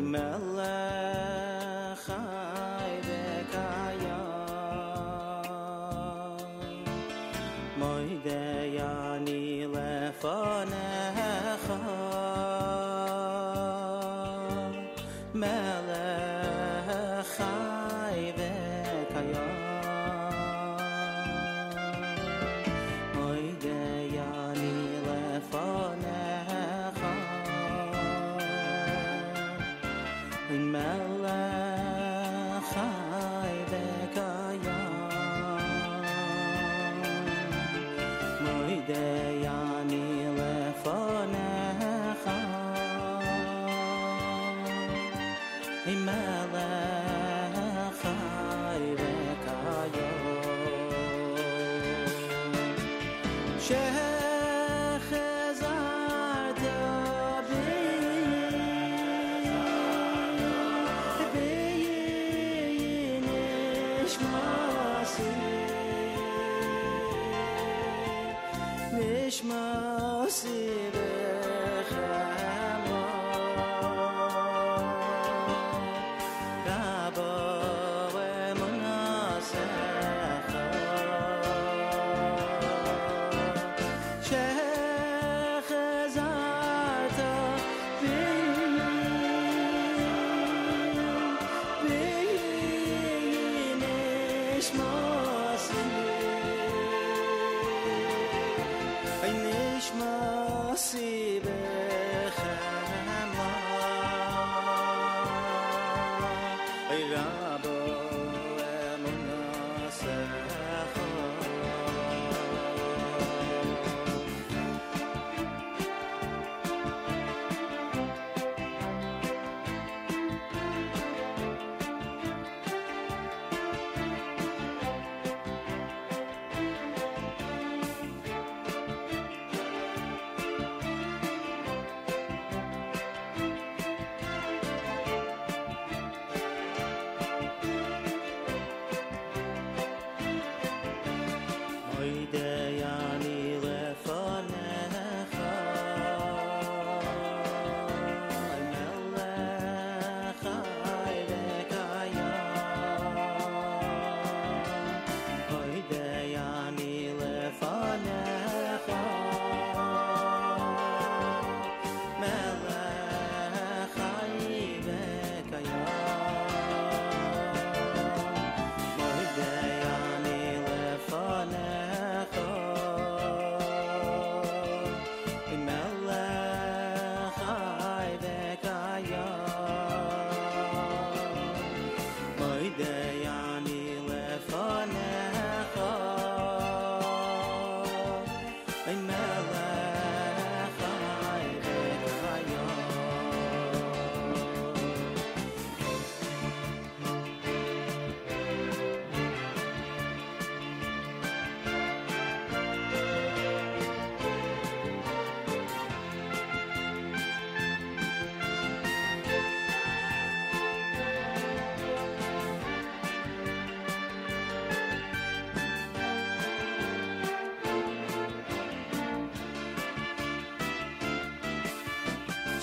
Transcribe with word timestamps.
Mellow. 0.00 0.87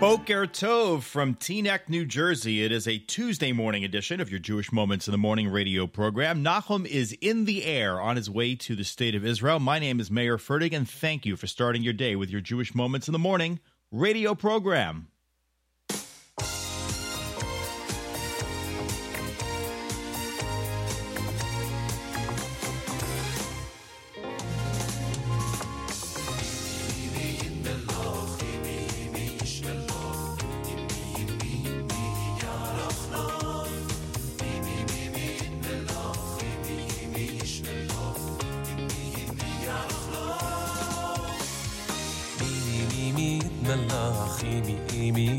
Boker 0.00 0.46
Tov 0.46 1.04
from 1.04 1.34
Teaneck, 1.34 1.88
New 1.88 2.04
Jersey. 2.04 2.62
It 2.62 2.70
is 2.70 2.86
a 2.86 2.98
Tuesday 2.98 3.52
morning 3.52 3.82
edition 3.82 4.20
of 4.20 4.30
your 4.30 4.38
Jewish 4.38 4.70
Moments 4.70 5.08
in 5.08 5.12
the 5.12 5.18
Morning 5.18 5.48
radio 5.48 5.86
program. 5.86 6.44
Nachum 6.44 6.86
is 6.86 7.12
in 7.22 7.46
the 7.46 7.64
air 7.64 7.98
on 7.98 8.16
his 8.16 8.28
way 8.28 8.54
to 8.56 8.76
the 8.76 8.84
state 8.84 9.14
of 9.14 9.24
Israel. 9.24 9.58
My 9.58 9.78
name 9.78 9.98
is 9.98 10.10
Meir 10.10 10.36
Fertig, 10.36 10.74
and 10.74 10.86
thank 10.86 11.24
you 11.24 11.34
for 11.34 11.46
starting 11.46 11.82
your 11.82 11.94
day 11.94 12.14
with 12.14 12.28
your 12.28 12.42
Jewish 12.42 12.74
Moments 12.74 13.08
in 13.08 13.12
the 13.12 13.18
Morning 13.18 13.58
radio 13.90 14.34
program. 14.34 15.08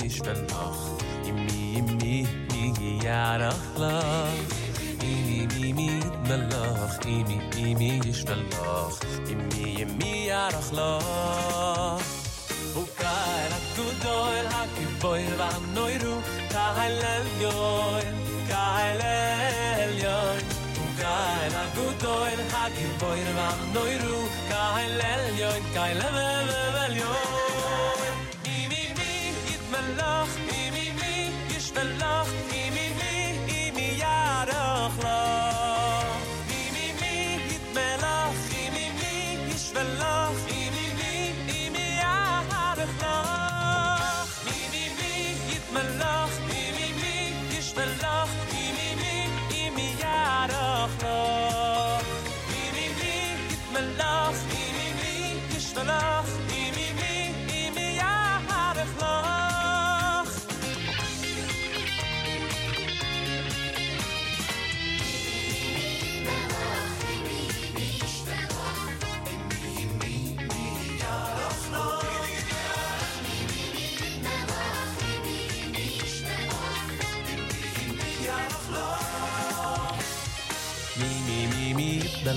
strength 0.09 0.56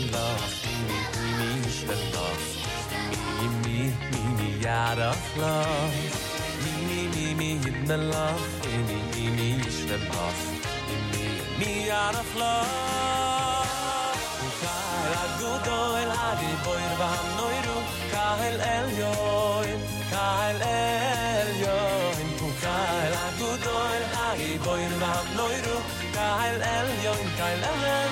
schönen 0.00 0.12
Loch, 0.12 0.44
mi, 0.64 0.99
mi, 1.20 1.61
mi, 1.61 1.70
schönen 1.70 2.12
Loch. 2.12 2.44
Mi, 3.41 3.49
mi, 3.62 3.93
mi, 4.11 4.23
mi, 4.38 4.64
ja, 4.64 4.94
doch, 4.94 5.37
Loch. 5.37 5.94
Mi, 6.62 6.73
mi, 6.87 7.00
mi, 7.14 7.35
mi, 7.35 7.50
hinne 7.64 7.97
Loch, 7.97 8.47
mi, 8.64 8.94
mi, 9.12 9.31
mi, 9.37 9.70
schönen 9.70 10.06
Loch. 10.08 10.41
Mi, 11.11 11.25
mi, 11.58 11.87
ja, 11.88 12.12
doch, 12.12 12.32
Loch. 12.41 13.69
Kael 14.62 15.14
agudo 15.25 15.79
el 16.02 16.11
adi 16.29 16.50
boir 16.64 16.93
vaham 17.00 17.26
noiru, 17.38 17.76
kael 18.12 18.58
el 18.75 18.88
yoin, 19.00 19.81
kael 20.12 20.61
el 20.61 21.49
yoin. 21.62 22.29
Kael 22.64 23.14
agudo 23.26 23.75
el 23.97 24.05
adi 24.29 24.50
boir 24.64 24.94
vaham 25.02 25.29
noiru, 25.38 25.76
kael 26.17 26.58
el 26.76 26.88
yoin, 27.05 27.29
kael 27.38 27.62
el 27.70 27.85
el 27.97 28.10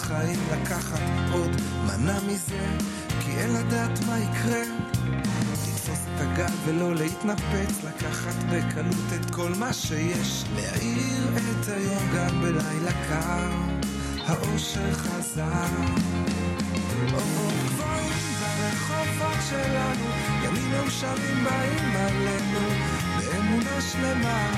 חיים, 0.00 0.38
לקחת 0.52 1.00
עוד 1.32 1.50
מנה 1.86 2.18
מזה, 2.26 2.66
כי 3.20 3.30
אין 3.30 3.52
לדעת 3.52 4.04
מה 4.06 4.18
יקרה. 4.18 4.62
לתפוס 5.52 5.98
את 6.14 6.20
הגל 6.20 6.54
ולא 6.64 6.94
להתנפץ, 6.94 7.84
לקחת 7.84 8.34
בקלות 8.50 9.12
את 9.14 9.30
כל 9.34 9.52
מה 9.58 9.72
שיש, 9.72 10.44
להאיר 10.56 11.28
את 11.36 11.68
היום 11.68 12.02
גם 12.16 12.40
בלילה 12.40 12.92
קר, 13.08 13.50
האושר 14.26 14.92
חזר. 14.94 15.66
אורות 17.12 17.54
גבוהים 17.66 18.12
ברחובות 18.40 19.38
שלנו, 19.50 20.06
ימים 20.44 20.70
מאושרים 20.70 21.44
באים 21.44 21.96
עלינו, 21.96 22.68
באמונה 23.18 23.80
שלמה, 23.80 24.50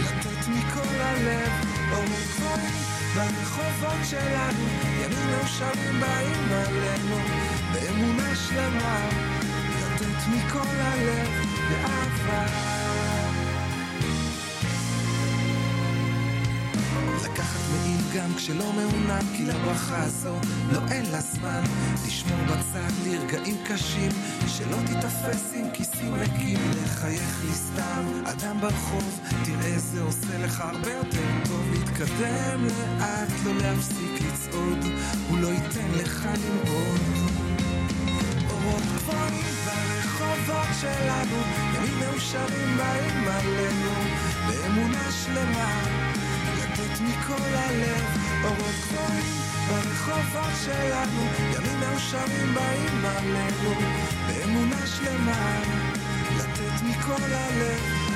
לתת 0.00 0.48
מכל 0.48 1.00
הלב. 1.00 1.52
אורות 1.92 2.26
גבוהים 2.36 2.87
ברחובות 3.18 4.04
שלנו, 4.10 4.64
ימים 5.02 5.26
מאושרים 5.30 6.00
באים 6.00 6.52
עלינו, 6.52 7.16
באמונה 7.72 8.36
שלמה, 8.36 9.08
לתת 9.78 10.26
מכל 10.28 10.68
הלב, 10.80 11.28
באהבה. 11.70 12.46
לקחת 17.24 17.60
מעיל 17.72 18.00
גם 18.16 18.34
כשלא 18.36 18.72
מעונן, 18.72 19.26
כי 19.36 19.44
לברכה 19.44 20.02
הזו 20.02 20.34
לא 20.72 20.80
אין 20.90 21.04
לה 21.12 21.20
זמן. 21.20 21.62
לשמור 22.06 22.38
בצד 22.44 22.92
לרגעים 23.06 23.56
קשים, 23.68 24.10
שלא 24.46 24.76
תיתפס 24.86 25.52
עם 25.54 25.70
כיסים 25.72 26.14
ריקים. 26.14 26.58
לחייך 26.84 27.44
לי 27.44 27.52
סתם, 27.52 28.04
אדם 28.24 28.60
ברחוב, 28.60 29.17
תראה 29.44 29.78
זה 29.78 30.02
עושה 30.02 30.38
לך 30.38 30.60
הרבה 30.60 30.92
יותר 30.92 31.28
טוב 31.48 31.64
להתקדם. 31.72 32.64
לאט, 32.64 33.28
לא 33.44 33.52
להפסיק 33.54 34.20
לצעוד, 34.20 34.78
הוא 35.28 35.38
לא 35.38 35.48
ייתן 35.48 35.90
לך 35.94 36.28
לראות. 36.44 37.00
אורות 38.50 38.82
גבוהים 38.82 39.44
ברחובות 39.64 40.68
שלנו, 40.80 41.36
ימים 41.74 41.98
מאושרים 42.00 42.76
באים 42.76 43.28
עלינו, 43.28 43.92
באמונה 44.48 45.10
שלמה, 45.24 45.82
לתת 46.58 47.00
מכל 47.00 47.54
הלב, 47.54 48.04
אורות 48.44 48.74
גבוהים 48.82 49.38
ברחובות 49.68 50.52
שלנו, 50.64 51.22
ימים 51.54 51.80
מאושרים 51.80 52.54
באים 52.54 53.04
עלינו, 53.04 53.74
באמונה 54.28 54.86
שלמה, 54.86 55.60
לתת 56.36 56.82
מכל 56.82 57.32
הלב, 57.32 58.07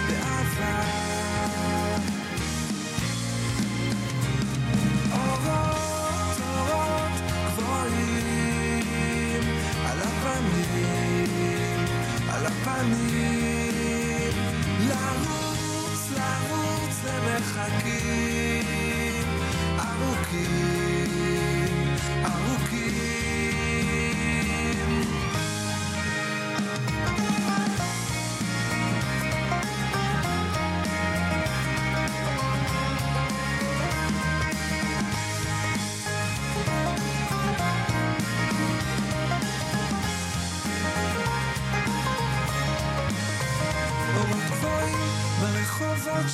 לרוץ, 14.88 16.11
לרוץ, 16.11 16.99
הם 17.06 17.42
ארוכים 19.78 21.01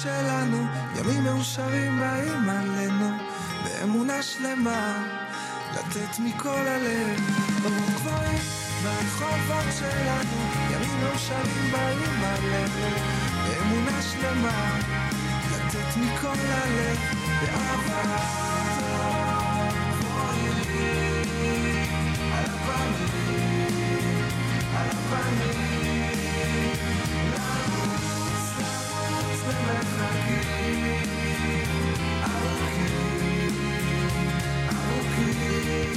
שלנו, 0.09 0.67
ימים 0.97 1.25
מאושרים 1.25 2.01
באים 2.01 2.49
עלינו, 2.49 3.11
באמונה 3.65 4.23
שלמה, 4.23 5.05
לתת 5.73 6.19
מכל 6.19 6.69
הלב. 6.69 7.21
אורות 7.65 7.91
גבוהים 7.95 8.39
ברחובות 8.83 9.65
שלנו, 9.79 10.41
ימים 10.73 11.01
מאושרים 11.03 11.73
באים 11.73 12.25
עלינו, 12.25 12.97
באמונה 13.45 14.03
שלמה, 14.03 14.79
לתת 15.53 15.97
מכל 15.97 16.39
הלב, 16.49 16.99
באהבה. 17.41 18.19
על 22.33 22.45
הפנים, 22.45 23.29
על 24.77 24.87
הפנים 24.91 25.68
Thank 29.61 29.89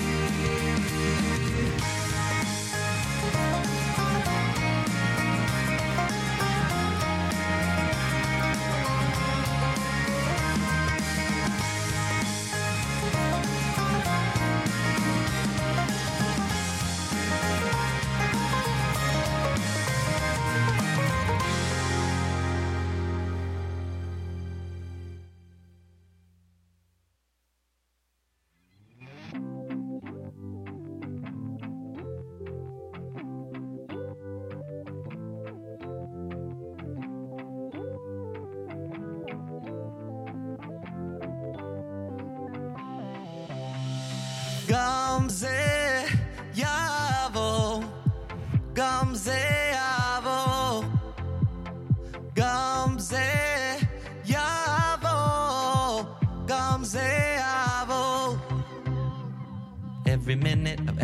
you. 0.06 0.11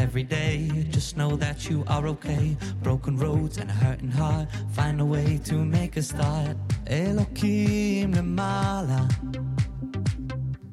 every 0.08 0.24
day. 0.24 0.70
Just 0.90 1.18
know 1.18 1.36
that 1.36 1.70
you 1.70 1.84
are 1.88 2.08
okay. 2.08 2.56
Broken 2.82 3.18
roads 3.18 3.58
and 3.58 3.70
a 3.70 3.74
hurting 3.74 4.10
heart. 4.10 4.48
Find 4.72 5.02
a 5.02 5.06
way 5.06 5.38
to 5.44 5.56
make 5.56 5.98
a 5.98 6.02
start. 6.02 6.56
Elohim 6.88 8.14
Lemala. 8.14 9.02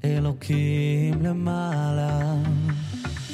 Elohim 0.05 1.15
Lemala. 1.27 2.13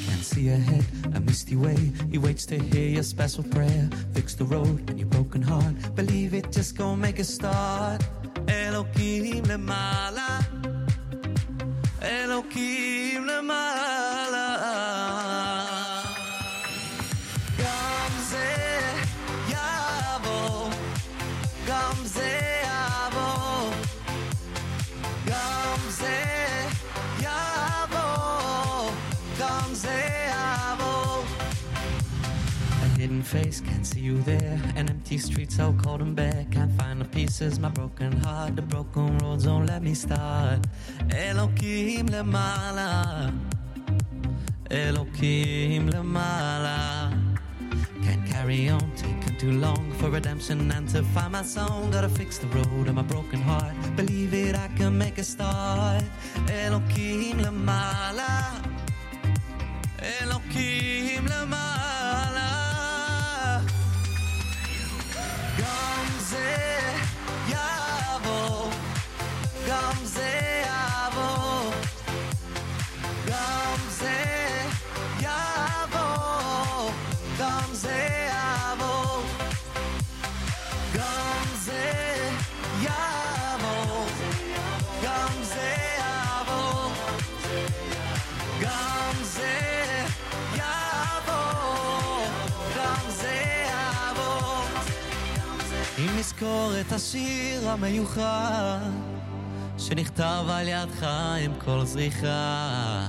Can't 0.05 0.25
see 0.31 0.49
ahead, 0.49 0.85
a 1.13 1.19
misty 1.19 1.55
way. 1.55 1.79
He 2.09 2.17
waits 2.17 2.47
to 2.47 2.57
hear 2.57 2.89
your 2.97 3.03
special 3.03 3.43
prayer. 3.43 3.87
Fix 4.15 4.33
the 4.33 4.45
road 4.45 4.89
and 4.89 4.97
your 4.97 5.09
broken 5.09 5.43
heart. 5.43 5.75
Believe 5.95 6.33
it, 6.33 6.51
just 6.51 6.75
go 6.75 6.95
make 6.95 7.19
a 7.19 7.23
start. 7.23 8.01
Elohim 8.47 9.43
Lemala. 9.45 10.29
Elohim. 12.01 12.90
you 34.11 34.21
there. 34.23 34.59
And 34.75 34.89
empty 34.89 35.17
streets 35.17 35.55
so 35.55 35.73
cold 35.83 36.01
and 36.01 36.15
bare. 36.15 36.45
Can't 36.51 36.73
find 36.79 36.99
the 37.01 37.05
pieces. 37.05 37.59
My 37.59 37.69
broken 37.69 38.11
heart 38.23 38.55
the 38.55 38.61
broken 38.61 39.17
roads 39.19 39.45
don't 39.45 39.65
let 39.65 39.81
me 39.81 39.93
start. 39.93 40.59
Elohim 41.27 42.07
lemala 42.15 42.91
Elohim 44.69 45.89
lemala 45.89 46.79
can't 48.05 48.25
carry 48.25 48.69
on 48.69 48.85
taking 48.95 49.35
too 49.37 49.53
long 49.65 49.83
for 49.99 50.09
redemption 50.09 50.71
and 50.71 50.87
to 50.89 51.03
find 51.13 51.31
my 51.33 51.43
song. 51.43 51.91
Gotta 51.91 52.09
fix 52.09 52.37
the 52.37 52.47
road 52.47 52.87
of 52.89 52.95
my 52.95 53.03
broken 53.13 53.41
heart. 53.41 53.75
Believe 53.95 54.33
it 54.33 54.55
I 54.55 54.67
can 54.77 54.97
make 54.97 55.17
a 55.19 55.23
start. 55.23 56.03
Elohim 56.49 57.37
lemala 57.45 58.31
Elohim 60.21 61.25
lemala 61.33 61.80
present. 66.31 66.70
אם 96.41 96.47
נזכור 96.47 96.71
את 96.81 96.91
השיר 96.91 97.69
המיוחד 97.69 98.89
שנכתב 99.77 100.45
על 100.49 100.67
ידך 100.67 101.03
עם 101.45 101.51
כל 101.65 101.85
זריחה 101.85 103.07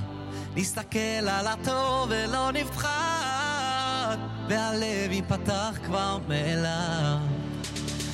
נסתכל 0.55 1.27
על 1.29 1.47
הטוב 1.47 2.09
ולא 2.09 2.51
נפחד 2.51 4.17
והלב 4.49 5.11
ייפתח 5.11 5.79
כבר 5.85 6.17
מאליו 6.27 7.17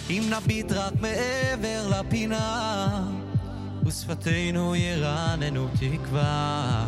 אם 0.10 0.24
נביט 0.30 0.72
רק 0.72 0.94
מעבר 1.02 1.88
לפינה 1.90 2.88
ושפתינו 3.86 4.76
ירננו 4.76 5.68
תקווה. 5.80 6.86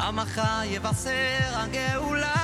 עמך 0.00 0.42
יבשר 0.64 1.38
הגאולה, 1.52 2.34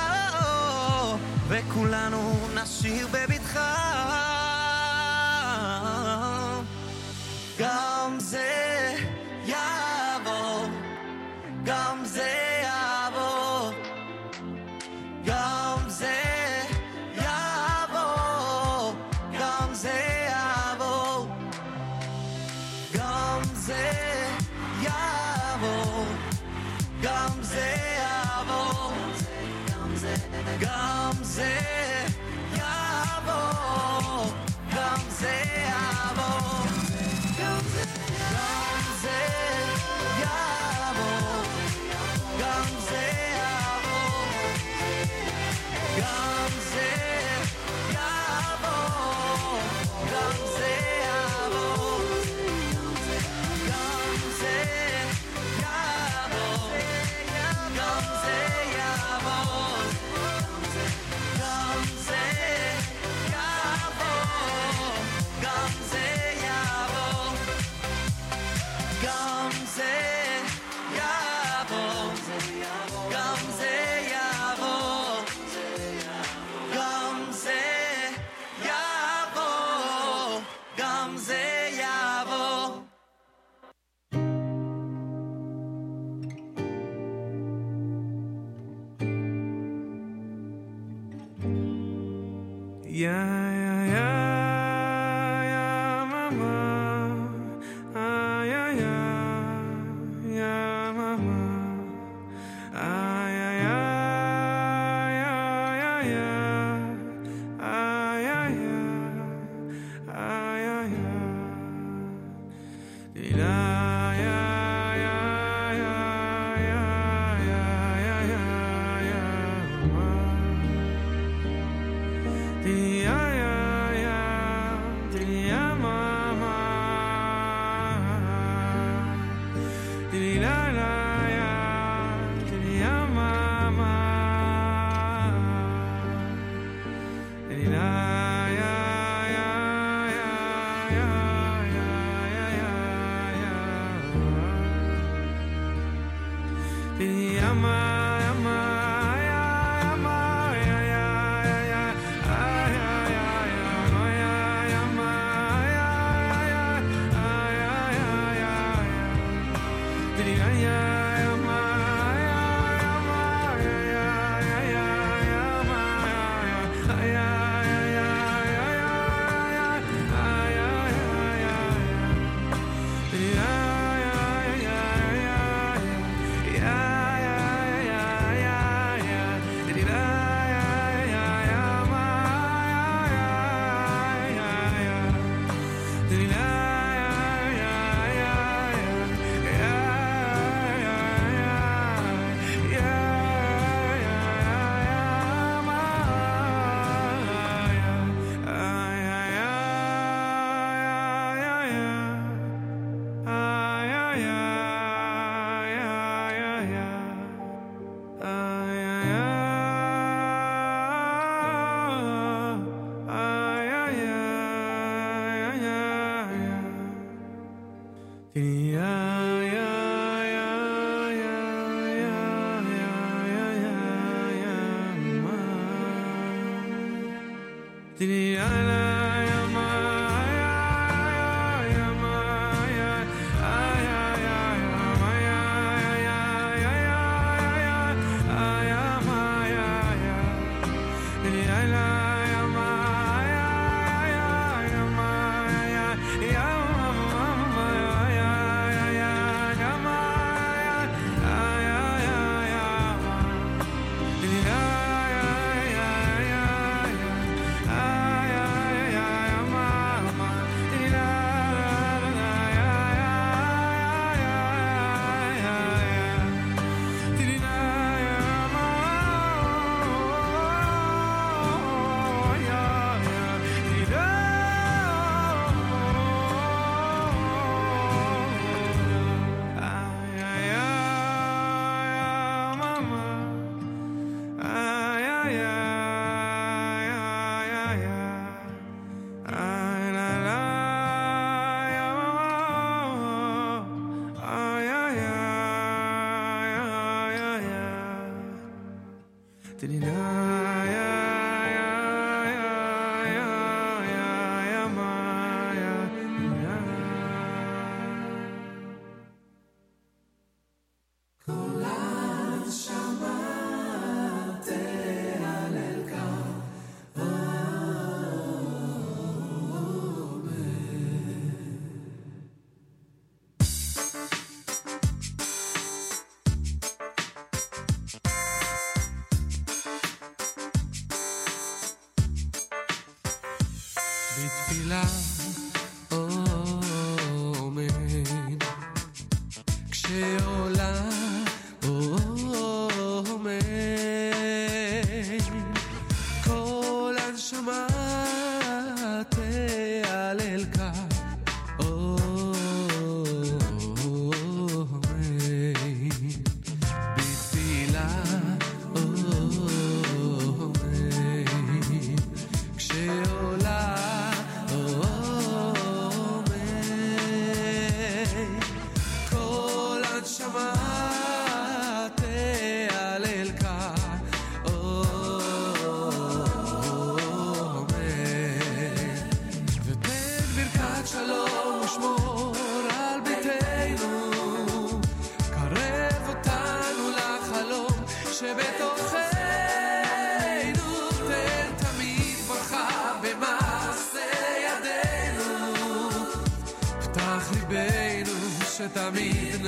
וכולנו 1.47 2.47
נשיר 2.55 3.07
בבטחה. 3.11 3.84
Gamze, 7.57 8.43
Yavo, 9.47 10.69
Gamze. 11.63 12.54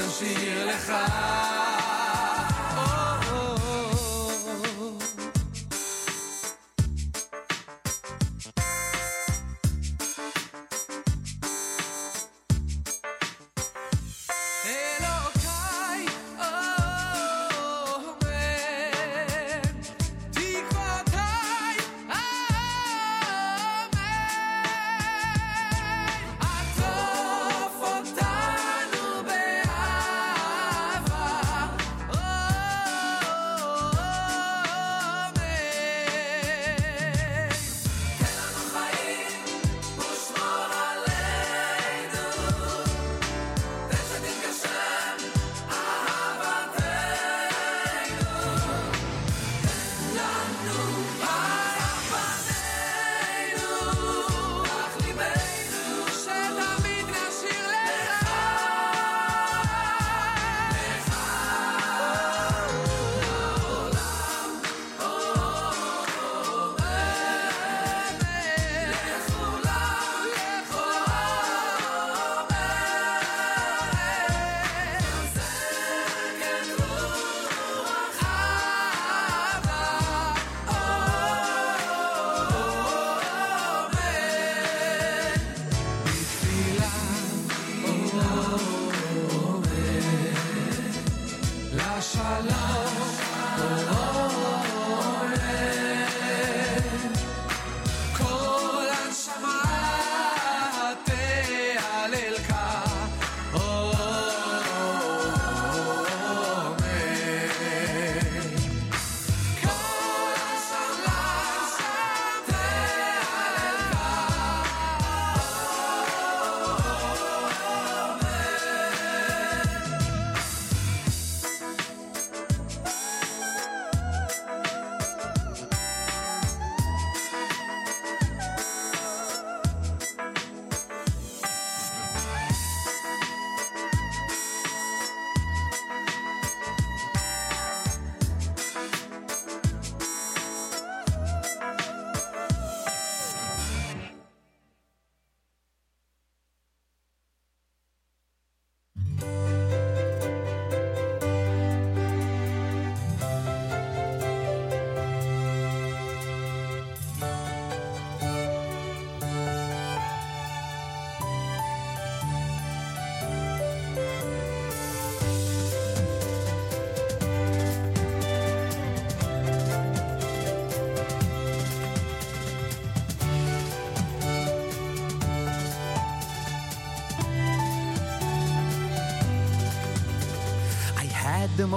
נשאיר 0.08 0.66
לך 0.66 0.94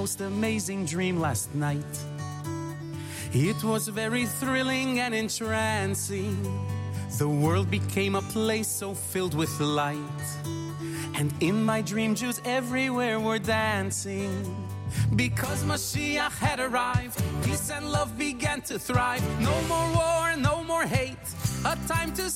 most 0.01 0.23
amazing 0.23 0.87
dream 0.87 1.21
last 1.21 1.55
night. 1.55 1.95
It 3.35 3.63
was 3.63 3.89
very 3.89 4.25
thrilling 4.25 4.99
and 4.99 5.15
entrancing. 5.15 6.39
The 7.19 7.29
world 7.29 7.71
became 7.71 8.15
a 8.15 8.23
place 8.23 8.67
so 8.67 8.95
filled 8.95 9.35
with 9.35 9.53
light. 9.61 10.27
And 11.17 11.31
in 11.41 11.63
my 11.63 11.83
dream, 11.83 12.15
Jews 12.15 12.41
everywhere 12.47 13.21
were 13.21 13.39
dancing. 13.39 14.33
Because 15.17 15.65
Mashiach 15.65 16.37
had 16.39 16.61
arrived, 16.61 17.23
peace 17.45 17.71
and 17.71 17.93
love 17.93 18.17
began 18.17 18.63
to 18.63 18.79
thrive. 18.79 19.23
No 19.39 19.57
more 19.69 19.89
war, 20.01 20.35
no 20.39 20.65
more 20.65 20.85
hate, 20.85 21.29
a 21.67 21.77
time 21.87 22.15
to 22.15 22.31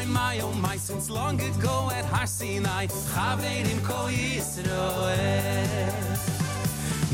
time, 0.00 0.12
my 0.12 0.40
oh 0.40 0.52
my, 0.52 0.76
since 0.76 1.10
long 1.10 1.40
ago 1.40 1.90
at 1.92 2.04
Har 2.04 2.26
Sinai, 2.26 2.86
Chaverim 2.86 3.82
Kol 3.84 4.10
Yisroel. 4.10 5.86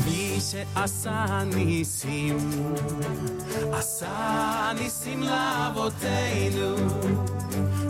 מי 0.05 0.39
שעשה 0.51 1.43
ניסים, 1.55 2.37
עשה 3.71 4.71
ניסים 4.79 5.23
לאבותינו, 5.23 6.75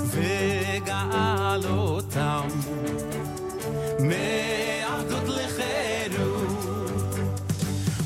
וגאל 0.06 1.66
אותם 1.66 2.48
מעבדות 4.00 5.28
לחירות. 5.28 7.16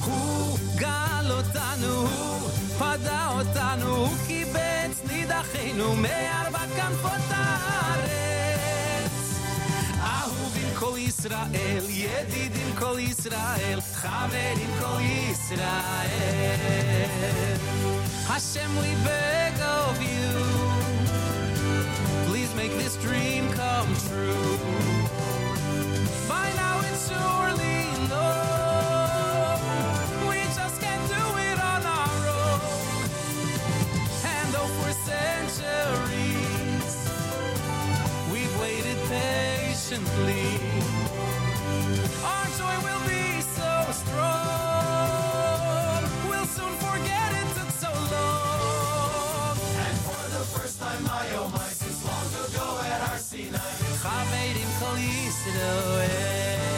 הוא 0.06 0.58
גאל 0.76 1.32
אותנו, 1.32 1.88
הוא 1.88 2.50
פדה 2.80 3.32
אותנו, 3.40 3.96
הוא 3.96 4.18
קיבץ 4.28 5.02
נידחינו 5.12 5.96
מארבע 5.96 6.41
כנפות 6.82 7.26
הארץ. 7.30 9.12
אהובים 10.00 10.70
כל 10.80 10.98
ישראל, 10.98 11.84
ידידים 11.90 12.76
כל 12.80 12.96
ישראל, 13.00 13.80
חברים 13.94 14.70
כל 14.80 15.00
ישראל. 15.02 16.58
Hashem, 18.28 18.72
we 18.84 18.92
beg 19.08 19.56
of 19.80 19.96
you, 20.12 20.30
please 22.28 22.52
make 22.62 22.74
this 22.84 22.96
dream 23.06 23.44
come 23.62 23.90
true. 24.06 24.60
By 26.32 26.48
now 26.62 26.76
it's 26.90 27.04
surely 27.10 27.61
patiently, 39.93 40.45
our 42.25 42.47
joy 42.59 42.77
will 42.83 43.05
be 43.07 43.41
so 43.41 43.71
strong. 43.93 45.23
We'll 46.29 46.47
soon 46.47 46.75
forget 46.77 47.33
it 47.33 47.49
took 47.57 47.71
so 47.71 47.93
long. 48.15 49.57
And 49.59 49.99
for 50.07 50.25
the 50.31 50.45
first 50.55 50.81
time, 50.81 51.03
my 51.05 51.27
oh 51.35 51.49
my, 51.53 51.69
since 51.69 52.05
long 52.07 52.27
ago 52.47 52.81
at 52.85 53.01
Har 53.03 53.19
Sinai, 53.19 53.59
Kol 54.81 54.97
Yisroel. 54.97 56.72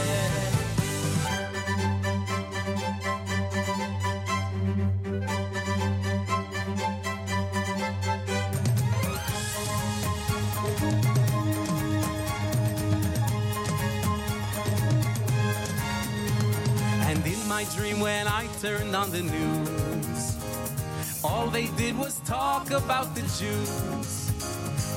My 17.65 17.75
dream, 17.75 18.01
when 18.01 18.27
I 18.27 18.47
turned 18.61 18.95
on 18.97 19.11
the 19.11 19.23
news, 19.23 20.37
all 21.23 21.47
they 21.49 21.67
did 21.77 21.97
was 21.97 22.21
talk 22.21 22.71
about 22.71 23.15
the 23.15 23.23
Jews. 23.39 24.31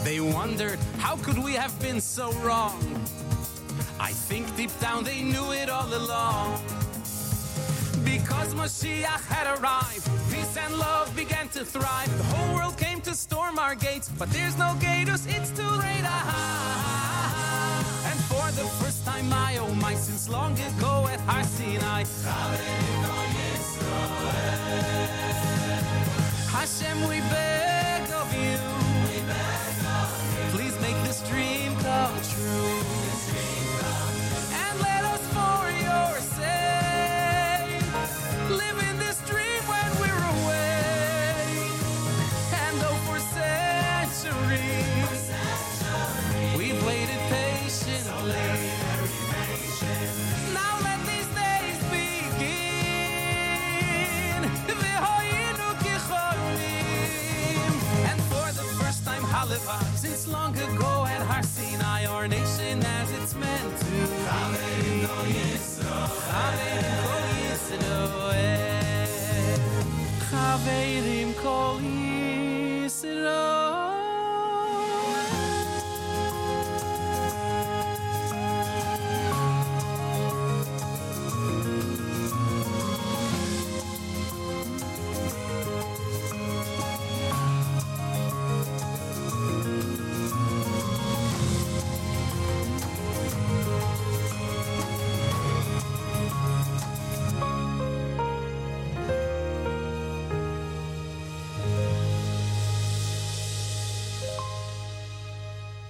They 0.03 0.19
wondered, 0.19 0.79
how 0.97 1.17
could 1.17 1.37
we 1.37 1.53
have 1.53 1.77
been 1.81 2.01
so 2.01 2.31
wrong? 2.43 2.79
I 3.99 4.11
think 4.11 4.55
deep 4.55 4.71
down 4.79 5.03
they 5.03 5.21
knew 5.21 5.51
it 5.51 5.69
all 5.69 5.93
along. 5.93 6.59
Because 8.03 8.53
Mashiach 8.53 9.25
had 9.27 9.47
arrived, 9.59 10.09
peace 10.31 10.57
and 10.57 10.77
love 10.77 11.13
began 11.15 11.49
to 11.49 11.65
thrive. 11.65 12.09
The 12.17 12.23
whole 12.35 12.55
world 12.55 12.77
came 12.77 13.01
to 13.01 13.13
storm 13.13 13.59
our 13.59 13.75
gates, 13.75 14.09
but 14.09 14.29
there's 14.31 14.57
no 14.57 14.75
gators, 14.79 15.25
it's 15.27 15.51
too 15.51 15.69
late. 15.69 16.66
For 18.29 18.51
the 18.51 18.67
first 18.79 19.05
time, 19.05 19.31
I 19.31 19.57
oh 19.57 19.73
my, 19.75 19.95
since 19.95 20.29
long 20.29 20.53
ago 20.53 21.07
at 21.07 21.19
Har 21.21 21.43
Sinai, 21.43 22.03
Hashem, 26.55 26.97
we 27.07 27.19
beg 27.31 28.03
of 28.21 28.29
you, 28.43 28.59
please 30.51 30.75
make 30.81 30.97
this 31.03 31.21
dream 31.29 31.75
come 31.77 32.15
true. 32.33 32.86
Chaverim 70.29 71.31
kol 71.43 71.79
Yisroel. 71.81 73.56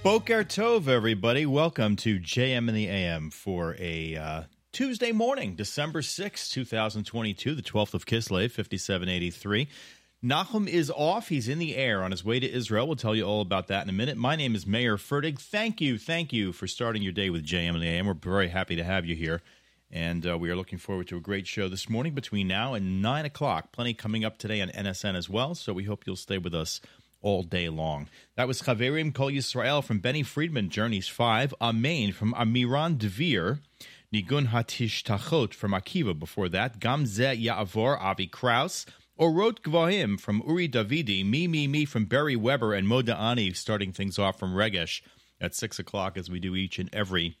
Boker 0.08 0.42
Tov, 0.42 0.88
everybody. 0.88 1.44
Welcome 1.44 1.94
to 1.96 2.18
JM 2.18 2.66
in 2.70 2.74
the 2.74 2.86
AM 2.86 3.28
for 3.28 3.76
a 3.78 4.16
uh, 4.16 4.42
Tuesday 4.72 5.12
morning, 5.12 5.54
December 5.54 6.00
sixth, 6.00 6.50
2022, 6.50 7.54
the 7.54 7.60
12th 7.60 7.92
of 7.92 8.06
Kislev, 8.06 8.50
5783. 8.50 9.68
Nachum 10.24 10.66
is 10.66 10.90
off. 10.90 11.28
He's 11.28 11.46
in 11.46 11.58
the 11.58 11.76
air 11.76 12.02
on 12.02 12.10
his 12.10 12.24
way 12.24 12.40
to 12.40 12.50
Israel. 12.50 12.86
We'll 12.86 12.96
tell 12.96 13.14
you 13.14 13.24
all 13.24 13.42
about 13.42 13.66
that 13.66 13.82
in 13.82 13.90
a 13.90 13.92
minute. 13.92 14.16
My 14.16 14.34
name 14.34 14.54
is 14.54 14.66
Meir 14.66 14.96
Fertig. 14.96 15.38
Thank 15.38 15.82
you, 15.82 15.98
thank 15.98 16.32
you 16.32 16.52
for 16.52 16.66
starting 16.66 17.02
your 17.02 17.12
day 17.12 17.28
with 17.28 17.44
JM 17.44 17.74
in 17.74 17.80
the 17.80 17.86
AM. 17.86 18.06
We're 18.06 18.14
very 18.14 18.48
happy 18.48 18.76
to 18.76 18.84
have 18.84 19.04
you 19.04 19.14
here. 19.14 19.42
And 19.90 20.26
uh, 20.26 20.38
we 20.38 20.48
are 20.48 20.56
looking 20.56 20.78
forward 20.78 21.08
to 21.08 21.18
a 21.18 21.20
great 21.20 21.46
show 21.46 21.68
this 21.68 21.86
morning 21.86 22.14
between 22.14 22.48
now 22.48 22.72
and 22.72 23.02
9 23.02 23.26
o'clock. 23.26 23.72
Plenty 23.72 23.92
coming 23.92 24.24
up 24.24 24.38
today 24.38 24.62
on 24.62 24.70
NSN 24.70 25.16
as 25.16 25.28
well, 25.28 25.54
so 25.54 25.74
we 25.74 25.84
hope 25.84 26.06
you'll 26.06 26.16
stay 26.16 26.38
with 26.38 26.54
us 26.54 26.80
all 27.20 27.42
day 27.42 27.68
long. 27.68 28.08
That 28.36 28.48
was 28.48 28.62
Chaverim 28.62 29.14
Kol 29.14 29.30
Yisrael 29.30 29.82
from 29.82 29.98
Benny 29.98 30.22
Friedman, 30.22 30.70
Journeys 30.70 31.08
5. 31.08 31.54
Amen 31.60 32.12
from 32.12 32.32
Amiran 32.34 32.96
Dvir. 32.98 33.60
Nigun 34.12 34.48
Hatish 34.48 35.02
Tachot 35.02 35.52
from 35.52 35.72
Akiva 35.72 36.18
before 36.18 36.48
that. 36.48 36.78
Gamze 36.78 37.42
Ya'avor, 37.42 38.00
Avi 38.00 38.26
Kraus. 38.26 38.86
Orot 39.18 39.60
Gvohim 39.60 40.18
from 40.18 40.42
Uri 40.46 40.68
Davidi. 40.68 41.26
Me, 41.26 41.48
Me, 41.48 41.66
Me 41.66 41.84
from 41.84 42.04
Barry 42.04 42.36
Weber 42.36 42.72
and 42.72 42.86
Moda 42.86 43.18
Ani 43.18 43.52
starting 43.52 43.92
things 43.92 44.18
off 44.18 44.38
from 44.38 44.54
Regesh 44.54 45.02
at 45.40 45.54
6 45.54 45.78
o'clock 45.78 46.16
as 46.16 46.30
we 46.30 46.38
do 46.40 46.54
each 46.54 46.78
and 46.78 46.88
every 46.92 47.36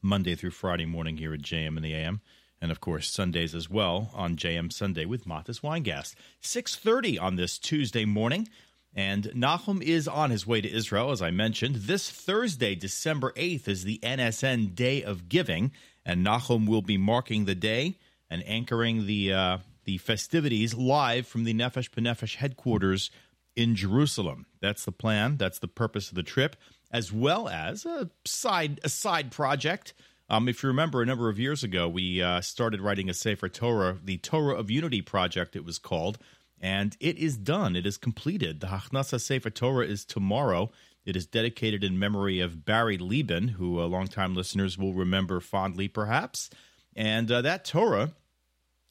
Monday 0.00 0.34
through 0.34 0.50
Friday 0.50 0.86
morning 0.86 1.16
here 1.16 1.34
at 1.34 1.42
JM 1.42 1.76
in 1.76 1.82
the 1.82 1.94
AM. 1.94 2.20
And 2.62 2.70
of 2.70 2.80
course, 2.80 3.10
Sundays 3.10 3.54
as 3.54 3.68
well 3.68 4.10
on 4.14 4.36
JM 4.36 4.72
Sunday 4.72 5.04
with 5.04 5.26
Matis 5.26 5.60
Weingast. 5.60 6.14
6.30 6.42 7.20
on 7.20 7.36
this 7.36 7.58
Tuesday 7.58 8.04
morning. 8.04 8.48
And 8.94 9.24
Nachum 9.34 9.82
is 9.82 10.06
on 10.06 10.30
his 10.30 10.46
way 10.46 10.60
to 10.60 10.72
Israel, 10.72 11.10
as 11.10 11.20
I 11.20 11.30
mentioned. 11.30 11.76
This 11.76 12.10
Thursday, 12.10 12.74
December 12.74 13.32
8th, 13.32 13.66
is 13.66 13.84
the 13.84 13.98
NSN 14.02 14.74
Day 14.74 15.02
of 15.02 15.28
Giving. 15.28 15.72
And 16.06 16.24
Nachum 16.24 16.68
will 16.68 16.82
be 16.82 16.96
marking 16.96 17.44
the 17.44 17.54
day 17.54 17.96
and 18.30 18.46
anchoring 18.46 19.06
the, 19.06 19.32
uh, 19.32 19.58
the 19.84 19.98
festivities 19.98 20.74
live 20.74 21.26
from 21.26 21.44
the 21.44 21.54
Nefesh 21.54 21.90
B'Nefesh 21.90 22.36
headquarters 22.36 23.10
in 23.56 23.74
Jerusalem. 23.74 24.46
That's 24.60 24.84
the 24.84 24.92
plan. 24.92 25.36
That's 25.36 25.58
the 25.58 25.68
purpose 25.68 26.08
of 26.08 26.14
the 26.14 26.22
trip, 26.22 26.56
as 26.90 27.12
well 27.12 27.48
as 27.48 27.84
a 27.84 28.10
side 28.24 28.80
a 28.84 28.88
side 28.88 29.30
project. 29.30 29.94
Um, 30.28 30.48
if 30.48 30.62
you 30.62 30.68
remember, 30.68 31.02
a 31.02 31.06
number 31.06 31.28
of 31.28 31.38
years 31.38 31.62
ago, 31.62 31.88
we 31.88 32.22
uh, 32.22 32.40
started 32.40 32.80
writing 32.80 33.10
a 33.10 33.14
Sefer 33.14 33.48
Torah, 33.48 33.98
the 34.02 34.16
Torah 34.18 34.54
of 34.54 34.70
Unity 34.70 35.02
project. 35.02 35.54
It 35.54 35.64
was 35.64 35.78
called, 35.78 36.18
and 36.64 36.96
it 36.98 37.18
is 37.18 37.36
done. 37.36 37.76
It 37.76 37.84
is 37.84 37.98
completed. 37.98 38.60
The 38.60 38.68
Hachnasa 38.68 39.20
Sefer 39.20 39.50
Torah 39.50 39.86
is 39.86 40.02
tomorrow. 40.02 40.70
It 41.04 41.14
is 41.14 41.26
dedicated 41.26 41.84
in 41.84 41.98
memory 41.98 42.40
of 42.40 42.64
Barry 42.64 42.96
Lieben, 42.96 43.48
who 43.48 43.78
uh, 43.78 43.84
longtime 43.84 44.34
listeners 44.34 44.78
will 44.78 44.94
remember 44.94 45.40
fondly, 45.40 45.88
perhaps. 45.88 46.48
And 46.96 47.30
uh, 47.30 47.42
that 47.42 47.66
Torah, 47.66 48.14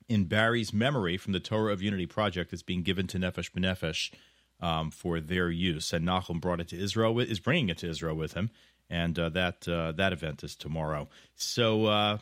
in 0.07 0.25
Barry's 0.25 0.71
memory 0.71 1.17
from 1.17 1.33
the 1.33 1.39
Torah 1.39 1.73
of 1.73 1.81
Unity 1.81 2.05
project, 2.05 2.53
is 2.53 2.61
being 2.61 2.83
given 2.83 3.07
to 3.07 3.17
Nefesh 3.17 3.51
B'Nefesh 3.51 4.11
um, 4.59 4.91
for 4.91 5.19
their 5.19 5.49
use. 5.49 5.93
And 5.93 6.07
Nachum 6.07 6.39
brought 6.39 6.59
it 6.59 6.67
to 6.67 6.79
Israel, 6.79 7.15
with, 7.15 7.27
is 7.27 7.39
bringing 7.39 7.69
it 7.69 7.79
to 7.79 7.89
Israel 7.89 8.15
with 8.15 8.33
him. 8.33 8.51
And 8.87 9.17
uh, 9.17 9.29
that 9.29 9.67
uh, 9.67 9.93
that 9.93 10.13
event 10.13 10.43
is 10.43 10.55
tomorrow. 10.55 11.09
So 11.33 11.87
uh, 11.87 12.17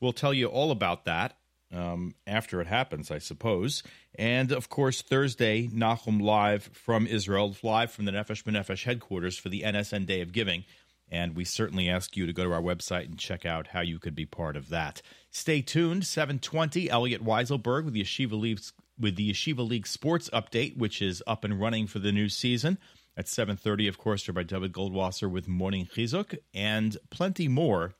we'll 0.00 0.14
tell 0.14 0.32
you 0.32 0.46
all 0.46 0.70
about 0.70 1.04
that 1.04 1.36
um, 1.72 2.14
after 2.26 2.60
it 2.60 2.66
happens, 2.66 3.10
I 3.10 3.18
suppose. 3.18 3.82
And 4.18 4.52
of 4.52 4.68
course, 4.68 5.02
Thursday, 5.02 5.68
Nachum 5.68 6.20
live 6.20 6.70
from 6.72 7.06
Israel, 7.06 7.56
live 7.62 7.90
from 7.90 8.04
the 8.04 8.12
Nefesh 8.12 8.44
B'Nefesh 8.44 8.84
headquarters 8.84 9.38
for 9.38 9.48
the 9.48 9.62
NSN 9.62 10.06
Day 10.06 10.20
of 10.20 10.32
Giving. 10.32 10.64
And 11.08 11.36
we 11.36 11.44
certainly 11.44 11.88
ask 11.88 12.16
you 12.16 12.26
to 12.26 12.32
go 12.32 12.44
to 12.44 12.52
our 12.52 12.62
website 12.62 13.04
and 13.04 13.18
check 13.18 13.46
out 13.46 13.68
how 13.68 13.80
you 13.80 13.98
could 13.98 14.14
be 14.14 14.26
part 14.26 14.56
of 14.56 14.70
that. 14.70 15.02
Stay 15.30 15.62
tuned. 15.62 16.04
720, 16.04 16.90
Elliot 16.90 17.24
Weiselberg 17.24 17.84
with 17.84 17.94
the 17.94 18.02
Yeshiva 18.02 18.32
League, 18.32 18.60
with 18.98 19.14
the 19.16 19.30
Yeshiva 19.30 19.66
League 19.66 19.86
Sports 19.86 20.28
Update, 20.32 20.76
which 20.76 21.00
is 21.00 21.22
up 21.26 21.44
and 21.44 21.60
running 21.60 21.86
for 21.86 22.00
the 22.00 22.12
new 22.12 22.28
season. 22.28 22.78
At 23.16 23.26
7.30, 23.26 23.88
of 23.88 23.98
course, 23.98 24.26
by 24.26 24.42
David 24.42 24.72
Goldwasser 24.72 25.30
with 25.30 25.48
Morning 25.48 25.86
Chizuk, 25.86 26.36
and 26.52 26.96
plenty 27.08 27.48
more 27.48 27.94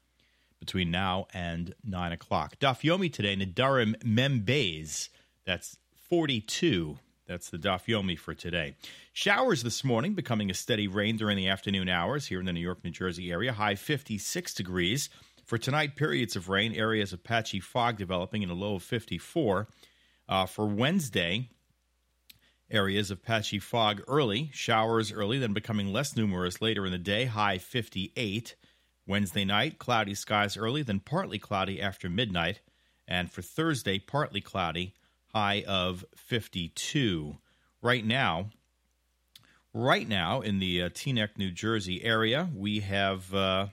between 0.58 0.90
now 0.90 1.26
and 1.32 1.74
9 1.84 2.12
o'clock. 2.12 2.58
Daf 2.58 2.80
Yomi 2.82 3.12
today, 3.12 3.36
Nedarim 3.36 4.02
Mem 4.04 4.42
Beis. 4.42 5.08
That's 5.44 5.78
42. 6.08 6.98
That's 7.26 7.50
the 7.50 7.58
Daf 7.58 7.86
Yomi 7.86 8.18
for 8.18 8.34
today. 8.34 8.76
Showers 9.12 9.62
this 9.62 9.82
morning, 9.82 10.14
becoming 10.14 10.50
a 10.50 10.54
steady 10.54 10.86
rain 10.86 11.16
during 11.16 11.36
the 11.36 11.48
afternoon 11.48 11.88
hours 11.88 12.26
here 12.26 12.38
in 12.38 12.46
the 12.46 12.52
New 12.52 12.60
York, 12.60 12.84
New 12.84 12.90
Jersey 12.90 13.32
area. 13.32 13.52
High 13.52 13.74
56 13.74 14.54
degrees. 14.54 15.10
For 15.44 15.58
tonight, 15.58 15.96
periods 15.96 16.36
of 16.36 16.48
rain, 16.48 16.72
areas 16.72 17.12
of 17.12 17.22
patchy 17.22 17.60
fog 17.60 17.96
developing 17.96 18.42
in 18.42 18.50
a 18.50 18.54
low 18.54 18.76
of 18.76 18.82
54. 18.82 19.68
Uh, 20.28 20.46
for 20.46 20.66
Wednesday, 20.66 21.50
areas 22.70 23.10
of 23.10 23.22
patchy 23.22 23.58
fog 23.58 24.02
early, 24.08 24.50
showers 24.52 25.12
early, 25.12 25.38
then 25.38 25.52
becoming 25.52 25.92
less 25.92 26.16
numerous 26.16 26.60
later 26.60 26.84
in 26.84 26.92
the 26.92 26.98
day, 26.98 27.26
high 27.26 27.58
58. 27.58 28.56
Wednesday 29.06 29.44
night, 29.44 29.78
cloudy 29.78 30.14
skies 30.14 30.56
early, 30.56 30.82
then 30.82 31.00
partly 31.00 31.38
cloudy 31.38 31.80
after 31.80 32.08
midnight. 32.08 32.60
And 33.06 33.30
for 33.30 33.42
Thursday, 33.42 33.98
partly 33.98 34.40
cloudy, 34.40 34.94
high 35.32 35.64
of 35.66 36.04
52. 36.16 37.36
Right 37.82 38.04
now, 38.04 38.50
right 39.72 40.08
now 40.08 40.40
in 40.40 40.58
the 40.58 40.82
uh, 40.82 40.88
Teaneck, 40.88 41.38
New 41.38 41.50
Jersey 41.52 42.02
area, 42.02 42.48
we 42.54 42.80
have, 42.80 43.32
uh, 43.32 43.66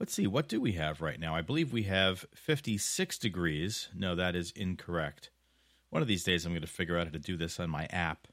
let's 0.00 0.12
see, 0.12 0.26
what 0.26 0.48
do 0.48 0.60
we 0.60 0.72
have 0.72 1.00
right 1.00 1.20
now? 1.20 1.36
I 1.36 1.42
believe 1.42 1.72
we 1.72 1.84
have 1.84 2.26
56 2.34 3.16
degrees. 3.18 3.88
No, 3.94 4.16
that 4.16 4.34
is 4.34 4.50
incorrect. 4.56 5.30
One 5.90 6.02
of 6.02 6.08
these 6.08 6.24
days, 6.24 6.44
I'm 6.44 6.52
going 6.52 6.62
to 6.62 6.68
figure 6.68 6.98
out 6.98 7.06
how 7.06 7.12
to 7.12 7.18
do 7.18 7.36
this 7.36 7.60
on 7.60 7.70
my 7.70 7.86
app 7.90 8.26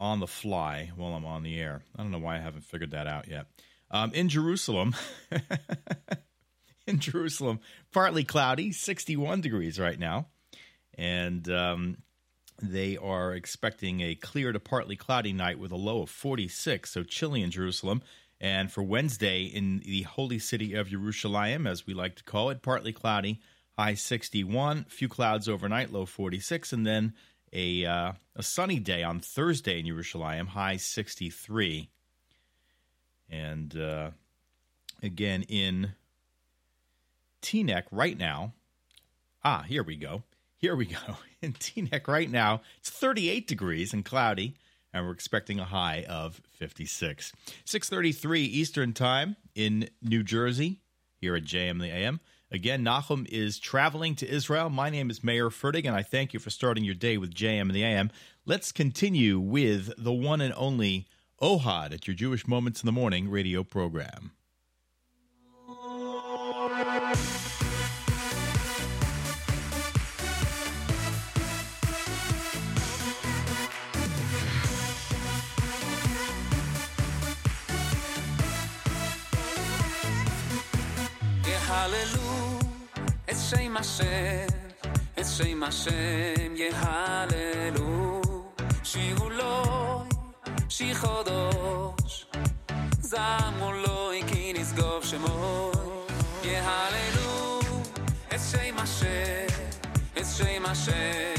on 0.00 0.20
the 0.20 0.26
fly 0.26 0.90
while 0.96 1.14
I'm 1.14 1.26
on 1.26 1.42
the 1.42 1.60
air. 1.60 1.82
I 1.96 2.02
don't 2.02 2.10
know 2.12 2.18
why 2.18 2.36
I 2.36 2.40
haven't 2.40 2.64
figured 2.64 2.92
that 2.92 3.06
out 3.06 3.28
yet. 3.28 3.46
Um, 3.90 4.12
in 4.12 4.28
Jerusalem, 4.28 4.94
in 6.86 6.98
Jerusalem, 6.98 7.60
partly 7.92 8.24
cloudy, 8.24 8.72
61 8.72 9.40
degrees 9.40 9.78
right 9.78 9.98
now. 9.98 10.26
And 10.96 11.48
um, 11.50 11.98
they 12.60 12.96
are 12.96 13.32
expecting 13.34 14.00
a 14.00 14.14
clear 14.14 14.52
to 14.52 14.60
partly 14.60 14.96
cloudy 14.96 15.32
night 15.32 15.58
with 15.58 15.72
a 15.72 15.76
low 15.76 16.02
of 16.02 16.10
46, 16.10 16.90
so 16.90 17.02
chilly 17.02 17.42
in 17.42 17.50
Jerusalem. 17.50 18.02
And 18.40 18.70
for 18.70 18.82
Wednesday 18.82 19.42
in 19.44 19.80
the 19.80 20.02
holy 20.02 20.38
city 20.38 20.74
of 20.74 20.88
Jerusalem, 20.88 21.66
as 21.66 21.86
we 21.86 21.94
like 21.94 22.16
to 22.16 22.24
call 22.24 22.50
it, 22.50 22.62
partly 22.62 22.92
cloudy, 22.92 23.40
high 23.76 23.94
61, 23.94 24.86
few 24.88 25.08
clouds 25.08 25.48
overnight, 25.48 25.92
low 25.92 26.06
46, 26.06 26.72
and 26.72 26.86
then 26.86 27.14
a 27.52 27.84
uh, 27.84 28.12
a 28.36 28.42
sunny 28.42 28.78
day 28.78 29.02
on 29.02 29.20
Thursday 29.20 29.80
in 29.80 29.86
Jerusalem, 29.86 30.48
high 30.48 30.76
63. 30.76 31.90
And 33.30 33.76
uh, 33.76 34.10
again 35.02 35.42
in 35.48 35.92
Teaneck 37.42 37.84
right 37.90 38.18
now. 38.18 38.52
Ah, 39.44 39.64
here 39.66 39.82
we 39.82 39.96
go. 39.96 40.22
Here 40.56 40.74
we 40.74 40.86
go. 40.86 40.98
In 41.40 41.52
Teaneck 41.52 42.08
right 42.08 42.30
now, 42.30 42.62
it's 42.78 42.90
38 42.90 43.46
degrees 43.46 43.92
and 43.92 44.04
cloudy, 44.04 44.56
and 44.92 45.06
we're 45.06 45.12
expecting 45.12 45.60
a 45.60 45.64
high 45.64 46.04
of 46.08 46.40
56. 46.50 47.32
6:33 47.64 48.40
Eastern 48.40 48.92
Time 48.92 49.36
in 49.54 49.88
New 50.02 50.22
Jersey, 50.24 50.80
here 51.16 51.36
at 51.36 51.44
JM 51.44 51.80
the 51.80 51.90
AM. 51.90 52.20
Again, 52.50 52.82
Nachum 52.82 53.26
is 53.28 53.58
traveling 53.58 54.14
to 54.16 54.28
Israel. 54.28 54.70
My 54.70 54.88
name 54.88 55.10
is 55.10 55.22
Meir 55.22 55.50
Fertig, 55.50 55.86
and 55.86 55.94
I 55.94 56.02
thank 56.02 56.32
you 56.32 56.40
for 56.40 56.50
starting 56.50 56.82
your 56.82 56.94
day 56.94 57.18
with 57.18 57.34
JM 57.34 57.62
and 57.62 57.74
the 57.74 57.84
AM. 57.84 58.10
Let's 58.46 58.72
continue 58.72 59.38
with 59.38 59.92
the 59.98 60.12
one 60.12 60.40
and 60.40 60.54
only 60.56 61.06
Ohad 61.41 61.93
at 61.93 62.07
your 62.07 62.15
Jewish 62.15 62.47
Moments 62.47 62.81
in 62.81 62.85
the 62.85 62.91
Morning 62.91 63.29
radio 63.29 63.63
program. 63.63 64.31
יהללו 81.47 82.59
את 83.29 83.35
שם 83.49 83.77
השם, 83.77 84.47
את 85.19 85.25
שם 85.37 85.63
השם 85.63 86.55
יהללו. 86.55 88.21
שירו 88.83 89.29
לו, 89.29 89.86
שיר 90.69 90.95
חודש, 90.95 92.25
זמרו 93.01 93.71
לו 93.71 94.11
כי 94.27 94.53
נשגוב 94.53 95.03
שמו. 95.03 95.71
יהללו 96.43 97.59
את 98.27 98.39
שם 98.51 98.77
השם, 98.77 99.47
את 100.17 100.25
שם 100.37 100.65
השם 100.65 101.36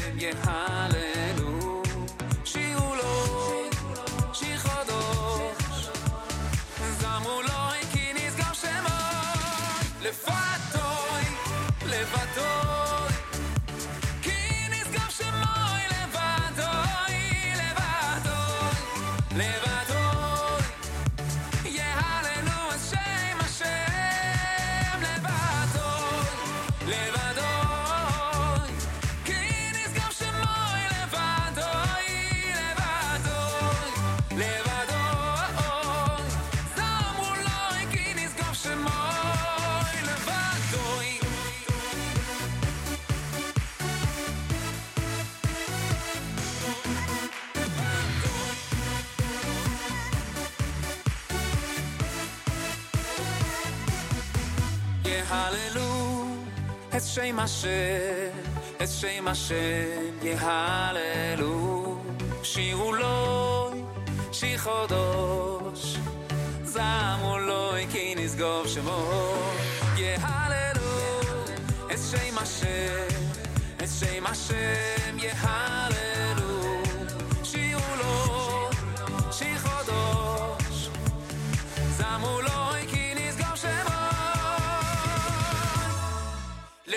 שם 57.20 57.40
השם, 57.40 58.30
את 58.84 58.88
שם 58.90 59.28
השם 59.28 60.16
יהללו. 60.22 61.98
שירו 62.44 62.94
לו, 62.94 63.72
שיר 64.32 64.58
חודש, 64.58 65.98
זמרו 66.64 67.38
לו 67.38 67.72
כי 67.92 68.16
נשגוב 68.18 68.68
שמו. 68.68 69.34
יהללו 69.98 71.20
את 71.92 72.00
שם 72.12 72.38
השם, 72.38 73.16
את 73.78 73.90
שם 74.00 74.26
השם 74.26 75.18
יהללו. 75.18 76.09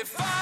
If 0.02 0.20
I 0.20 0.41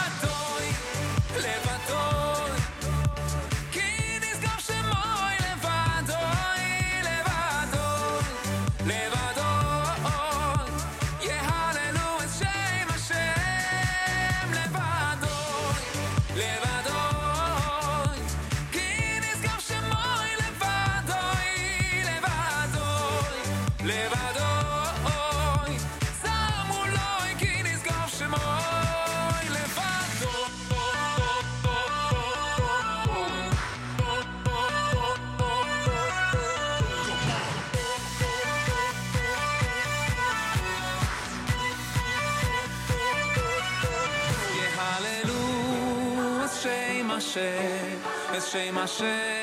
shame, 48.51 48.75
my 48.75 48.87
shame. 48.87 49.40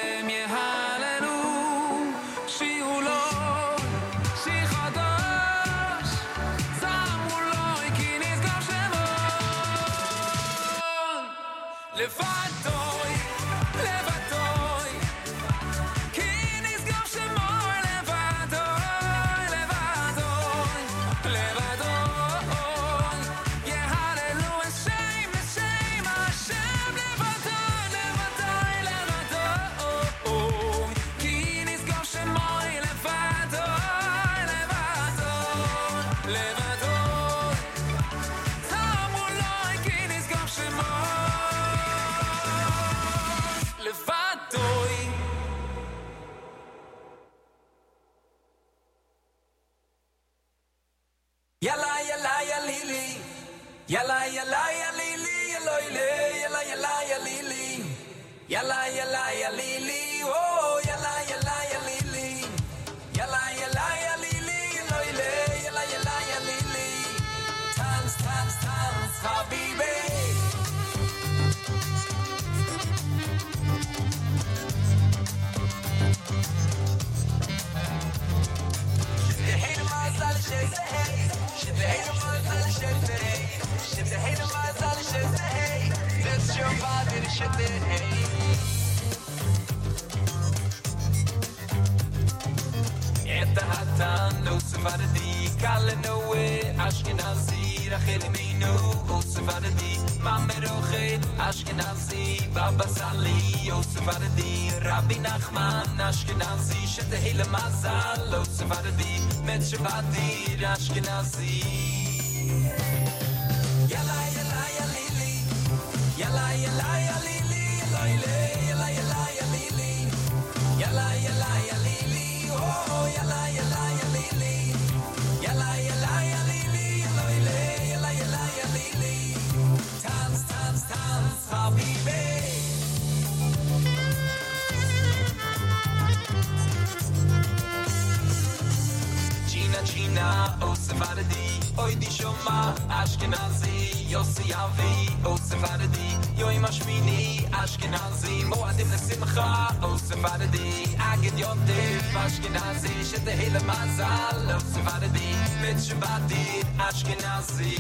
badit 156.08 156.68
ashkenazi 156.88 157.74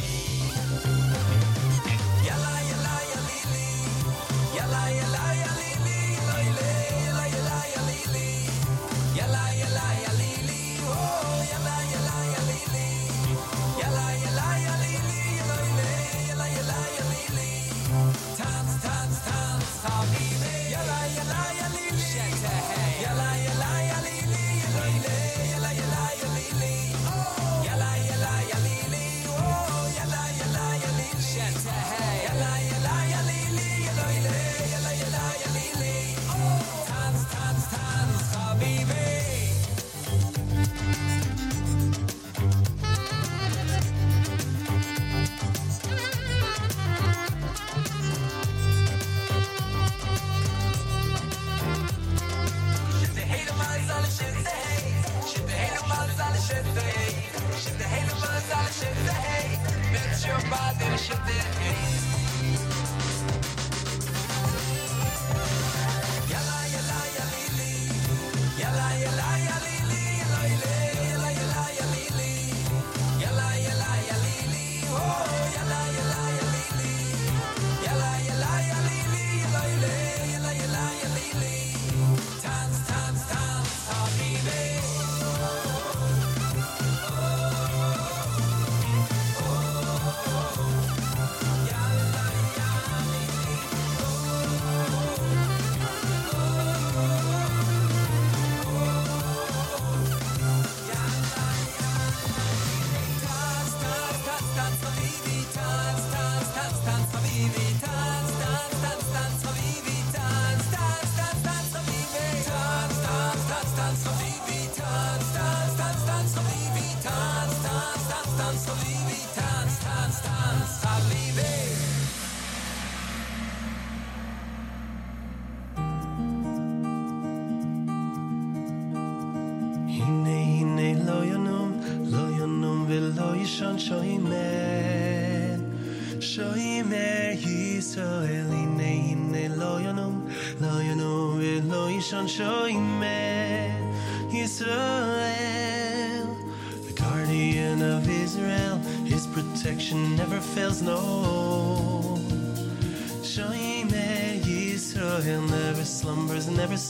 yalla 2.28 2.53
yalla 2.69 2.95
yalla 3.11 3.36
yalla 4.57 4.84
yalla 4.99 5.23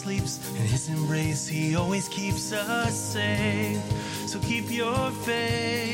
sleeps. 0.08 0.40
In 0.52 0.66
his 0.68 0.88
embrace, 0.88 1.48
he 1.48 1.76
always 1.76 2.08
keeps 2.08 2.54
us 2.54 2.96
safe. 2.96 3.82
So 4.26 4.40
keep 4.40 4.72
your 4.72 5.12
faith. 5.12 5.87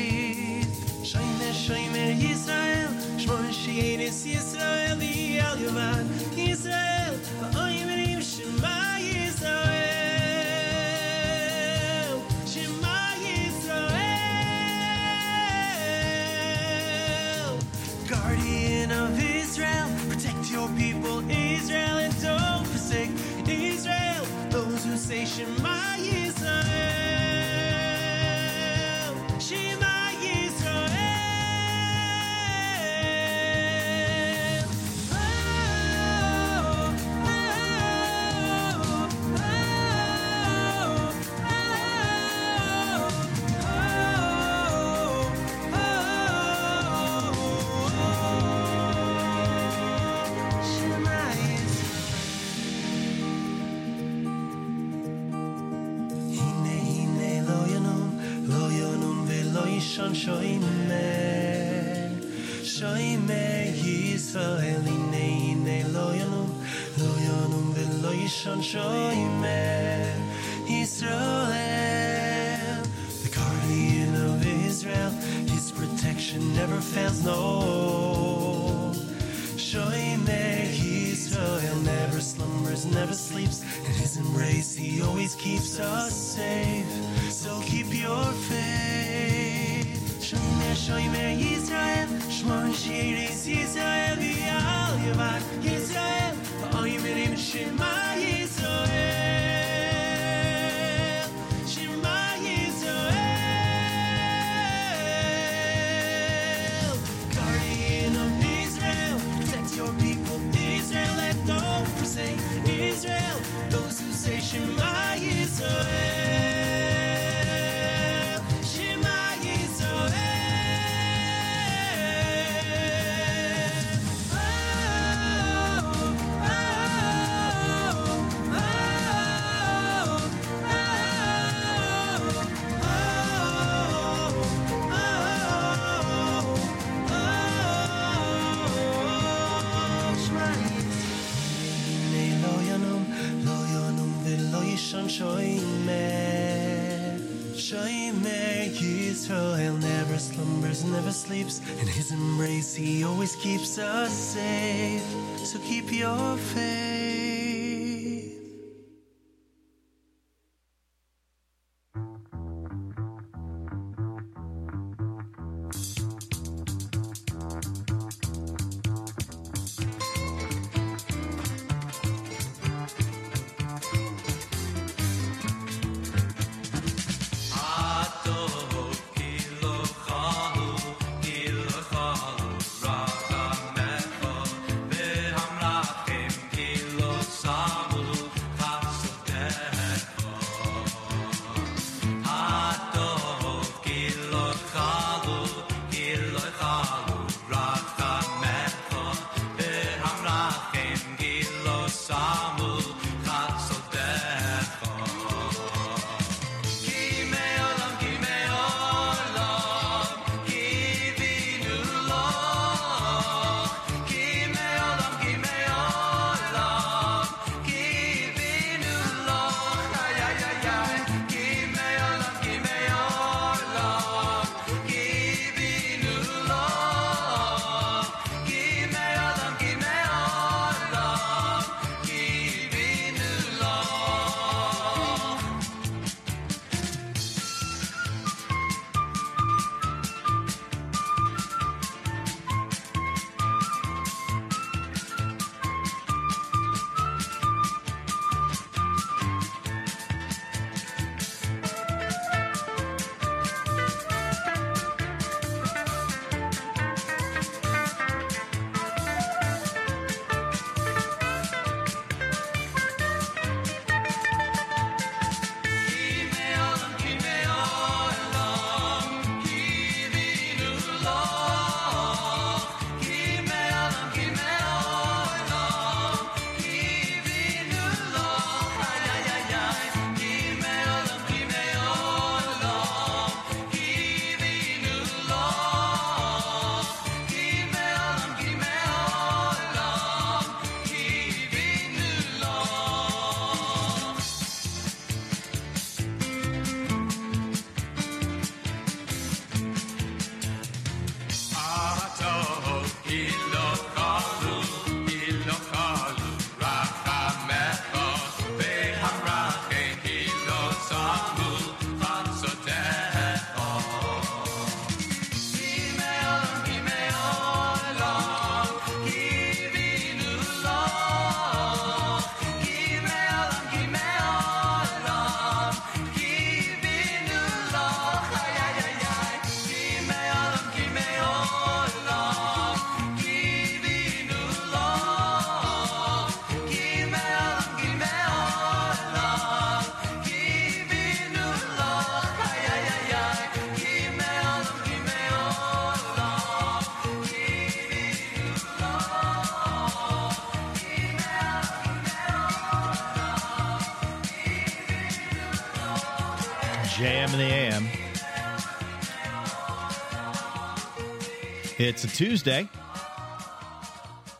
It's 361.86 362.02
a 362.02 362.08
Tuesday. 362.08 362.66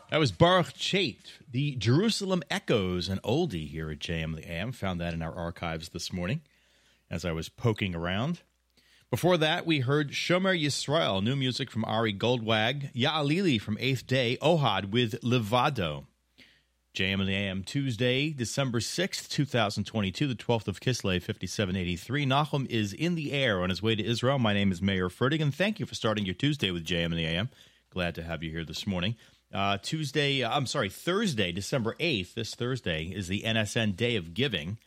That 0.09 0.17
was 0.17 0.31
Baruch 0.31 0.73
Chait, 0.73 1.19
the 1.47 1.75
Jerusalem 1.75 2.41
Echoes, 2.49 3.07
an 3.07 3.19
oldie 3.23 3.69
here 3.69 3.91
at 3.91 3.99
JM 3.99 4.35
the 4.35 4.51
AM. 4.51 4.71
Found 4.71 4.99
that 4.99 5.13
in 5.13 5.21
our 5.21 5.31
archives 5.31 5.89
this 5.89 6.11
morning 6.11 6.41
as 7.11 7.23
I 7.23 7.33
was 7.33 7.47
poking 7.47 7.93
around. 7.93 8.41
Before 9.11 9.37
that, 9.37 9.63
we 9.67 9.81
heard 9.81 10.09
Shomer 10.09 10.59
Yisrael, 10.59 11.23
new 11.23 11.35
music 11.35 11.69
from 11.69 11.85
Ari 11.85 12.15
Goldwag, 12.15 12.91
Ya'alili 12.95 13.61
from 13.61 13.77
Eighth 13.79 14.07
Day, 14.07 14.39
Ohad 14.41 14.89
with 14.89 15.21
Levado. 15.21 16.07
JM 16.95 17.19
and 17.19 17.27
the 17.27 17.35
AM 17.35 17.61
Tuesday, 17.61 18.29
December 18.29 18.79
6th, 18.79 19.27
2022, 19.27 20.27
the 20.27 20.33
12th 20.33 20.69
of 20.69 20.79
Kislev, 20.79 21.23
5783. 21.23 22.25
Nachum 22.25 22.65
is 22.69 22.93
in 22.93 23.15
the 23.15 23.33
air 23.33 23.61
on 23.61 23.69
his 23.69 23.83
way 23.83 23.95
to 23.95 24.03
Israel. 24.03 24.39
My 24.39 24.53
name 24.53 24.71
is 24.71 24.81
Meir 24.81 25.09
Fertig, 25.09 25.41
and 25.41 25.53
thank 25.53 25.77
you 25.77 25.85
for 25.85 25.93
starting 25.93 26.23
your 26.25 26.35
Tuesday 26.35 26.71
with 26.71 26.85
JM 26.85 27.07
and 27.07 27.15
the 27.15 27.25
AM. 27.25 27.49
Glad 27.89 28.15
to 28.15 28.23
have 28.23 28.43
you 28.43 28.49
here 28.49 28.63
this 28.63 28.87
morning. 28.87 29.17
Uh, 29.53 29.77
Tuesday, 29.81 30.41
uh, 30.41 30.49
I'm 30.49 30.65
sorry, 30.65 30.89
Thursday, 30.89 31.51
December 31.51 31.97
8th, 31.99 32.33
this 32.33 32.55
Thursday, 32.55 33.11
is 33.13 33.27
the 33.27 33.41
NSN 33.41 33.97
Day 33.97 34.15
of 34.15 34.33
Giving, 34.33 34.77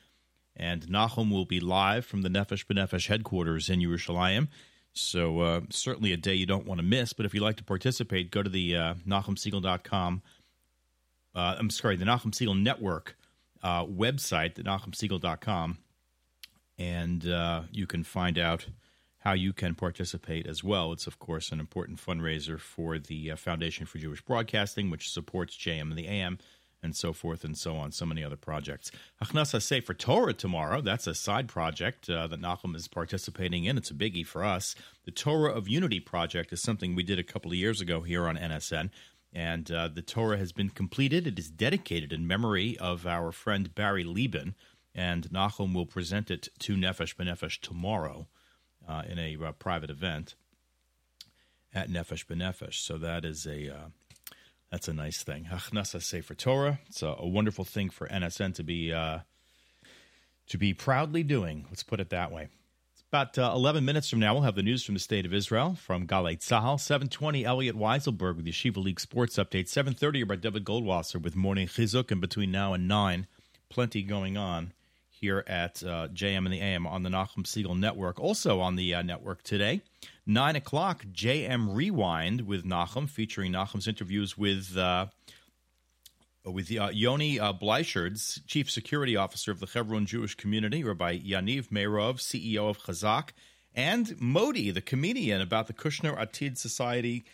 and 0.56 0.86
Nachum 0.88 1.30
will 1.30 1.44
be 1.44 1.60
live 1.60 2.06
from 2.06 2.22
the 2.22 2.30
Nefesh 2.30 2.64
B'Nefesh 2.64 3.08
headquarters 3.08 3.68
in 3.68 3.80
Yerushalayim. 3.80 4.48
So, 4.94 5.40
uh, 5.40 5.60
certainly 5.68 6.14
a 6.14 6.16
day 6.16 6.34
you 6.34 6.46
don't 6.46 6.66
want 6.66 6.80
to 6.80 6.86
miss, 6.86 7.12
but 7.12 7.26
if 7.26 7.34
you'd 7.34 7.42
like 7.42 7.58
to 7.58 7.64
participate, 7.64 8.30
go 8.30 8.42
to 8.42 8.48
the 8.48 8.74
uh, 8.74 8.94
uh, 11.38 11.54
I'm 11.58 11.70
sorry, 11.70 11.96
the 11.96 12.04
Nachum 12.04 12.34
Siegel 12.34 12.54
Network 12.54 13.16
uh, 13.62 13.84
website, 13.84 14.56
the 14.56 14.64
NachumSiegel.com, 14.64 15.78
and 16.78 17.28
uh, 17.28 17.62
you 17.70 17.86
can 17.86 18.02
find 18.02 18.38
out 18.38 18.66
how 19.18 19.32
you 19.32 19.52
can 19.52 19.74
participate 19.74 20.46
as 20.46 20.64
well. 20.64 20.92
It's, 20.92 21.06
of 21.06 21.18
course, 21.20 21.52
an 21.52 21.60
important 21.60 22.04
fundraiser 22.04 22.58
for 22.58 22.98
the 22.98 23.32
uh, 23.32 23.36
Foundation 23.36 23.86
for 23.86 23.98
Jewish 23.98 24.20
Broadcasting, 24.20 24.90
which 24.90 25.10
supports 25.10 25.56
JM 25.56 25.82
and 25.82 25.96
the 25.96 26.08
AM, 26.08 26.38
and 26.82 26.96
so 26.96 27.12
forth 27.12 27.44
and 27.44 27.56
so 27.56 27.76
on, 27.76 27.92
so 27.92 28.06
many 28.06 28.24
other 28.24 28.36
projects. 28.36 28.90
Achnasa 29.22 29.62
Sefer 29.62 29.94
Torah 29.94 30.32
tomorrow, 30.32 30.80
that's 30.80 31.06
a 31.06 31.14
side 31.14 31.46
project 31.46 32.10
uh, 32.10 32.26
that 32.26 32.40
Nachum 32.40 32.74
is 32.74 32.88
participating 32.88 33.64
in. 33.64 33.78
It's 33.78 33.90
a 33.90 33.94
biggie 33.94 34.26
for 34.26 34.44
us. 34.44 34.74
The 35.04 35.12
Torah 35.12 35.52
of 35.52 35.68
Unity 35.68 36.00
project 36.00 36.52
is 36.52 36.62
something 36.62 36.94
we 36.96 37.04
did 37.04 37.18
a 37.20 37.24
couple 37.24 37.52
of 37.52 37.56
years 37.56 37.80
ago 37.80 38.00
here 38.00 38.26
on 38.26 38.36
NSN 38.36 38.90
and 39.32 39.70
uh, 39.70 39.88
the 39.88 40.02
Torah 40.02 40.38
has 40.38 40.52
been 40.52 40.70
completed. 40.70 41.26
It 41.26 41.38
is 41.38 41.50
dedicated 41.50 42.12
in 42.12 42.26
memory 42.26 42.76
of 42.78 43.06
our 43.06 43.32
friend 43.32 43.74
Barry 43.74 44.04
Lieben, 44.04 44.54
and 44.94 45.28
Nachum 45.30 45.74
will 45.74 45.86
present 45.86 46.30
it 46.30 46.48
to 46.60 46.74
Nefesh 46.74 47.14
B'Nefesh 47.16 47.60
tomorrow 47.60 48.26
uh, 48.88 49.02
in 49.08 49.18
a 49.18 49.36
uh, 49.36 49.52
private 49.52 49.90
event 49.90 50.34
at 51.74 51.90
Nefesh 51.90 52.26
B'Nefesh. 52.26 52.74
So 52.74 52.98
that 52.98 53.24
is 53.24 53.46
a 53.46 53.72
uh, 53.74 53.88
that's 54.70 54.88
a 54.88 54.92
nice 54.92 55.22
thing. 55.22 55.48
Achnasa 55.50 56.02
Sefer 56.02 56.34
Torah. 56.34 56.80
It's 56.88 57.02
a, 57.02 57.14
a, 57.18 57.26
wonderful 57.26 57.64
thing 57.64 57.90
for 57.90 58.06
NSN 58.08 58.54
to 58.56 58.62
be 58.62 58.92
uh, 58.92 59.20
to 60.48 60.58
be 60.58 60.74
proudly 60.74 61.22
doing. 61.22 61.66
Let's 61.68 61.82
put 61.82 62.00
it 62.00 62.10
that 62.10 62.32
way. 62.32 62.48
About 63.10 63.38
uh, 63.38 63.52
11 63.54 63.86
minutes 63.86 64.10
from 64.10 64.18
now, 64.18 64.34
we'll 64.34 64.42
have 64.42 64.54
the 64.54 64.62
news 64.62 64.84
from 64.84 64.92
the 64.92 65.00
state 65.00 65.24
of 65.24 65.32
Israel 65.32 65.74
from 65.80 66.06
Galei 66.06 66.36
Tzahal. 66.36 66.78
720, 66.78 67.42
Elliot 67.42 67.74
Weiselberg 67.74 68.36
with 68.36 68.44
Yeshiva 68.44 68.76
League 68.76 69.00
Sports 69.00 69.36
Update. 69.36 69.66
730 69.66 70.20
about 70.20 70.42
David 70.42 70.62
Goldwasser 70.62 71.22
with 71.22 71.34
Morning 71.34 71.66
Chizuk. 71.66 72.10
And 72.10 72.20
between 72.20 72.50
now 72.50 72.74
and 72.74 72.86
9, 72.86 73.26
plenty 73.70 74.02
going 74.02 74.36
on 74.36 74.74
here 75.08 75.42
at 75.46 75.82
uh, 75.82 76.08
JM 76.08 76.44
and 76.44 76.52
the 76.52 76.60
AM 76.60 76.86
on 76.86 77.02
the 77.02 77.08
Nachum 77.08 77.46
Siegel 77.46 77.74
Network. 77.74 78.20
Also 78.20 78.60
on 78.60 78.76
the 78.76 78.94
uh, 78.94 79.00
network 79.00 79.42
today, 79.42 79.80
9 80.26 80.56
o'clock, 80.56 81.06
JM 81.10 81.74
Rewind 81.74 82.42
with 82.42 82.66
Nachum, 82.66 83.08
featuring 83.08 83.52
Nachum's 83.52 83.88
interviews 83.88 84.36
with 84.36 84.76
uh, 84.76 85.06
with 86.50 86.70
uh, 86.76 86.90
Yoni 86.92 87.38
uh, 87.38 87.52
chief 88.46 88.70
security 88.70 89.16
officer 89.16 89.50
of 89.50 89.60
the 89.60 89.66
Hebron 89.66 90.06
Jewish 90.06 90.34
community, 90.34 90.84
Rabbi 90.84 91.18
Yaniv 91.18 91.68
Meirov, 91.68 92.18
CEO 92.18 92.68
of 92.68 92.78
Chazak, 92.78 93.30
and 93.74 94.20
Modi, 94.20 94.70
the 94.70 94.80
comedian, 94.80 95.40
about 95.40 95.66
the 95.66 95.72
Kushner 95.72 96.18
Atid 96.18 96.58
Society 96.58 97.24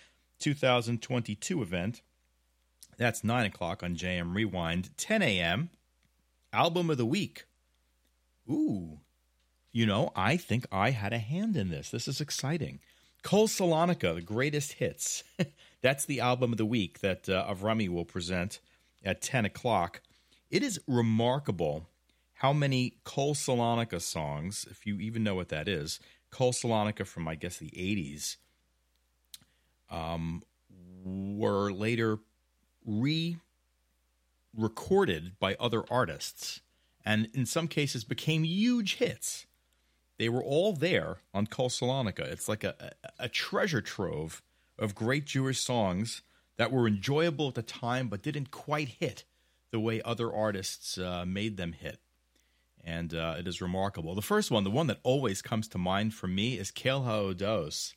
2022 0.41 1.63
event. 1.63 2.03
That's 2.97 3.25
9 3.25 3.47
o'clock 3.47 3.83
on 3.83 3.97
JM 3.97 4.35
Rewind. 4.35 4.97
10 4.97 5.23
a.m., 5.23 5.71
album 6.53 6.91
of 6.91 6.99
the 6.99 7.07
week. 7.07 7.45
Ooh, 8.49 9.01
you 9.73 9.87
know, 9.87 10.13
I 10.15 10.37
think 10.37 10.67
I 10.71 10.91
had 10.91 11.13
a 11.13 11.19
hand 11.19 11.57
in 11.57 11.71
this. 11.71 11.91
This 11.91 12.07
is 12.07 12.21
exciting. 12.21 12.81
Kol 13.23 13.49
Salonika, 13.49 14.15
the 14.15 14.21
greatest 14.21 14.75
hits. 14.75 15.25
That's 15.83 16.05
the 16.05 16.21
album 16.21 16.53
of 16.53 16.59
the 16.59 16.67
week 16.67 17.01
that 17.01 17.29
uh, 17.29 17.53
Avrami 17.53 17.89
will 17.89 18.05
present 18.05 18.61
at 19.05 19.23
10 19.23 19.45
o'clock. 19.45 20.01
It 20.51 20.63
is 20.63 20.81
remarkable 20.87 21.89
how 22.35 22.53
many 22.53 22.97
Kol 23.05 23.35
Salonika 23.35 24.01
songs, 24.01 24.67
if 24.71 24.87
you 24.87 24.99
even 24.99 25.23
know 25.23 25.35
what 25.35 25.49
that 25.49 25.69
is, 25.69 26.01
Kol 26.31 26.53
Salonika 26.53 27.07
from, 27.07 27.29
I 27.29 27.37
guess, 27.37 27.59
the 27.59 27.71
80s, 27.71 28.37
um, 29.91 30.43
were 31.05 31.71
later 31.71 32.19
re 32.85 33.37
recorded 34.57 35.33
by 35.41 35.57
other 35.59 35.83
artists 35.91 36.61
and 37.05 37.29
in 37.35 37.45
some 37.45 37.69
cases 37.69 38.05
became 38.05 38.45
huge 38.45 38.97
hits. 38.97 39.47
They 40.17 40.29
were 40.29 40.43
all 40.43 40.73
there 40.73 41.19
on 41.33 41.49
Kol 41.49 41.69
Salonika. 41.69 42.21
It's 42.21 42.49
like 42.49 42.63
a, 42.65 42.75
a, 42.79 43.25
a 43.25 43.29
treasure 43.29 43.81
trove 43.81 44.43
of 44.79 44.95
great 44.95 45.25
Jewish 45.25 45.61
songs 45.61 46.23
that 46.57 46.73
were 46.73 46.87
enjoyable 46.87 47.49
at 47.49 47.55
the 47.55 47.63
time 47.63 48.09
but 48.09 48.23
didn't 48.23 48.51
quite 48.51 48.89
hit 48.89 49.25
the 49.71 49.81
way 49.81 50.01
other 50.03 50.33
artists 50.33 50.99
uh, 50.99 51.25
made 51.27 51.57
them 51.57 51.73
hit. 51.73 51.99
And 52.85 53.15
uh, 53.15 53.37
it 53.39 53.49
is 53.49 53.63
remarkable. 53.63 54.15
The 54.15 54.23
first 54.23 54.51
one, 54.51 54.63
the 54.63 54.71
one 54.71 54.89
that 54.89 55.01
always 55.03 55.43
comes 55.43 55.67
to 55.69 55.79
mind 55.79 56.15
for 56.15 56.27
me, 56.27 56.59
is 56.59 56.71
Kel 56.71 57.03
Ha'odos, 57.03 57.95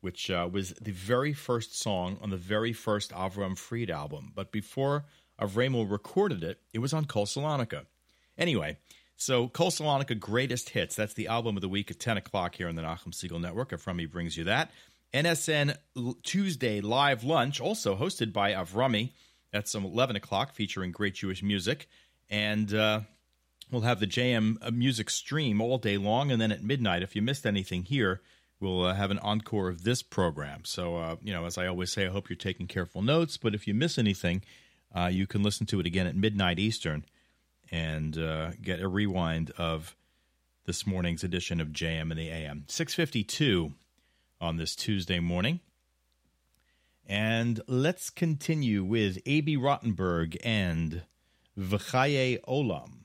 which 0.00 0.30
uh, 0.30 0.48
was 0.50 0.70
the 0.80 0.92
very 0.92 1.32
first 1.32 1.78
song 1.78 2.18
on 2.22 2.30
the 2.30 2.36
very 2.36 2.72
first 2.72 3.10
Avram 3.10 3.58
Fried 3.58 3.90
album. 3.90 4.32
But 4.34 4.52
before 4.52 5.04
Avramo 5.40 5.90
recorded 5.90 6.42
it, 6.42 6.60
it 6.72 6.78
was 6.78 6.92
on 6.92 7.04
Kol 7.04 7.26
Salonika. 7.26 7.86
Anyway, 8.36 8.78
so 9.16 9.48
Kol 9.48 9.70
Salonika 9.70 10.18
Greatest 10.18 10.70
Hits. 10.70 10.94
That's 10.94 11.14
the 11.14 11.26
album 11.26 11.56
of 11.56 11.60
the 11.60 11.68
week 11.68 11.90
at 11.90 11.98
10 11.98 12.16
o'clock 12.16 12.54
here 12.54 12.68
on 12.68 12.76
the 12.76 12.82
Nachum 12.82 13.12
Siegel 13.12 13.40
Network. 13.40 13.72
If 13.72 13.84
Avrami 13.84 14.10
brings 14.10 14.36
you 14.36 14.44
that. 14.44 14.70
NSN 15.12 15.76
Tuesday 16.22 16.80
Live 16.80 17.24
Lunch, 17.24 17.60
also 17.60 17.96
hosted 17.96 18.32
by 18.32 18.52
Avrami. 18.52 19.12
That's 19.52 19.70
some 19.70 19.84
11 19.84 20.16
o'clock, 20.16 20.54
featuring 20.54 20.92
great 20.92 21.14
Jewish 21.14 21.42
music. 21.42 21.88
And 22.28 22.72
uh, 22.74 23.00
we'll 23.70 23.82
have 23.82 24.00
the 24.00 24.06
JM 24.06 24.58
uh, 24.60 24.70
music 24.70 25.08
stream 25.08 25.60
all 25.60 25.78
day 25.78 25.96
long. 25.96 26.30
And 26.30 26.40
then 26.40 26.52
at 26.52 26.62
midnight, 26.62 27.02
if 27.02 27.16
you 27.16 27.22
missed 27.22 27.46
anything 27.46 27.84
here, 27.84 28.20
we'll 28.60 28.84
uh, 28.84 28.94
have 28.94 29.10
an 29.10 29.18
encore 29.20 29.68
of 29.70 29.84
this 29.84 30.02
program. 30.02 30.64
So, 30.64 30.96
uh, 30.96 31.16
you 31.22 31.32
know, 31.32 31.46
as 31.46 31.56
I 31.56 31.66
always 31.66 31.90
say, 31.90 32.06
I 32.06 32.10
hope 32.10 32.28
you're 32.28 32.36
taking 32.36 32.66
careful 32.66 33.00
notes. 33.00 33.38
But 33.38 33.54
if 33.54 33.66
you 33.66 33.72
miss 33.72 33.98
anything, 33.98 34.42
uh, 34.94 35.06
you 35.06 35.26
can 35.26 35.42
listen 35.42 35.66
to 35.66 35.80
it 35.80 35.86
again 35.86 36.06
at 36.06 36.16
midnight 36.16 36.58
Eastern 36.58 37.04
and 37.70 38.16
uh, 38.18 38.50
get 38.60 38.80
a 38.80 38.88
rewind 38.88 39.52
of 39.56 39.96
this 40.66 40.86
morning's 40.86 41.24
edition 41.24 41.60
of 41.60 41.68
JM 41.68 42.10
and 42.10 42.18
the 42.18 42.28
AM. 42.28 42.64
652 42.68 43.72
on 44.40 44.56
this 44.56 44.74
Tuesday 44.74 45.20
morning. 45.20 45.60
And 47.06 47.60
let's 47.66 48.10
continue 48.10 48.84
with 48.84 49.18
A.B. 49.24 49.56
Rottenberg 49.56 50.36
and 50.44 51.02
V'chaye 51.58 52.38
Olam. 52.46 53.04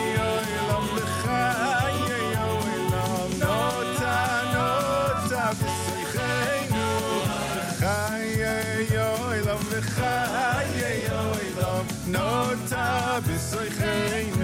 zeugen 13.51 14.40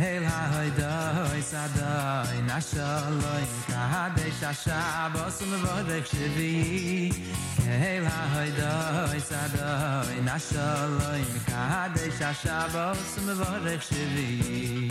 hel 0.00 0.24
ha 0.24 0.40
hayda 0.54 0.92
hay 1.30 1.42
sada 1.42 1.90
in 2.38 2.48
ashalo 2.58 3.32
in 3.44 3.52
kahade 3.68 4.26
shasha 4.40 4.80
bosun 5.14 5.52
vadek 5.64 6.04
shvi 6.12 6.52
hey 7.70 8.00
la 8.00 8.18
hoy 8.34 8.50
do 8.58 8.70
hoy 8.96 9.20
sa 9.20 9.42
do 9.54 10.18
in 10.18 10.26
a 10.26 10.36
shaloy 10.46 11.20
im 11.22 11.40
ka 11.46 11.88
de 11.94 12.10
sha 12.18 12.30
shavo 12.42 12.86
sum 13.12 13.28
vorach 13.38 13.84
shvi 13.88 14.90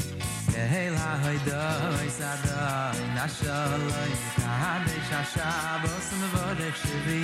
hey 0.55 0.89
la 0.89 1.09
hoy 1.23 1.37
do 1.47 1.59
hoy 1.83 2.09
do 2.45 2.55
in 3.03 3.17
a 3.23 3.27
shaloy 3.37 4.11
im 4.15 4.23
ka 4.39 4.55
de 4.85 4.95
sha 5.09 5.21
shavo 5.33 5.91
sum 6.07 6.23
vorach 6.33 6.79
shvi 6.83 7.23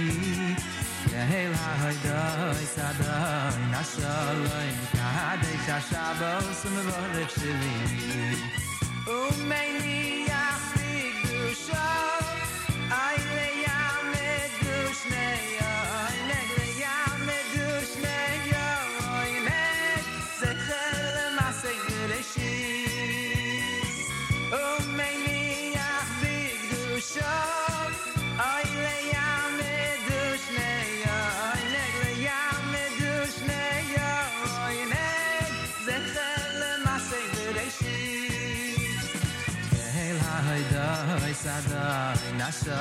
hey 1.31 1.47
la 1.55 1.69
hoy 1.83 1.95
do 2.05 2.17
hoy 2.41 2.65
do 2.99 3.15
in 3.63 3.75
a 3.79 3.83
shaloy 3.93 4.67
im 4.71 4.83
ka 4.95 5.09
de 5.43 5.53
shvi 7.35 7.75
o 9.07 9.19
meni 9.49 10.27
ya 10.27 10.45
fi 10.67 10.91
du 11.23 11.39
shavo 11.67 12.04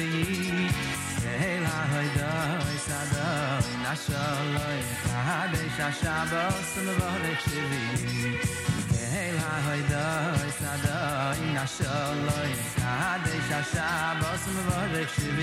Keh 1.28 1.60
loy 1.66 2.08
dai 2.18 2.76
sad, 2.86 3.14
ich 3.84 4.00
shol 4.04 4.46
loy, 4.56 4.78
khade 5.06 5.60
ich 5.66 5.80
a 5.86 5.90
shabos 6.00 6.70
un 6.80 6.88
vold 6.98 7.26
ich 7.32 7.40
shiv. 7.44 7.70
Keh 8.90 9.30
loy 9.38 9.80
dai 9.92 10.50
sad, 10.58 10.86
ich 11.46 11.62
shol 11.76 12.18
loy, 12.28 12.50
khade 12.82 13.32
ich 13.38 13.52
a 13.58 13.62
shabos 13.72 14.44
un 14.50 14.58
vold 14.66 14.96
ich 15.02 15.10
shiv. 15.14 15.38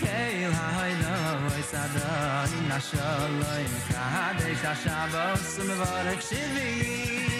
Keh 0.00 0.48
loy 0.54 0.92
dai 1.02 1.62
sad, 1.70 1.96
ich 2.56 2.84
shol 2.88 3.32
loy, 3.42 3.64
khade 3.92 4.46
ich 4.52 4.64
a 4.64 4.74
shabos 4.82 5.58
un 5.60 5.70
vold 5.80 6.08
ich. 6.14 7.39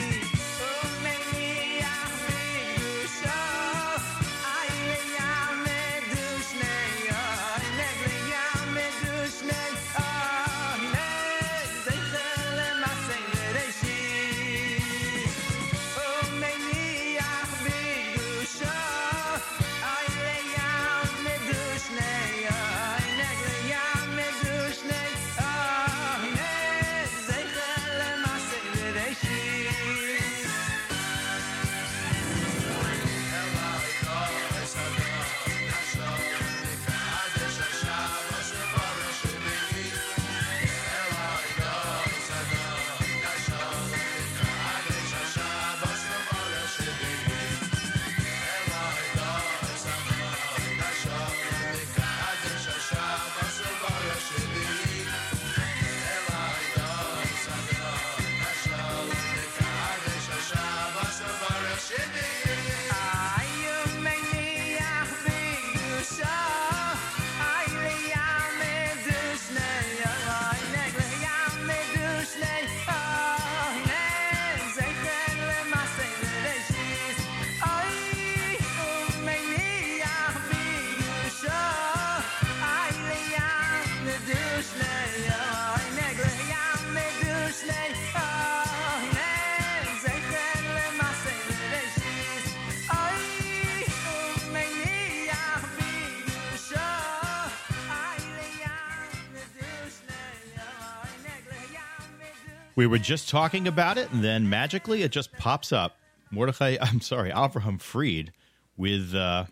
We 102.80 102.86
were 102.86 102.96
just 102.96 103.28
talking 103.28 103.68
about 103.68 103.98
it, 103.98 104.10
and 104.10 104.24
then 104.24 104.48
magically 104.48 105.02
it 105.02 105.12
just 105.12 105.30
pops 105.32 105.70
up. 105.70 105.98
Mordechai, 106.30 106.78
I'm 106.80 107.02
sorry, 107.02 107.30
Avraham 107.30 107.78
Fried 107.78 108.32
with 108.74 109.14
uh, 109.14 109.44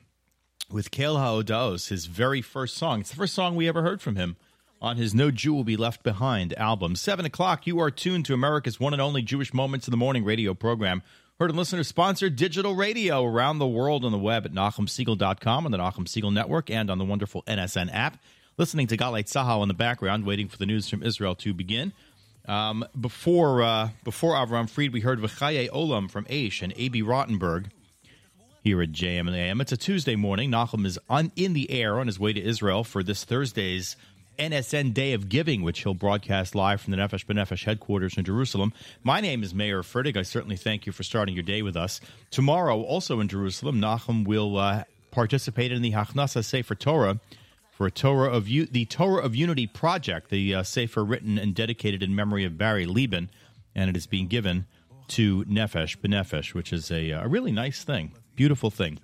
with 0.71 0.91
Kel 0.91 1.17
Haodaos, 1.17 1.91
his 1.91 2.07
very 2.07 2.41
first 2.41 2.79
song. 2.79 3.01
It's 3.01 3.11
the 3.11 3.17
first 3.17 3.35
song 3.35 3.55
we 3.55 3.69
ever 3.69 3.83
heard 3.83 4.01
from 4.01 4.17
him 4.17 4.37
on 4.81 4.97
his 4.97 5.15
No 5.15 5.31
Jew 5.31 5.53
Will 5.53 5.63
Be 5.63 5.77
Left 5.77 6.03
Behind 6.03 6.55
album. 6.55 6.97
Seven 6.97 7.27
o'clock, 7.27 7.67
you 7.67 7.79
are 7.81 7.91
tuned 7.91 8.25
to 8.25 8.33
America's 8.33 8.81
one 8.81 8.95
and 8.95 9.03
only 9.03 9.21
Jewish 9.21 9.53
Moments 9.53 9.87
in 9.87 9.91
the 9.91 9.99
Morning 9.99 10.25
radio 10.25 10.55
program. 10.55 11.03
Heard 11.39 11.51
and 11.51 11.59
listener 11.59 11.85
sponsored 11.85 12.35
digital 12.35 12.77
radio 12.77 13.23
around 13.23 13.59
the 13.59 13.67
world 13.67 14.07
on 14.07 14.13
the 14.13 14.17
web 14.17 14.47
at 14.47 14.53
NachumSiegel.com, 14.55 15.67
on 15.67 15.71
the 15.71 15.77
Nachum 15.77 16.09
Siegel 16.09 16.31
Network, 16.31 16.71
and 16.71 16.89
on 16.89 16.97
the 16.97 17.05
wonderful 17.05 17.43
NSN 17.43 17.91
app. 17.93 18.23
Listening 18.57 18.87
to 18.87 18.97
Galei 18.97 19.23
Tzahal 19.23 19.61
in 19.61 19.69
the 19.69 19.75
background, 19.75 20.25
waiting 20.25 20.49
for 20.49 20.57
the 20.57 20.65
news 20.65 20.89
from 20.89 21.03
Israel 21.03 21.35
to 21.35 21.53
begin. 21.53 21.93
Um, 22.49 22.83
before 22.99 23.63
uh, 23.63 23.91
before 24.05 24.33
Avram 24.33 24.71
Fried, 24.71 24.93
we 24.93 25.01
heard 25.01 25.21
V'chaye 25.21 25.69
Olam 25.69 26.11
from 26.11 26.25
Aish 26.25 26.63
and 26.63 26.73
A.B. 26.77 27.03
Rottenberg 27.03 27.67
here 28.65 28.81
at 28.81 28.91
JM 28.91 29.29
and 29.29 29.37
AM. 29.37 29.61
It's 29.61 29.73
a 29.73 29.77
Tuesday 29.77 30.17
morning. 30.17 30.51
Nachum 30.51 30.87
is 30.87 30.99
on 31.11 31.31
in 31.37 31.53
the 31.53 31.71
air 31.71 32.01
on 32.01 32.07
his 32.07 32.19
way 32.19 32.33
to 32.33 32.41
Israel 32.41 32.85
for 32.85 33.03
this 33.03 33.25
Thursday's 33.25 33.97
NSN 34.39 34.95
Day 34.95 35.13
of 35.13 35.29
Giving, 35.29 35.63
which 35.63 35.83
he'll 35.83 35.93
broadcast 35.93 36.55
live 36.55 36.81
from 36.81 36.93
the 36.93 36.97
Nefesh 36.97 37.27
B'Nefesh 37.27 37.65
headquarters 37.65 38.17
in 38.17 38.25
Jerusalem. 38.25 38.73
My 39.03 39.21
name 39.21 39.43
is 39.43 39.55
Meir 39.55 39.83
Fertig. 39.83 40.17
I 40.17 40.23
certainly 40.23 40.57
thank 40.57 40.87
you 40.87 40.93
for 40.93 41.03
starting 41.03 41.35
your 41.35 41.43
day 41.43 41.61
with 41.61 41.77
us. 41.77 42.01
Tomorrow, 42.31 42.81
also 42.83 43.21
in 43.21 43.29
Jerusalem, 43.29 43.79
Nachum 43.79 44.27
will 44.27 44.57
uh, 44.57 44.85
participate 45.11 45.71
in 45.71 45.83
the 45.83 45.93
Hachnasa 45.93 46.43
Sefer 46.43 46.75
Torah 46.75 47.21
for 47.79 47.87
a 47.87 47.93
Torah 47.93 48.29
of 48.29 48.49
U- 48.49 48.67
the 48.67 48.87
Torah 48.87 49.23
of 49.23 49.37
Unity 49.37 49.69
project, 49.69 50.31
the 50.31 50.53
uh, 50.53 50.63
sefer 50.65 51.05
written 51.05 51.39
and 51.39 51.55
dedicated 51.55 52.03
in 52.03 52.13
memory 52.13 52.45
of 52.45 52.59
Barry 52.59 52.87
Lieben, 52.87 53.31
and 53.73 53.89
it 53.89 53.97
is 53.97 54.09
being 54.09 54.27
given 54.27 54.67
to 55.07 55.45
Nefesh 55.45 55.97
B'Nefesh, 55.99 56.55
which 56.55 56.73
is 56.73 56.91
a, 56.91 57.11
a 57.11 57.29
really 57.29 57.53
nice 57.53 57.85
thing, 57.85 58.11
beautiful 58.35 58.73
thing. 58.73 58.99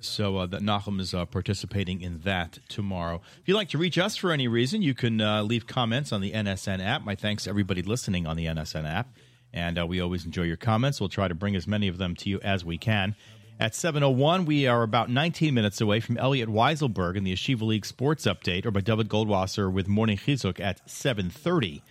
So 0.00 0.38
uh, 0.38 0.46
that 0.46 0.62
Nachum 0.62 0.98
is 0.98 1.14
uh, 1.14 1.26
participating 1.26 2.00
in 2.00 2.22
that 2.22 2.58
tomorrow. 2.68 3.20
If 3.40 3.46
you'd 3.46 3.54
like 3.54 3.68
to 3.68 3.78
reach 3.78 3.98
us 3.98 4.16
for 4.16 4.32
any 4.32 4.48
reason, 4.48 4.82
you 4.82 4.92
can 4.92 5.20
uh, 5.20 5.44
leave 5.44 5.68
comments 5.68 6.10
on 6.10 6.20
the 6.20 6.32
NSN 6.32 6.84
app. 6.84 7.04
My 7.04 7.14
thanks 7.14 7.44
to 7.44 7.50
everybody 7.50 7.82
listening 7.82 8.26
on 8.26 8.36
the 8.36 8.46
NSN 8.46 8.84
app, 8.84 9.16
and 9.52 9.78
uh, 9.78 9.86
we 9.86 10.00
always 10.00 10.24
enjoy 10.24 10.42
your 10.42 10.56
comments. 10.56 10.98
We'll 10.98 11.08
try 11.08 11.28
to 11.28 11.36
bring 11.36 11.54
as 11.54 11.68
many 11.68 11.86
of 11.86 11.98
them 11.98 12.16
to 12.16 12.28
you 12.28 12.40
as 12.40 12.64
we 12.64 12.78
can. 12.78 13.14
At 13.59 13.71
7.01, 13.71 14.45
we 14.45 14.67
are 14.67 14.83
about 14.83 15.09
19 15.09 15.53
minutes 15.53 15.79
away 15.79 16.01
from 16.01 16.17
Elliot 16.17 16.49
Weiselberg 16.49 17.15
in 17.15 17.23
the 17.23 17.33
Yeshiva 17.33 17.61
League 17.61 17.85
Sports 17.85 18.25
Update, 18.25 18.65
or 18.65 18.71
by 18.71 18.81
David 18.81 19.07
Goldwasser 19.07 19.71
with 19.71 19.87
Morning 19.87 20.17
Chizuk 20.17 20.59
at 20.59 20.85
7.30 20.87 21.81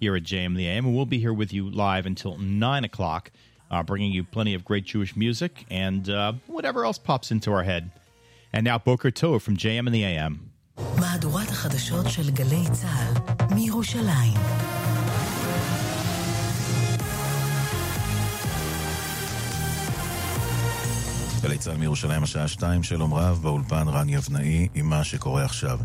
here 0.00 0.14
at 0.16 0.22
JM 0.22 0.54
the 0.54 0.66
AM. 0.66 0.84
And 0.84 0.94
we'll 0.94 1.06
be 1.06 1.18
here 1.18 1.32
with 1.32 1.52
you 1.52 1.70
live 1.70 2.04
until 2.04 2.36
9 2.36 2.84
o'clock, 2.84 3.30
uh, 3.70 3.82
bringing 3.82 4.12
you 4.12 4.22
plenty 4.22 4.52
of 4.52 4.66
great 4.66 4.84
Jewish 4.84 5.16
music 5.16 5.64
and 5.70 6.10
uh, 6.10 6.34
whatever 6.46 6.84
else 6.84 6.98
pops 6.98 7.30
into 7.30 7.50
our 7.52 7.62
head. 7.62 7.90
And 8.52 8.64
now 8.64 8.78
Boker 8.78 9.10
Tov 9.10 9.40
from 9.40 9.56
JM 9.56 9.86
and 9.86 9.94
the 9.94 10.04
AM. 10.04 10.50
מהדורת 11.00 11.48
החדשות 11.48 12.06
של 12.10 12.30
גלי 12.30 12.64
צה"ל 12.72 13.54
מירושלים. 13.54 14.38
גלי 21.41 21.57
צה"ל 21.57 21.77
מירושלים 21.77 22.23
השעה 22.23 22.47
שתיים, 22.47 22.83
שלום 22.83 23.13
רב, 23.13 23.39
באולפן 23.41 23.87
רן 23.87 24.09
יבנאי 24.09 24.67
עם 24.75 24.89
מה 24.89 25.03
שקורה 25.03 25.45
עכשיו. 25.45 25.79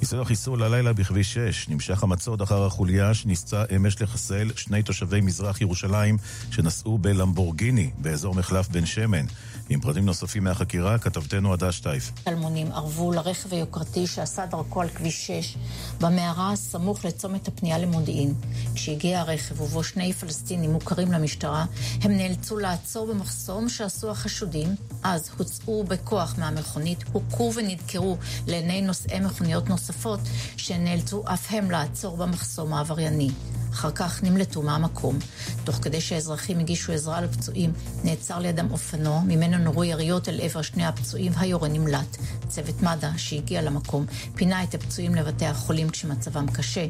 ניסוי 0.00 0.20
החיסול 0.20 0.62
הלילה 0.62 0.92
בכביש 0.92 1.34
6, 1.34 1.68
נמשך 1.68 2.02
המצוד 2.02 2.42
אחר 2.42 2.66
החוליה 2.66 3.14
שניסתה 3.14 3.64
אמש 3.76 4.02
לחסל 4.02 4.50
שני 4.56 4.82
תושבי 4.82 5.20
מזרח 5.20 5.60
ירושלים 5.60 6.16
שנסעו 6.50 6.98
בלמבורגיני 6.98 7.90
באזור 7.98 8.34
מחלף 8.34 8.68
בן 8.68 8.86
שמן. 8.86 9.26
עם 9.70 9.80
פרטים 9.80 10.06
נוספים 10.06 10.44
מהחקירה, 10.44 10.98
כתבתנו 10.98 11.52
עדה 11.52 11.72
שטייף. 11.72 12.12
אלמונים 12.28 12.72
ארבו 12.72 13.12
לרכב 13.12 13.54
היוקרתי 13.54 14.06
שעשה 14.06 14.46
דרכו 14.46 14.80
על 14.80 14.88
כביש 14.88 15.26
6 15.26 15.56
במערה 16.00 16.52
הסמוך 16.52 17.04
לצומת 17.04 17.48
הפנייה 17.48 17.78
למודיעין. 17.78 18.34
כשהגיע 18.74 19.20
הרכב 19.20 19.60
ובו 19.60 19.84
שני 19.84 20.12
פלסטינים 20.12 20.70
מוכרים 20.72 21.12
למשטרה, 21.12 21.64
הם 22.02 22.12
נאלצו 22.12 22.58
לעצור 22.58 23.06
במחסום 23.06 23.68
שעשו 23.68 24.10
החשודים, 24.10 24.68
אז 25.02 25.30
הוצאו 25.38 25.84
בכוח 25.84 26.34
מהמכונית, 26.38 27.04
הוכו 27.12 27.52
ונדקרו 27.54 28.16
לעיני 28.46 28.82
נוסעי 28.82 29.20
מכוניות 29.20 29.68
נוספות, 29.88 30.20
שנאלצו 30.56 31.22
אף 31.24 31.46
הם 31.50 31.70
לעצור 31.70 32.16
במחסום 32.16 32.74
העברייני. 32.74 33.30
אחר 33.72 33.90
כך 33.90 34.22
נמלטו 34.22 34.62
מהמקום. 34.62 35.18
תוך 35.64 35.76
כדי 35.76 36.00
שהאזרחים 36.00 36.58
הגישו 36.58 36.92
עזרה 36.92 37.20
לפצועים, 37.20 37.72
נעצר 38.04 38.38
לידם 38.38 38.70
אופנוע, 38.70 39.20
ממנו 39.20 39.58
נורו 39.58 39.84
יריות 39.84 40.28
אל 40.28 40.40
עבר 40.40 40.62
שני 40.62 40.86
הפצועים 40.86 41.32
והיורה 41.34 41.68
נמלט. 41.68 42.16
צוות 42.48 42.82
מד"א 42.82 43.16
שהגיע 43.16 43.62
למקום 43.62 44.06
פינה 44.34 44.64
את 44.64 44.74
הפצועים 44.74 45.14
לבתי 45.14 45.46
החולים 45.46 45.90
כשמצבם 45.90 46.46
קשה. 46.52 46.86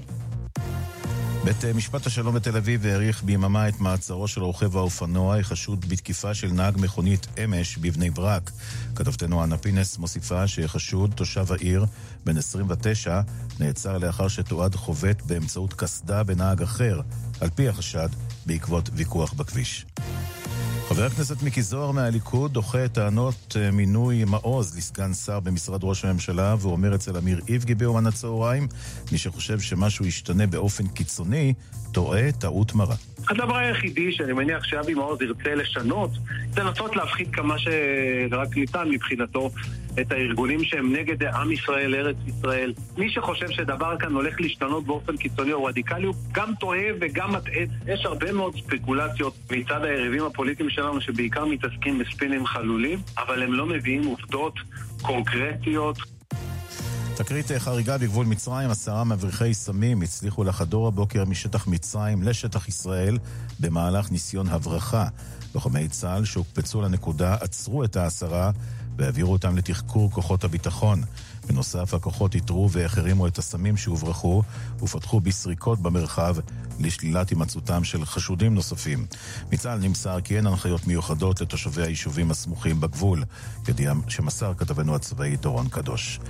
בית 1.49 1.65
משפט 1.65 2.07
השלום 2.07 2.35
בתל 2.35 2.57
אביב 2.57 2.87
האריך 2.87 3.23
ביממה 3.25 3.69
את 3.69 3.81
מעצרו 3.81 4.29
של 4.29 4.43
רוכב 4.43 4.77
האופנוע 4.77 5.37
החשוד 5.37 5.89
בתקיפה 5.89 6.35
של 6.35 6.53
נהג 6.53 6.75
מכונית 6.81 7.27
אמש 7.45 7.77
בבני 7.77 8.11
ברק. 8.11 8.51
כתבתנו 8.95 9.45
אנה 9.45 9.59
פינס 9.59 9.99
מוסיפה 9.99 10.47
שחשוד, 10.47 11.13
תושב 11.15 11.53
העיר, 11.53 11.87
בן 12.25 12.37
29, 12.37 13.21
נעצר 13.61 13.99
לאחר 13.99 14.29
שתועד 14.29 14.75
חובט 14.75 15.23
באמצעות 15.23 15.75
קסדה 15.75 16.23
בנהג 16.23 16.63
אחר, 16.63 17.01
על 17.41 17.51
פי 17.55 17.69
החשד, 17.69 18.09
בעקבות 18.47 18.91
ויכוח 18.93 19.33
בכביש. 19.33 19.87
חבר 20.89 21.05
הכנסת 21.05 21.43
מיקי 21.43 21.63
זוהר 21.63 21.91
מהליכוד 21.91 22.53
דוחה 22.53 22.85
את 22.85 22.93
טענות 22.93 23.57
אה, 23.61 23.71
מינוי 23.71 24.25
מעוז 24.25 24.77
לסגן 24.77 25.13
שר 25.13 25.41
במשרד 25.41 25.81
ראש 25.85 26.05
הממשלה 26.05 26.55
ואומר 26.61 26.95
אצל 26.95 27.17
אמיר 27.17 27.41
איבגי 27.49 27.75
ביומן 27.75 28.07
הצהריים 28.07 28.69
מי 29.13 29.19
שחושב 29.19 29.61
שמשהו 29.61 30.07
ישתנה 30.07 30.47
באופן 30.47 30.87
קיצוני 30.87 31.55
טועה 31.93 32.33
טעות 32.33 32.75
מרה. 32.75 32.95
הדבר 33.29 33.57
היחידי 33.57 34.13
שאני 34.13 34.33
מניח 34.33 34.65
שאבי 34.65 34.95
מעוז 34.95 35.23
ירצה 35.23 35.55
לשנות 35.55 36.11
זה 36.55 36.63
לנסות 36.63 36.97
להפחית 36.97 37.29
כמה 37.33 37.55
שרק 37.59 38.57
ניתן 38.57 38.89
מבחינתו 38.91 39.51
את 40.01 40.13
הארגונים 40.13 40.65
שהם 40.65 40.93
נגד 40.97 41.25
עם 41.25 41.53
ישראל, 41.53 41.95
ארץ 41.95 42.17
ישראל. 42.27 42.73
מי 42.99 43.11
שחושב 43.11 43.51
שדבר 43.51 43.99
כאן 43.99 44.13
הולך 44.13 44.41
להשתנות 44.41 44.87
באופן 44.87 45.17
קיצוני 45.17 45.53
או 45.53 45.65
רדיקלי 45.65 46.07
הוא 46.07 46.15
גם 46.33 46.53
טועה 46.61 46.87
וגם 47.01 47.33
מטעה. 47.33 47.63
יש 47.87 48.05
הרבה 48.05 48.33
מאוד 48.33 48.55
ספקולציות 48.57 49.35
מצד 49.51 49.85
היריבים 49.85 50.25
הפוליטיים 50.25 50.71
שלנו 50.71 51.01
שבעיקר 51.01 51.45
מתעסקים 51.45 51.99
בספינים 51.99 52.47
חלולים, 52.47 52.99
אבל 53.19 53.43
הם 53.43 53.53
לא 53.53 53.67
מביאים 53.67 54.05
עובדות 54.05 54.55
קונקרטיות. 55.03 55.99
תקרית 57.17 57.47
חריגה 57.59 57.99
בגבול 57.99 58.27
מצרים, 58.27 58.71
עשרה 58.71 59.05
מבריחי 59.05 59.55
סמים 59.55 60.03
הצליחו 60.03 60.45
לחדור 60.45 60.89
הבוקר 60.89 61.25
משטח 61.25 61.67
מצרים 61.67 62.23
לשטח 62.23 62.69
ישראל 62.69 63.19
במהלך 63.61 64.11
ניסיון 64.11 64.49
הברחה. 64.49 65.05
לוחמי 65.55 65.89
צה"ל 65.89 66.25
שהוקפצו 66.25 66.83
לנקודה 66.83 67.35
עצרו 67.35 67.85
את 67.85 67.97
העשרה 67.97 68.51
והעבירו 68.99 69.33
אותם 69.33 69.57
לתחקור 69.57 70.11
כוחות 70.11 70.45
הביטחון. 70.45 71.03
בנוסף, 71.47 71.95
הכוחות 71.95 72.35
איתרו 72.35 72.71
והחרימו 72.71 73.27
את 73.27 73.39
הסמים 73.39 73.77
שהוברחו 73.77 74.43
ופתחו 74.83 75.21
בסריקות 75.21 75.79
במרחב 75.79 76.37
לשלילת 76.81 77.31
הימצאותם 77.31 77.85
של 77.85 78.05
חשודים 78.05 78.55
נוספים. 78.55 79.07
מצה"ל 79.53 79.79
נמסר 79.79 80.21
כי 80.21 80.37
אין 80.37 80.47
הנחיות 80.47 80.87
מיוחדות 80.87 81.41
לתושבי 81.41 81.83
היישובים 81.83 82.31
הסמוכים 82.31 82.81
בגבול, 82.81 83.25
ידיעה 83.69 83.95
שמסר 84.09 84.53
כתבנו 84.55 84.95
הצבאי 84.95 85.37
דורון 85.37 85.69
קדוש. 85.69 86.21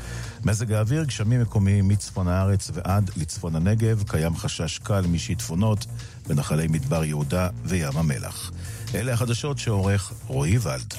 מזג 0.45 0.73
האוויר, 0.73 1.05
גשמים 1.05 1.41
מקומיים 1.41 1.89
מצפון 1.89 2.29
הארץ 2.29 2.71
ועד 2.75 3.11
לצפון 3.17 3.57
הנגב, 3.57 4.03
קיים 4.07 4.37
חשש 4.37 4.79
קל 4.79 5.07
משיטפונות 5.07 5.87
בנחלי 6.27 6.69
מדבר 6.69 7.05
יהודה 7.05 7.49
וים 7.65 7.97
המלח. 7.97 8.53
אלה 8.95 9.13
החדשות 9.13 9.59
שעורך 9.59 10.13
רועי 10.27 10.59
ולד. 10.59 10.95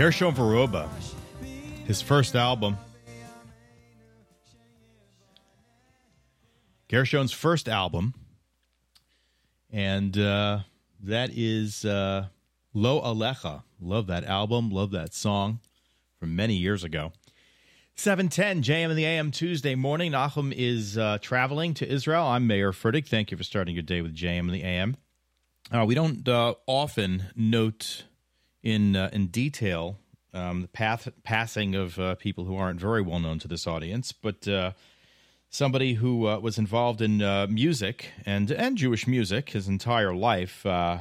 Gershon 0.00 0.32
Veroba, 0.32 0.88
his 1.86 2.00
first 2.00 2.34
album. 2.34 2.78
Gershon's 6.88 7.32
first 7.32 7.68
album. 7.68 8.14
And 9.70 10.16
uh, 10.16 10.60
that 11.02 11.28
is 11.34 11.84
uh, 11.84 12.28
Lo 12.72 13.02
Alecha. 13.02 13.62
Love 13.78 14.06
that 14.06 14.24
album. 14.24 14.70
Love 14.70 14.90
that 14.92 15.12
song 15.12 15.60
from 16.18 16.34
many 16.34 16.54
years 16.54 16.82
ago. 16.82 17.12
710 17.94 18.62
JM 18.62 18.88
in 18.88 18.96
the 18.96 19.04
AM 19.04 19.30
Tuesday 19.30 19.74
morning. 19.74 20.12
Nachum 20.12 20.50
is 20.56 20.96
uh, 20.96 21.18
traveling 21.20 21.74
to 21.74 21.86
Israel. 21.86 22.24
I'm 22.24 22.46
Meir 22.46 22.72
Fertig. 22.72 23.06
Thank 23.06 23.30
you 23.30 23.36
for 23.36 23.44
starting 23.44 23.74
your 23.74 23.82
day 23.82 24.00
with 24.00 24.16
JM 24.16 24.38
in 24.38 24.50
the 24.50 24.62
AM. 24.62 24.96
Uh, 25.70 25.84
we 25.84 25.94
don't 25.94 26.26
uh, 26.26 26.54
often 26.66 27.24
note 27.36 28.04
in 28.62 28.96
uh, 28.96 29.10
in 29.12 29.28
detail 29.28 29.98
um, 30.32 30.62
the 30.62 30.68
path, 30.68 31.08
passing 31.24 31.74
of 31.74 31.98
uh, 31.98 32.14
people 32.16 32.44
who 32.44 32.56
aren't 32.56 32.80
very 32.80 33.02
well 33.02 33.18
known 33.18 33.38
to 33.40 33.48
this 33.48 33.66
audience, 33.66 34.12
but 34.12 34.46
uh, 34.46 34.72
somebody 35.48 35.94
who 35.94 36.26
uh, 36.26 36.38
was 36.38 36.58
involved 36.58 37.00
in 37.00 37.22
uh, 37.22 37.46
music 37.48 38.10
and 38.24 38.50
and 38.50 38.76
Jewish 38.76 39.06
music 39.06 39.50
his 39.50 39.68
entire 39.68 40.14
life 40.14 40.64
uh, 40.64 40.98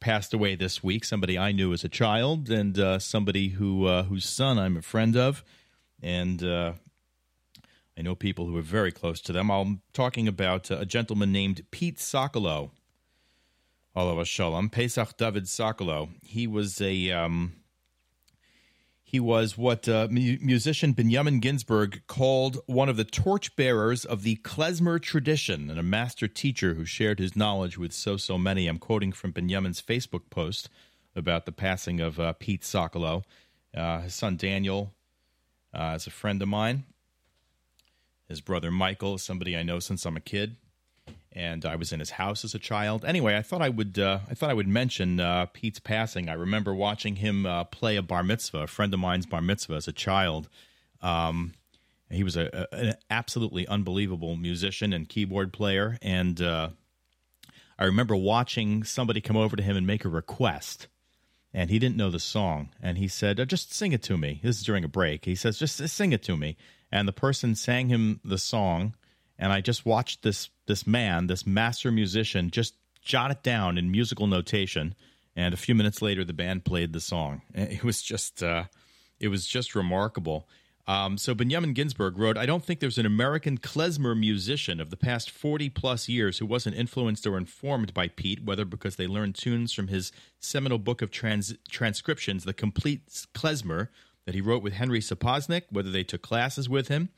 passed 0.00 0.32
away 0.32 0.54
this 0.54 0.82
week. 0.82 1.04
Somebody 1.04 1.38
I 1.38 1.52
knew 1.52 1.72
as 1.72 1.84
a 1.84 1.88
child, 1.88 2.50
and 2.50 3.02
somebody 3.02 3.48
who 3.48 3.88
whose 4.02 4.24
son 4.24 4.58
I'm 4.58 4.76
a 4.76 4.82
friend 4.82 5.16
of, 5.16 5.44
and 6.02 6.42
I 6.42 8.00
know 8.00 8.14
people 8.14 8.46
who 8.46 8.56
are 8.56 8.62
very 8.62 8.90
close 8.90 9.20
to 9.22 9.32
them. 9.32 9.50
I'm 9.50 9.82
talking 9.92 10.26
about 10.26 10.70
a 10.70 10.86
gentleman 10.86 11.30
named 11.30 11.62
Pete 11.70 11.98
Sokolow. 11.98 12.70
Olav 13.94 14.26
Shalom, 14.26 14.70
Pesach 14.70 15.18
David 15.18 15.44
Sokolow. 15.44 16.08
He 16.22 16.46
was 16.46 16.80
a 16.80 17.10
um, 17.10 17.52
he 19.02 19.20
was 19.20 19.58
what 19.58 19.86
uh, 19.86 20.08
mu- 20.10 20.38
musician 20.40 20.92
Benjamin 20.92 21.40
Ginsburg 21.40 22.02
called 22.06 22.58
one 22.64 22.88
of 22.88 22.96
the 22.96 23.04
torchbearers 23.04 24.06
of 24.06 24.22
the 24.22 24.36
klezmer 24.36 24.98
tradition 25.00 25.68
and 25.68 25.78
a 25.78 25.82
master 25.82 26.26
teacher 26.26 26.72
who 26.72 26.86
shared 26.86 27.18
his 27.18 27.36
knowledge 27.36 27.76
with 27.76 27.92
so 27.92 28.16
so 28.16 28.38
many. 28.38 28.66
I'm 28.66 28.78
quoting 28.78 29.12
from 29.12 29.32
Benjamin's 29.32 29.82
Facebook 29.82 30.30
post 30.30 30.70
about 31.14 31.44
the 31.44 31.52
passing 31.52 32.00
of 32.00 32.18
uh, 32.18 32.32
Pete 32.32 32.62
Sokolow. 32.62 33.24
Uh, 33.74 34.00
his 34.00 34.14
son 34.14 34.36
Daniel 34.38 34.94
uh, 35.74 35.92
is 35.96 36.06
a 36.06 36.10
friend 36.10 36.40
of 36.40 36.48
mine. 36.48 36.84
His 38.26 38.40
brother 38.40 38.70
Michael 38.70 39.16
is 39.16 39.22
somebody 39.22 39.54
I 39.54 39.62
know 39.62 39.80
since 39.80 40.06
I'm 40.06 40.16
a 40.16 40.20
kid 40.20 40.56
and 41.34 41.64
I 41.64 41.76
was 41.76 41.92
in 41.92 42.00
his 42.00 42.10
house 42.10 42.44
as 42.44 42.54
a 42.54 42.58
child. 42.58 43.04
Anyway, 43.04 43.36
I 43.36 43.42
thought 43.42 43.62
I 43.62 43.68
would 43.68 43.98
uh, 43.98 44.20
I 44.30 44.34
thought 44.34 44.50
I 44.50 44.54
would 44.54 44.68
mention 44.68 45.20
uh, 45.20 45.46
Pete's 45.52 45.80
passing. 45.80 46.28
I 46.28 46.34
remember 46.34 46.74
watching 46.74 47.16
him 47.16 47.46
uh, 47.46 47.64
play 47.64 47.96
a 47.96 48.02
bar 48.02 48.22
mitzvah, 48.22 48.62
a 48.62 48.66
friend 48.66 48.92
of 48.92 49.00
mine's 49.00 49.26
bar 49.26 49.42
mitzvah 49.42 49.74
as 49.74 49.88
a 49.88 49.92
child. 49.92 50.48
Um, 51.00 51.54
he 52.10 52.24
was 52.24 52.36
a, 52.36 52.66
a, 52.72 52.76
an 52.76 52.94
absolutely 53.10 53.66
unbelievable 53.66 54.36
musician 54.36 54.92
and 54.92 55.08
keyboard 55.08 55.52
player, 55.52 55.98
and 56.02 56.40
uh, 56.40 56.70
I 57.78 57.84
remember 57.84 58.14
watching 58.14 58.84
somebody 58.84 59.20
come 59.20 59.36
over 59.36 59.56
to 59.56 59.62
him 59.62 59.76
and 59.76 59.86
make 59.86 60.04
a 60.04 60.10
request. 60.10 60.88
And 61.54 61.68
he 61.68 61.78
didn't 61.78 61.98
know 61.98 62.10
the 62.10 62.18
song, 62.18 62.70
and 62.82 62.96
he 62.96 63.08
said, 63.08 63.38
"Uh, 63.38 63.44
"Just 63.44 63.74
sing 63.74 63.92
it 63.92 64.02
to 64.04 64.16
me." 64.16 64.40
This 64.42 64.58
is 64.58 64.64
during 64.64 64.84
a 64.84 64.88
break. 64.88 65.26
He 65.26 65.34
says, 65.34 65.58
"Just 65.58 65.76
sing 65.76 66.12
it 66.12 66.22
to 66.22 66.36
me." 66.36 66.56
And 66.90 67.06
the 67.06 67.12
person 67.12 67.54
sang 67.54 67.88
him 67.88 68.20
the 68.24 68.38
song, 68.38 68.94
and 69.38 69.52
I 69.52 69.60
just 69.60 69.84
watched 69.84 70.22
this 70.22 70.48
this 70.66 70.86
man, 70.86 71.26
this 71.26 71.46
master 71.46 71.90
musician, 71.90 72.50
just 72.50 72.74
jot 73.02 73.30
it 73.30 73.42
down 73.42 73.78
in 73.78 73.90
musical 73.90 74.26
notation. 74.26 74.94
And 75.34 75.54
a 75.54 75.56
few 75.56 75.74
minutes 75.74 76.02
later, 76.02 76.24
the 76.24 76.32
band 76.32 76.64
played 76.64 76.92
the 76.92 77.00
song. 77.00 77.42
It 77.54 77.84
was 77.84 78.02
just 78.02 78.42
uh, 78.42 78.64
it 79.18 79.28
was 79.28 79.46
just 79.46 79.74
remarkable. 79.74 80.48
Um, 80.86 81.16
so 81.16 81.32
Benjamin 81.32 81.74
Ginsburg 81.74 82.18
wrote, 82.18 82.36
"I 82.36 82.44
don't 82.44 82.64
think 82.64 82.80
there's 82.80 82.98
an 82.98 83.06
American 83.06 83.56
klezmer 83.56 84.18
musician 84.18 84.80
of 84.80 84.90
the 84.90 84.96
past 84.96 85.30
40 85.30 85.70
plus 85.70 86.08
years 86.08 86.38
who 86.38 86.46
wasn't 86.46 86.76
influenced 86.76 87.26
or 87.26 87.38
informed 87.38 87.94
by 87.94 88.08
Pete, 88.08 88.44
whether 88.44 88.64
because 88.64 88.96
they 88.96 89.06
learned 89.06 89.36
tunes 89.36 89.72
from 89.72 89.88
his 89.88 90.12
seminal 90.40 90.78
book 90.78 91.00
of 91.00 91.10
trans- 91.10 91.54
transcriptions, 91.70 92.44
The 92.44 92.52
Complete 92.52 93.06
Klezmer." 93.34 93.88
That 94.24 94.36
he 94.36 94.40
wrote 94.40 94.62
with 94.62 94.74
Henry 94.74 95.00
Sapoznik, 95.00 95.64
whether 95.70 95.90
they 95.90 96.04
took 96.04 96.22
classes 96.22 96.68
with 96.68 96.86
him, 96.86 97.08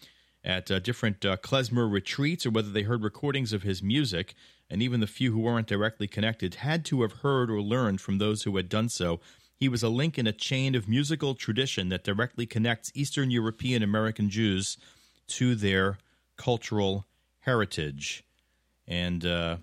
at 0.44 0.70
uh, 0.70 0.78
different 0.78 1.24
uh, 1.24 1.36
klezmer 1.38 1.90
retreats 1.90 2.44
or 2.44 2.50
whether 2.50 2.70
they 2.70 2.82
heard 2.82 3.02
recordings 3.02 3.52
of 3.52 3.62
his 3.62 3.82
music, 3.82 4.34
and 4.68 4.82
even 4.82 5.00
the 5.00 5.06
few 5.06 5.32
who 5.32 5.40
weren't 5.40 5.66
directly 5.66 6.06
connected 6.06 6.56
had 6.56 6.84
to 6.84 7.02
have 7.02 7.12
heard 7.22 7.50
or 7.50 7.62
learned 7.62 8.00
from 8.00 8.18
those 8.18 8.42
who 8.42 8.56
had 8.56 8.68
done 8.68 8.88
so. 8.88 9.20
He 9.56 9.68
was 9.68 9.82
a 9.82 9.88
link 9.88 10.18
in 10.18 10.26
a 10.26 10.32
chain 10.32 10.74
of 10.74 10.88
musical 10.88 11.34
tradition 11.34 11.88
that 11.88 12.04
directly 12.04 12.44
connects 12.44 12.92
Eastern 12.94 13.30
European 13.30 13.82
American 13.82 14.28
Jews 14.28 14.76
to 15.28 15.54
their 15.54 15.98
cultural 16.36 17.06
heritage. 17.40 18.24
And 18.86 19.24
uh, 19.24 19.58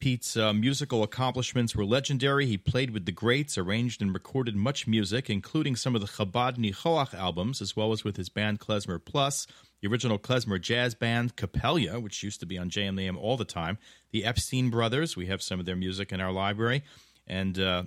Pete's 0.00 0.36
uh, 0.36 0.52
musical 0.52 1.02
accomplishments 1.02 1.74
were 1.74 1.84
legendary. 1.84 2.46
He 2.46 2.56
played 2.56 2.90
with 2.90 3.04
the 3.04 3.12
greats, 3.12 3.58
arranged 3.58 4.00
and 4.00 4.14
recorded 4.14 4.54
much 4.54 4.86
music, 4.86 5.28
including 5.28 5.74
some 5.74 5.96
of 5.96 6.00
the 6.00 6.06
Chabad 6.06 6.56
Nichoach 6.56 7.14
albums, 7.14 7.60
as 7.60 7.74
well 7.74 7.90
as 7.90 8.04
with 8.04 8.16
his 8.16 8.28
band 8.28 8.60
Klezmer 8.60 9.04
Plus, 9.04 9.48
the 9.80 9.88
original 9.88 10.18
Klezmer 10.18 10.60
jazz 10.60 10.94
band 10.94 11.34
Kapelye, 11.34 12.00
which 12.00 12.22
used 12.22 12.38
to 12.40 12.46
be 12.46 12.56
on 12.56 12.70
JMAM 12.70 13.16
all 13.16 13.36
the 13.36 13.44
time, 13.44 13.78
the 14.12 14.24
Epstein 14.24 14.70
brothers. 14.70 15.16
We 15.16 15.26
have 15.26 15.42
some 15.42 15.58
of 15.58 15.66
their 15.66 15.76
music 15.76 16.12
in 16.12 16.20
our 16.20 16.32
library. 16.32 16.84
And 17.26 17.58
uh, 17.58 17.84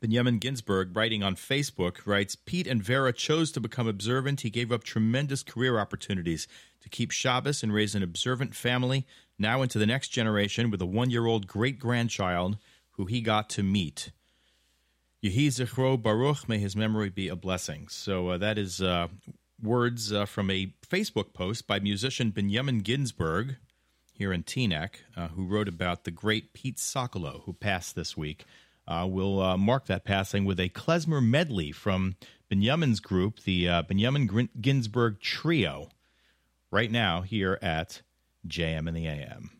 Benjamin 0.00 0.38
Ginsburg, 0.38 0.96
writing 0.96 1.22
on 1.22 1.36
Facebook, 1.36 2.06
writes 2.06 2.36
Pete 2.36 2.66
and 2.66 2.82
Vera 2.82 3.12
chose 3.12 3.52
to 3.52 3.60
become 3.60 3.86
observant. 3.86 4.40
He 4.40 4.50
gave 4.50 4.72
up 4.72 4.84
tremendous 4.84 5.42
career 5.42 5.78
opportunities 5.78 6.48
to 6.80 6.88
keep 6.88 7.10
Shabbos 7.10 7.62
and 7.62 7.72
raise 7.72 7.94
an 7.94 8.02
observant 8.02 8.54
family, 8.54 9.06
now 9.38 9.62
into 9.62 9.78
the 9.78 9.86
next 9.86 10.08
generation 10.08 10.70
with 10.70 10.80
a 10.80 10.86
one 10.86 11.10
year 11.10 11.26
old 11.26 11.46
great 11.46 11.78
grandchild 11.78 12.58
who 12.92 13.06
he 13.06 13.20
got 13.20 13.48
to 13.50 13.62
meet. 13.62 14.10
Yehi 15.22 15.48
Zichro 15.48 16.00
Baruch, 16.00 16.48
may 16.48 16.58
his 16.58 16.76
memory 16.76 17.10
be 17.10 17.28
a 17.28 17.36
blessing. 17.36 17.88
So 17.88 18.28
uh, 18.28 18.38
that 18.38 18.58
is 18.58 18.80
uh, 18.80 19.08
words 19.62 20.12
uh, 20.12 20.26
from 20.26 20.50
a 20.50 20.72
Facebook 20.86 21.32
post 21.32 21.66
by 21.66 21.78
musician 21.78 22.30
Benjamin 22.30 22.80
Ginsburg 22.80 23.56
here 24.12 24.32
in 24.32 24.44
Teaneck, 24.44 24.96
uh, 25.16 25.28
who 25.28 25.46
wrote 25.46 25.68
about 25.68 26.04
the 26.04 26.10
great 26.10 26.52
Pete 26.52 26.76
Sokolow, 26.76 27.42
who 27.44 27.52
passed 27.52 27.96
this 27.96 28.16
week. 28.16 28.44
Uh, 28.88 29.06
we'll 29.08 29.42
uh, 29.42 29.56
mark 29.56 29.86
that 29.86 30.04
passing 30.04 30.44
with 30.44 30.60
a 30.60 30.68
klezmer 30.68 31.22
medley 31.24 31.72
from 31.72 32.16
Benjamin's 32.48 33.00
group, 33.00 33.40
the 33.40 33.66
Benjamin 33.88 34.48
Ginsburg 34.60 35.20
Trio, 35.20 35.88
right 36.70 36.90
now 36.90 37.22
here 37.22 37.58
at 37.60 38.02
JM 38.48 38.88
in 38.88 38.94
the 38.94 39.06
AM. 39.06 39.50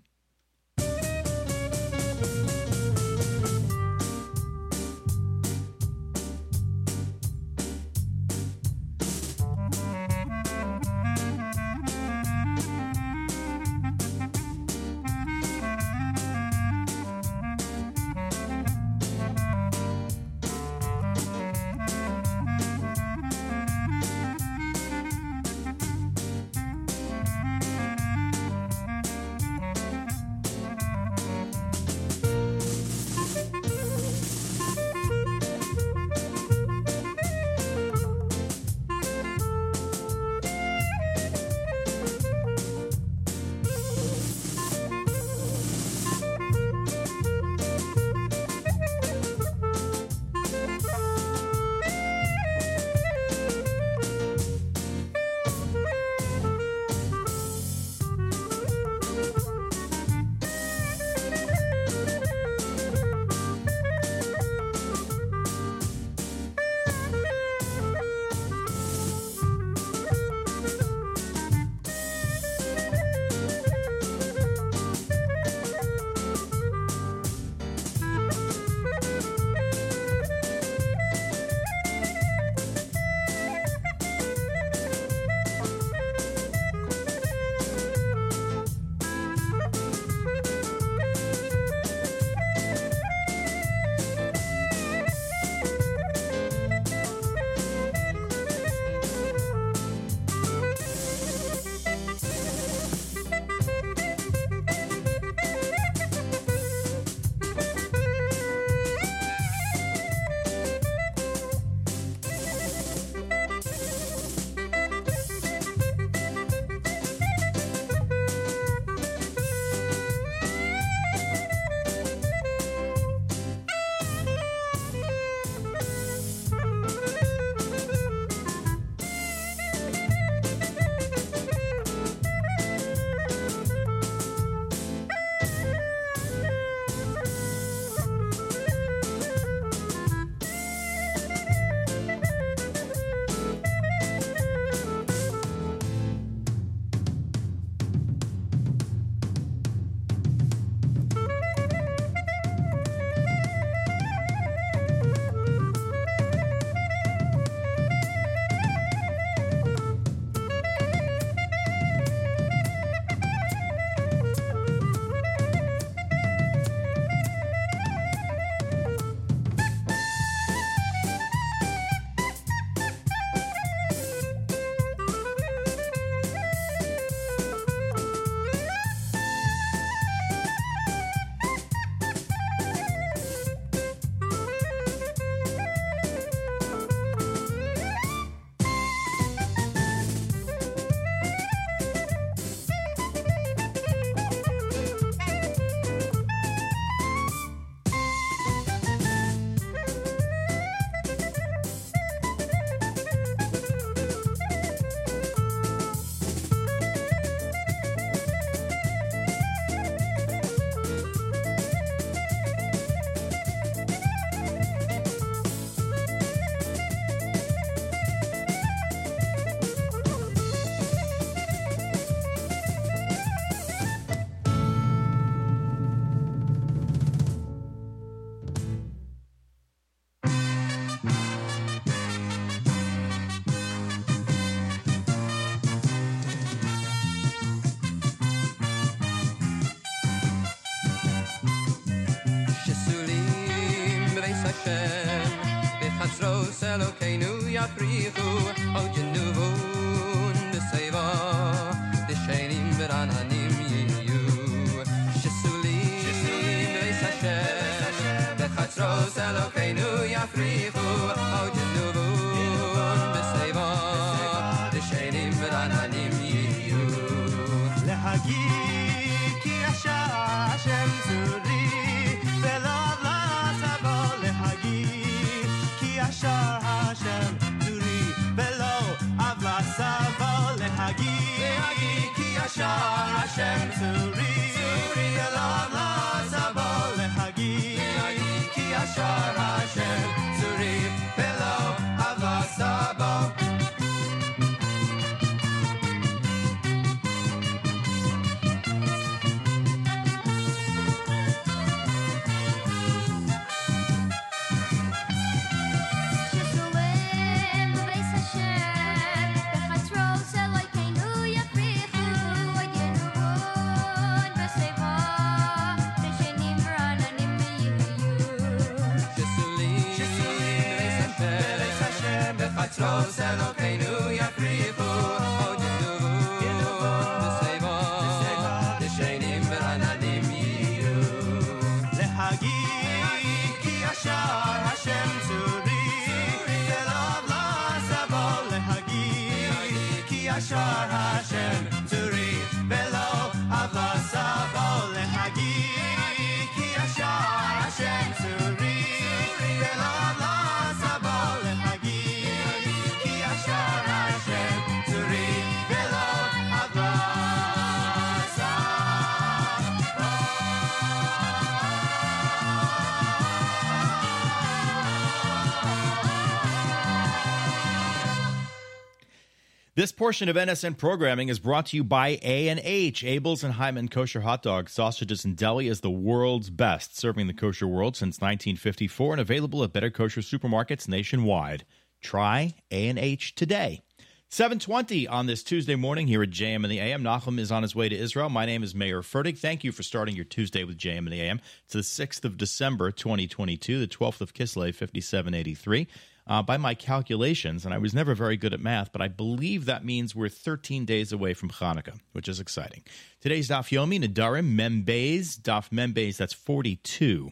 This 369.86 369.92
portion 369.92 370.28
of 370.28 370.34
NSN 370.34 370.78
programming 370.78 371.28
is 371.28 371.38
brought 371.38 371.66
to 371.66 371.76
you 371.76 371.84
by 371.84 372.18
A&H, 372.20 373.04
Abeles 373.04 373.44
and 373.44 373.54
Heymann 373.54 373.88
Kosher 373.88 374.22
Hot 374.22 374.42
Dogs, 374.42 374.72
Sausages 374.72 375.24
and 375.24 375.36
Deli 375.36 375.68
is 375.68 375.80
the 375.80 375.92
world's 375.92 376.50
best, 376.50 376.98
serving 376.98 377.28
the 377.28 377.32
kosher 377.32 377.68
world 377.68 377.94
since 377.94 378.16
1954 378.16 379.12
and 379.12 379.20
available 379.20 379.62
at 379.62 379.72
better 379.72 379.88
kosher 379.88 380.22
supermarkets 380.22 380.88
nationwide. 380.88 381.64
Try 382.00 382.56
A&H 382.72 383.36
today. 383.36 383.80
720 384.28 385.06
on 385.06 385.26
this 385.26 385.44
Tuesday 385.44 385.76
morning 385.76 386.08
here 386.08 386.24
at 386.24 386.30
JM 386.30 386.64
and 386.64 386.70
the 386.72 386.80
AM. 386.80 387.04
Nachum 387.04 387.38
is 387.38 387.52
on 387.52 387.62
his 387.62 387.76
way 387.76 387.88
to 387.88 387.96
Israel. 387.96 388.28
My 388.28 388.44
name 388.44 388.64
is 388.64 388.74
Meir 388.74 389.02
Fertig. 389.02 389.38
Thank 389.38 389.62
you 389.62 389.70
for 389.70 389.84
starting 389.84 390.16
your 390.16 390.24
Tuesday 390.24 390.64
with 390.64 390.78
JM 390.78 390.98
and 390.98 391.12
the 391.12 391.20
AM. 391.20 391.40
It's 391.62 391.74
the 391.74 392.04
6th 392.04 392.24
of 392.24 392.36
December, 392.36 392.90
2022, 392.90 393.78
the 393.78 393.86
12th 393.86 394.20
of 394.20 394.34
Kislev, 394.34 394.74
5783. 394.74 395.86
Uh, 396.28 396.42
by 396.42 396.56
my 396.56 396.74
calculations, 396.74 397.64
and 397.64 397.72
I 397.72 397.78
was 397.78 397.94
never 397.94 398.12
very 398.12 398.36
good 398.36 398.52
at 398.52 398.58
math, 398.58 398.90
but 398.90 399.00
I 399.00 399.06
believe 399.06 399.64
that 399.66 399.84
means 399.84 400.12
we're 400.12 400.28
13 400.28 400.84
days 400.84 401.12
away 401.12 401.34
from 401.34 401.50
Hanukkah, 401.50 402.00
which 402.14 402.28
is 402.28 402.40
exciting. 402.40 402.82
Today's 403.20 403.48
Daf 403.48 403.70
Yomi, 403.70 404.02
Nedarim, 404.02 404.56
Membez, 404.56 405.38
Daf 405.38 405.70
Mem 405.70 405.94
Beis, 405.94 406.16
that's 406.16 406.32
42. 406.32 407.30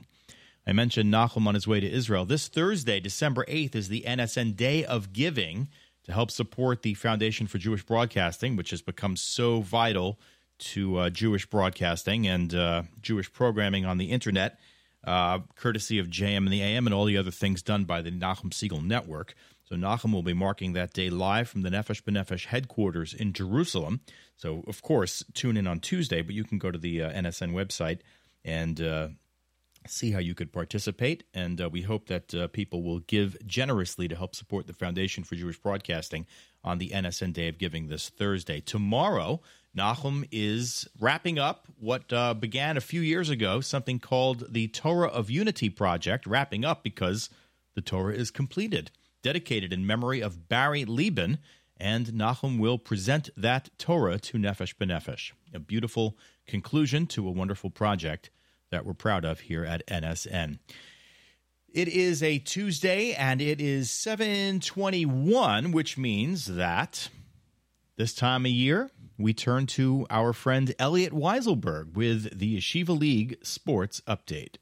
I 0.67 0.73
mentioned 0.73 1.13
Nachum 1.13 1.49
on 1.49 1.55
his 1.55 1.67
way 1.67 1.81
to 1.81 1.91
Israel. 1.91 2.25
This 2.25 2.47
Thursday, 2.47 3.01
December 3.01 3.45
8th, 3.47 3.75
is 3.75 3.89
the 3.89 4.05
NSN 4.07 4.55
Day 4.55 4.85
of 4.85 5.13
Giving 5.13 5.69
to 6.05 6.13
help 6.13 6.31
support 6.31 6.83
the 6.83 6.95
Foundation 6.95 7.47
for 7.47 7.59
Jewish 7.59 7.85
Broadcasting, 7.85 8.57
which 8.57 8.71
has 8.71 8.81
become 8.81 9.17
so 9.17 9.61
vital 9.61 10.19
to 10.59 10.97
uh, 10.97 11.11
Jewish 11.11 11.47
broadcasting 11.47 12.27
and 12.27 12.55
uh, 12.55 12.83
Jewish 13.01 13.33
programming 13.33 13.85
on 13.85 13.99
the 13.99 14.11
internet, 14.11 14.59
uh, 15.07 15.41
courtesy 15.57 15.99
of 15.99 16.09
JM 16.09 16.39
and 16.39 16.53
the 16.53 16.63
AM 16.63 16.87
and 16.87 16.95
all 16.95 17.05
the 17.05 17.19
other 17.19 17.31
things 17.31 17.63
done 17.63 17.85
by 17.85 18.03
the 18.03 18.11
Nachum 18.11 18.53
Siegel 18.53 18.81
Network. 18.81 19.35
So 19.69 19.77
Nachum 19.77 20.13
will 20.13 20.23
be 20.23 20.35
marking 20.35 20.75
that 20.75 20.93
day 20.93 21.11
live 21.11 21.49
from 21.49 21.63
the 21.63 21.71
Nefesh 21.71 22.03
B'Nefesh 22.03 22.47
headquarters 22.47 23.15
in 23.15 23.33
Jerusalem. 23.33 24.01
So, 24.37 24.65
of 24.67 24.83
course, 24.83 25.25
tune 25.33 25.57
in 25.57 25.67
on 25.67 25.81
Tuesday, 25.81 26.23
but 26.23 26.35
you 26.35 26.45
can 26.45 26.59
go 26.59 26.71
to 26.71 26.79
the 26.79 27.03
uh, 27.03 27.13
NSN 27.13 27.53
website 27.53 28.01
and 28.45 28.81
uh, 28.81 29.09
see 29.87 30.11
how 30.11 30.19
you 30.19 30.35
could 30.35 30.53
participate. 30.53 31.25
And 31.33 31.61
uh, 31.61 31.69
we 31.71 31.83
hope 31.83 32.09
that 32.09 32.35
uh, 32.35 32.49
people 32.49 32.83
will 32.83 33.01
give 33.01 33.37
generously 33.47 34.09
to 34.09 34.17
help 34.17 34.35
support 34.35 34.67
the 34.67 34.73
Foundation 34.73 35.25
for 35.25 35.35
Jewish 35.35 35.59
Broadcasting 35.59 36.27
on 36.63 36.79
the 36.79 36.91
NSN 36.91 37.33
Day 37.33 37.49
of 37.49 37.59
Giving 37.59 37.89
this 37.89 38.09
Thursday. 38.09 38.61
Tomorrow, 38.61 39.41
Nachum 39.77 40.27
is 40.31 40.89
wrapping 41.01 41.39
up 41.39 41.67
what 41.79 42.13
uh, 42.13 42.35
began 42.35 42.77
a 42.77 42.81
few 42.81 43.01
years 43.01 43.29
ago, 43.29 43.61
something 43.61 43.99
called 43.99 44.53
the 44.53 44.69
Torah 44.69 45.09
of 45.09 45.31
Unity 45.31 45.69
Project, 45.69 46.27
wrapping 46.27 46.65
up 46.65 46.85
because 46.85 47.29
the 47.75 47.81
Torah 47.81 48.15
is 48.15 48.31
completed, 48.31 48.91
dedicated 49.23 49.73
in 49.73 49.87
memory 49.87 50.21
of 50.21 50.49
Barry 50.49 50.85
Lieben. 50.85 51.39
And 51.77 52.07
Nachum 52.07 52.61
will 52.61 52.79
present 52.79 53.31
that 53.37 53.69
Torah 53.79 54.19
to 54.21 54.39
Nefesh 54.39 54.77
B'Nefesh. 54.77 55.33
A 55.53 55.59
beautiful 55.59 56.17
conclusion 56.47 57.07
to 57.09 57.27
a 57.27 57.33
wonderful 57.33 57.69
project 57.69 58.31
that 58.71 58.87
we're 58.87 58.95
proud 58.95 59.25
of 59.25 59.41
here 59.41 59.65
at 59.65 59.85
NSN. 59.89 60.61
It 61.69 61.89
is 61.89 62.23
a 62.23 62.39
Tuesday 62.39 63.13
and 63.15 63.41
it 63.41 63.61
is 63.61 63.91
721, 63.91 65.73
which 65.73 65.99
means 65.99 66.47
that 66.47 67.09
this 67.97 68.15
time 68.15 68.47
of 68.47 68.53
year 68.53 68.93
we 69.19 69.33
turn 69.33 69.67
to 69.67 70.07
our 70.11 70.33
friend 70.33 70.75
Elliot 70.79 71.13
Weiselberg 71.13 71.95
with 71.95 72.39
the 72.39 72.57
Yeshiva 72.57 72.99
League 72.99 73.39
Sports 73.43 74.01
Update. 74.07 74.57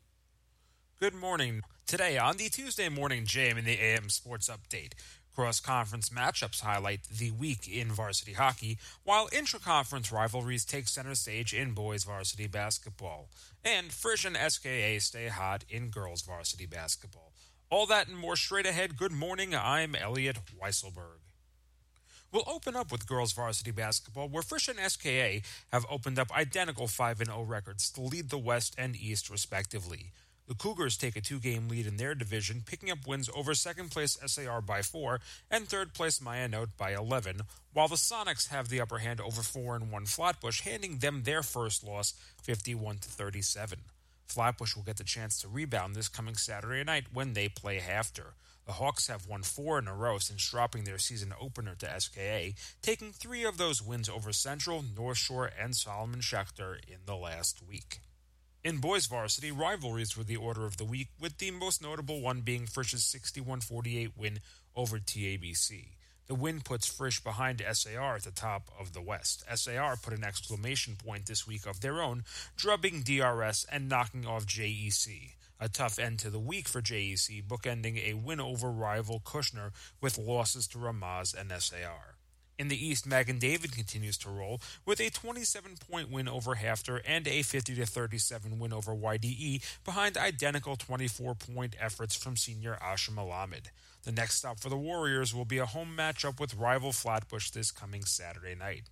Good 1.01 1.15
morning. 1.15 1.63
Today 1.87 2.19
on 2.19 2.37
the 2.37 2.49
Tuesday 2.49 2.89
morning 2.89 3.25
jam 3.25 3.59
in 3.59 3.65
the 3.65 3.79
AM 3.81 4.09
Sports 4.09 4.49
Update. 4.49 4.93
Cross 5.35 5.61
conference 5.61 6.11
matchups 6.11 6.61
highlight 6.61 7.05
the 7.09 7.31
week 7.31 7.67
in 7.67 7.91
varsity 7.91 8.35
hockey, 8.35 8.79
while 9.03 9.31
intra 9.33 9.59
conference 9.59 10.13
rivalries 10.13 10.65
take 10.65 10.89
center 10.89 11.15
stage 11.15 11.55
in 11.55 11.73
boys 11.73 12.05
varsity 12.05 12.47
basketball. 12.47 13.31
And 13.65 13.91
Frisch 13.91 14.27
and 14.27 14.37
SKA 14.37 14.99
stay 15.01 15.29
hot 15.29 15.65
in 15.71 15.89
girls 15.89 16.21
varsity 16.21 16.67
basketball. 16.67 17.33
All 17.71 17.87
that 17.87 18.09
and 18.09 18.19
more 18.19 18.37
straight 18.37 18.67
ahead. 18.67 18.99
Good 18.99 19.13
morning. 19.13 19.55
I'm 19.55 19.95
Elliot 19.95 20.37
Weiselberg. 20.63 21.22
We'll 22.33 22.45
open 22.47 22.75
up 22.77 22.91
with 22.91 23.07
girls 23.07 23.33
varsity 23.33 23.73
basketball, 23.73 24.27
where 24.27 24.43
Frisch 24.43 24.67
and 24.67 24.79
SKA 24.79 25.43
have 25.71 25.85
opened 25.91 26.19
up 26.19 26.35
identical 26.35 26.87
5 26.87 27.19
0 27.19 27.43
records 27.43 27.91
to 27.91 28.01
lead 28.01 28.31
the 28.31 28.39
West 28.39 28.75
and 28.79 28.97
East, 28.97 29.29
respectively. 29.29 30.13
The 30.49 30.55
Cougars 30.55 30.97
take 30.97 31.15
a 31.15 31.21
two 31.21 31.39
game 31.39 31.69
lead 31.69 31.87
in 31.87 31.99
their 31.99 32.15
division, 32.15 32.63
picking 32.65 32.91
up 32.91 33.07
wins 33.07 33.29
over 33.37 33.53
second 33.53 33.91
place 33.91 34.17
SAR 34.25 34.63
by 34.63 34.81
4 34.81 35.21
and 35.51 35.69
third 35.69 35.93
place 35.93 36.21
Mayanot 36.21 36.69
by 36.79 36.95
11, 36.95 37.43
while 37.75 37.89
the 37.89 37.97
Sonics 37.97 38.49
have 38.49 38.71
the 38.71 38.81
upper 38.81 38.99
hand 38.99 39.21
over 39.21 39.43
4 39.43 39.77
and 39.77 39.93
1 39.93 40.07
Flatbush, 40.07 40.63
handing 40.63 40.99
them 40.99 41.25
their 41.25 41.43
first 41.43 41.85
loss 41.85 42.15
51 42.43 42.97
to 42.97 43.11
37. 43.11 43.81
Flatbush 44.25 44.75
will 44.75 44.85
get 44.85 44.97
the 44.97 45.05
chance 45.05 45.39
to 45.43 45.49
rebound 45.49 45.95
this 45.95 46.09
coming 46.09 46.37
Saturday 46.37 46.83
night 46.83 47.05
when 47.13 47.35
they 47.35 47.51
play 47.51 47.79
HAFTR. 47.79 48.33
The 48.65 48.75
Hawks 48.75 49.09
have 49.09 49.27
won 49.27 49.43
four 49.43 49.79
in 49.79 49.89
a 49.89 49.95
row 49.95 50.19
since 50.19 50.49
dropping 50.49 50.85
their 50.85 50.99
season 50.99 51.35
opener 51.41 51.75
to 51.75 52.01
SKA, 52.01 52.55
taking 52.81 53.13
three 53.13 53.45
of 53.45 53.59
those 53.59 53.83
wins 53.83 54.09
over 54.09 54.33
Central, 54.33 54.85
North 54.97 55.19
Shore, 55.19 55.51
and 55.59 55.75
Solomon 55.75 56.21
Schechter 56.21 56.77
in 56.87 56.99
the 57.05 57.17
last 57.17 57.61
week. 57.67 58.01
In 58.63 58.79
boys 58.79 59.07
varsity, 59.07 59.51
rivalries 59.51 60.17
were 60.17 60.23
the 60.23 60.37
order 60.37 60.65
of 60.65 60.77
the 60.77 60.85
week, 60.85 61.09
with 61.19 61.39
the 61.39 61.51
most 61.51 61.83
notable 61.83 62.21
one 62.21 62.43
being 62.43 62.67
Frisch's 62.67 63.05
61 63.05 63.63
48 63.63 64.17
win 64.17 64.39
over 64.77 65.01
TABC. 65.01 65.97
The 66.29 66.37
win 66.37 66.61
puts 66.61 66.87
Frisch 66.87 67.23
behind 67.23 67.61
SAR 67.73 68.15
at 68.15 68.23
the 68.23 68.31
top 68.31 68.71
of 68.79 68.93
the 68.93 69.03
West. 69.03 69.43
SAR 69.53 69.97
put 69.97 70.15
an 70.15 70.23
exclamation 70.23 70.95
point 70.95 71.27
this 71.27 71.47
week 71.47 71.67
of 71.67 71.81
their 71.81 72.01
own, 72.01 72.23
drubbing 72.57 73.03
DRS 73.03 73.67
and 73.71 73.89
knocking 73.89 74.25
off 74.25 74.47
JEC. 74.47 75.33
A 75.63 75.69
tough 75.69 76.01
end 76.01 76.19
to 76.19 76.29
the 76.29 76.41
week 76.41 76.67
for 76.67 76.83
JEC, 76.83 77.47
bookending 77.47 77.97
a 78.05 78.15
win 78.15 78.41
over 78.41 78.69
rival 78.69 79.21
Kushner 79.25 79.71
with 80.01 80.19
losses 80.19 80.67
to 80.67 80.79
Ramaz 80.79 81.33
and 81.41 81.53
SAR. 81.53 82.17
In 82.59 82.67
the 82.67 82.85
East, 82.85 83.07
Magen 83.07 83.39
David 83.39 83.71
continues 83.71 84.19
to 84.19 84.29
roll 84.29 84.61
with 84.85 84.99
a 85.01 85.09
27 85.09 85.77
point 85.89 86.11
win 86.11 86.27
over 86.27 86.57
HAFTR 86.57 87.03
and 87.07 87.29
a 87.29 87.43
50 87.43 87.77
37 87.77 88.59
win 88.59 88.73
over 88.73 88.93
YDE 88.93 89.63
behind 89.85 90.17
identical 90.17 90.75
24 90.75 91.37
point 91.37 91.77
efforts 91.79 92.17
from 92.17 92.37
senior 92.37 92.77
Asha 92.83 93.11
Malamed. 93.11 93.67
The 94.03 94.11
next 94.11 94.39
stop 94.39 94.59
for 94.59 94.69
the 94.69 94.77
Warriors 94.77 95.33
will 95.33 95.45
be 95.45 95.59
a 95.59 95.67
home 95.67 95.95
matchup 95.97 96.41
with 96.41 96.57
rival 96.57 96.91
Flatbush 96.91 97.51
this 97.51 97.71
coming 97.71 98.05
Saturday 98.05 98.57
night. 98.57 98.89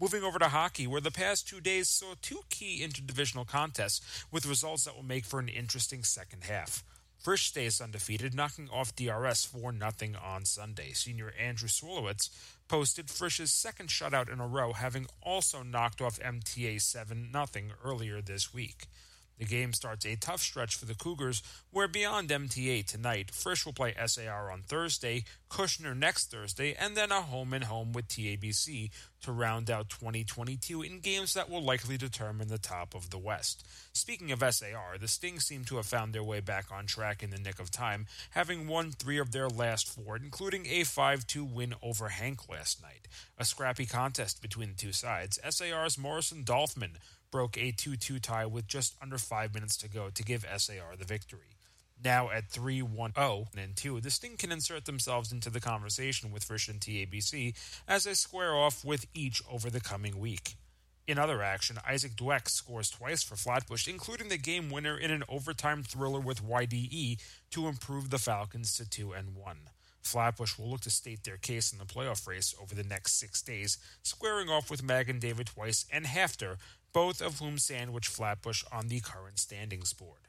Moving 0.00 0.22
over 0.22 0.38
to 0.38 0.48
hockey, 0.48 0.86
where 0.86 1.00
the 1.00 1.10
past 1.10 1.48
two 1.48 1.60
days 1.60 1.88
saw 1.88 2.14
two 2.22 2.42
key 2.50 2.86
interdivisional 2.86 3.44
contests 3.44 4.00
with 4.30 4.46
results 4.46 4.84
that 4.84 4.94
will 4.94 5.02
make 5.02 5.24
for 5.24 5.40
an 5.40 5.48
interesting 5.48 6.04
second 6.04 6.44
half. 6.44 6.84
Frisch 7.18 7.48
stays 7.48 7.80
undefeated, 7.80 8.32
knocking 8.32 8.68
off 8.72 8.94
DRS 8.94 9.44
4 9.44 9.72
0 9.72 10.12
on 10.22 10.44
Sunday. 10.44 10.92
Senior 10.92 11.32
Andrew 11.36 11.68
Swolowitz 11.68 12.30
posted 12.68 13.10
Frisch's 13.10 13.50
second 13.50 13.88
shutout 13.88 14.32
in 14.32 14.38
a 14.38 14.46
row, 14.46 14.72
having 14.72 15.08
also 15.20 15.64
knocked 15.64 16.00
off 16.00 16.20
MTA 16.20 16.80
7 16.80 17.30
0 17.32 17.46
earlier 17.82 18.22
this 18.22 18.54
week. 18.54 18.86
The 19.38 19.44
game 19.44 19.72
starts 19.72 20.04
a 20.04 20.16
tough 20.16 20.40
stretch 20.40 20.74
for 20.74 20.84
the 20.84 20.94
Cougars, 20.94 21.42
where 21.70 21.88
beyond 21.88 22.28
MTA 22.28 22.84
tonight, 22.84 23.30
Frisch 23.30 23.64
will 23.64 23.72
play 23.72 23.94
SAR 24.04 24.50
on 24.50 24.62
Thursday, 24.62 25.24
Kushner 25.48 25.96
next 25.96 26.30
Thursday, 26.30 26.74
and 26.74 26.96
then 26.96 27.12
a 27.12 27.22
home 27.22 27.52
and 27.54 27.64
home 27.64 27.92
with 27.92 28.08
TABC 28.08 28.90
to 29.22 29.32
round 29.32 29.70
out 29.70 29.88
2022 29.88 30.82
in 30.82 31.00
games 31.00 31.34
that 31.34 31.48
will 31.48 31.62
likely 31.62 31.96
determine 31.96 32.48
the 32.48 32.58
top 32.58 32.94
of 32.94 33.10
the 33.10 33.18
West. 33.18 33.64
Speaking 33.92 34.32
of 34.32 34.40
SAR, 34.40 34.98
the 34.98 35.08
Sting 35.08 35.40
seem 35.40 35.64
to 35.64 35.76
have 35.76 35.86
found 35.86 36.12
their 36.12 36.22
way 36.22 36.40
back 36.40 36.66
on 36.72 36.86
track 36.86 37.22
in 37.22 37.30
the 37.30 37.38
nick 37.38 37.60
of 37.60 37.70
time, 37.70 38.06
having 38.30 38.66
won 38.68 38.90
three 38.90 39.18
of 39.18 39.32
their 39.32 39.48
last 39.48 39.88
four, 39.88 40.16
including 40.16 40.66
a 40.66 40.84
5 40.84 41.26
2 41.26 41.44
win 41.44 41.74
over 41.82 42.08
HANC 42.08 42.48
last 42.48 42.82
night. 42.82 43.08
A 43.38 43.44
scrappy 43.44 43.86
contest 43.86 44.42
between 44.42 44.70
the 44.70 44.74
two 44.76 44.92
sides, 44.92 45.38
SAR's 45.48 45.98
Morrison 45.98 46.42
Dolphman 46.42 46.98
broke 47.30 47.56
a 47.58 47.72
2 47.72 47.96
2 47.96 48.18
tie 48.18 48.46
with 48.46 48.66
just 48.66 48.94
under 49.02 49.18
five 49.18 49.54
minutes 49.54 49.76
to 49.78 49.88
go 49.88 50.10
to 50.10 50.22
give 50.22 50.46
SAR 50.56 50.96
the 50.98 51.04
victory. 51.04 51.56
Now 52.02 52.30
at 52.30 52.50
3 52.50 52.82
1 52.82 53.12
0 53.14 53.46
and 53.56 53.76
2, 53.76 54.00
the 54.00 54.10
Sting 54.10 54.36
can 54.36 54.52
insert 54.52 54.84
themselves 54.84 55.32
into 55.32 55.50
the 55.50 55.60
conversation 55.60 56.30
with 56.30 56.44
Frisch 56.44 56.68
and 56.68 56.80
TABC 56.80 57.54
as 57.88 58.04
they 58.04 58.14
square 58.14 58.54
off 58.54 58.84
with 58.84 59.06
each 59.14 59.42
over 59.50 59.70
the 59.70 59.80
coming 59.80 60.18
week. 60.18 60.56
In 61.08 61.18
other 61.18 61.42
action, 61.42 61.78
Isaac 61.88 62.16
Dweck 62.16 62.50
scores 62.50 62.90
twice 62.90 63.22
for 63.22 63.34
Flatbush, 63.34 63.88
including 63.88 64.28
the 64.28 64.36
game 64.36 64.70
winner 64.70 64.96
in 64.96 65.10
an 65.10 65.24
overtime 65.26 65.82
thriller 65.82 66.20
with 66.20 66.44
YDE 66.44 67.18
to 67.50 67.66
improve 67.66 68.10
the 68.10 68.18
Falcons 68.18 68.76
to 68.76 68.88
2 68.88 69.14
and 69.14 69.34
1. 69.34 69.56
Flatbush 70.02 70.58
will 70.58 70.70
look 70.70 70.82
to 70.82 70.90
state 70.90 71.24
their 71.24 71.36
case 71.36 71.72
in 71.72 71.78
the 71.78 71.84
playoff 71.84 72.26
race 72.26 72.54
over 72.60 72.74
the 72.74 72.84
next 72.84 73.14
six 73.18 73.42
days, 73.42 73.78
squaring 74.02 74.48
off 74.48 74.70
with 74.70 74.82
Magen 74.82 75.18
David 75.18 75.46
twice 75.48 75.86
and 75.90 76.04
HAFTR, 76.04 76.56
both 76.92 77.20
of 77.20 77.38
whom 77.38 77.58
sandwich 77.58 78.08
Flatbush 78.08 78.64
on 78.72 78.88
the 78.88 79.00
current 79.00 79.38
standings 79.38 79.92
board. 79.92 80.28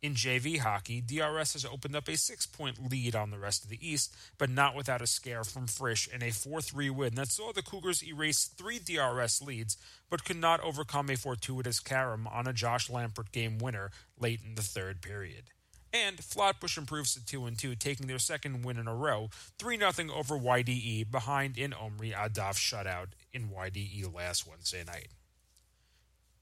In 0.00 0.14
JV 0.14 0.60
hockey, 0.60 1.00
DRS 1.00 1.54
has 1.54 1.64
opened 1.64 1.96
up 1.96 2.08
a 2.08 2.16
six 2.16 2.46
point 2.46 2.88
lead 2.88 3.16
on 3.16 3.32
the 3.32 3.38
rest 3.38 3.64
of 3.64 3.70
the 3.70 3.84
East, 3.86 4.14
but 4.38 4.48
not 4.48 4.76
without 4.76 5.02
a 5.02 5.08
scare 5.08 5.42
from 5.42 5.66
Frisch 5.66 6.06
in 6.06 6.22
a 6.22 6.30
4 6.30 6.60
3 6.60 6.88
win 6.90 7.16
that 7.16 7.32
saw 7.32 7.52
the 7.52 7.62
Cougars 7.62 8.04
erase 8.04 8.44
three 8.44 8.78
DRS 8.78 9.42
leads, 9.42 9.76
but 10.08 10.24
could 10.24 10.36
not 10.36 10.60
overcome 10.60 11.10
a 11.10 11.16
fortuitous 11.16 11.80
carom 11.80 12.28
on 12.28 12.46
a 12.46 12.52
Josh 12.52 12.88
Lampert 12.88 13.32
game 13.32 13.58
winner 13.58 13.90
late 14.20 14.40
in 14.46 14.54
the 14.54 14.62
third 14.62 15.02
period. 15.02 15.50
And 15.92 16.22
Flatbush 16.22 16.78
improves 16.78 17.14
to 17.14 17.24
2 17.24 17.50
2, 17.50 17.74
taking 17.74 18.06
their 18.06 18.20
second 18.20 18.64
win 18.64 18.78
in 18.78 18.86
a 18.86 18.94
row, 18.94 19.30
3 19.58 19.78
0 19.78 20.14
over 20.14 20.38
YDE, 20.38 21.10
behind 21.10 21.58
in 21.58 21.72
Omri 21.72 22.12
Adaf 22.12 22.54
shutout 22.54 23.08
in 23.32 23.48
YDE 23.48 24.14
last 24.14 24.46
Wednesday 24.46 24.84
night. 24.84 25.08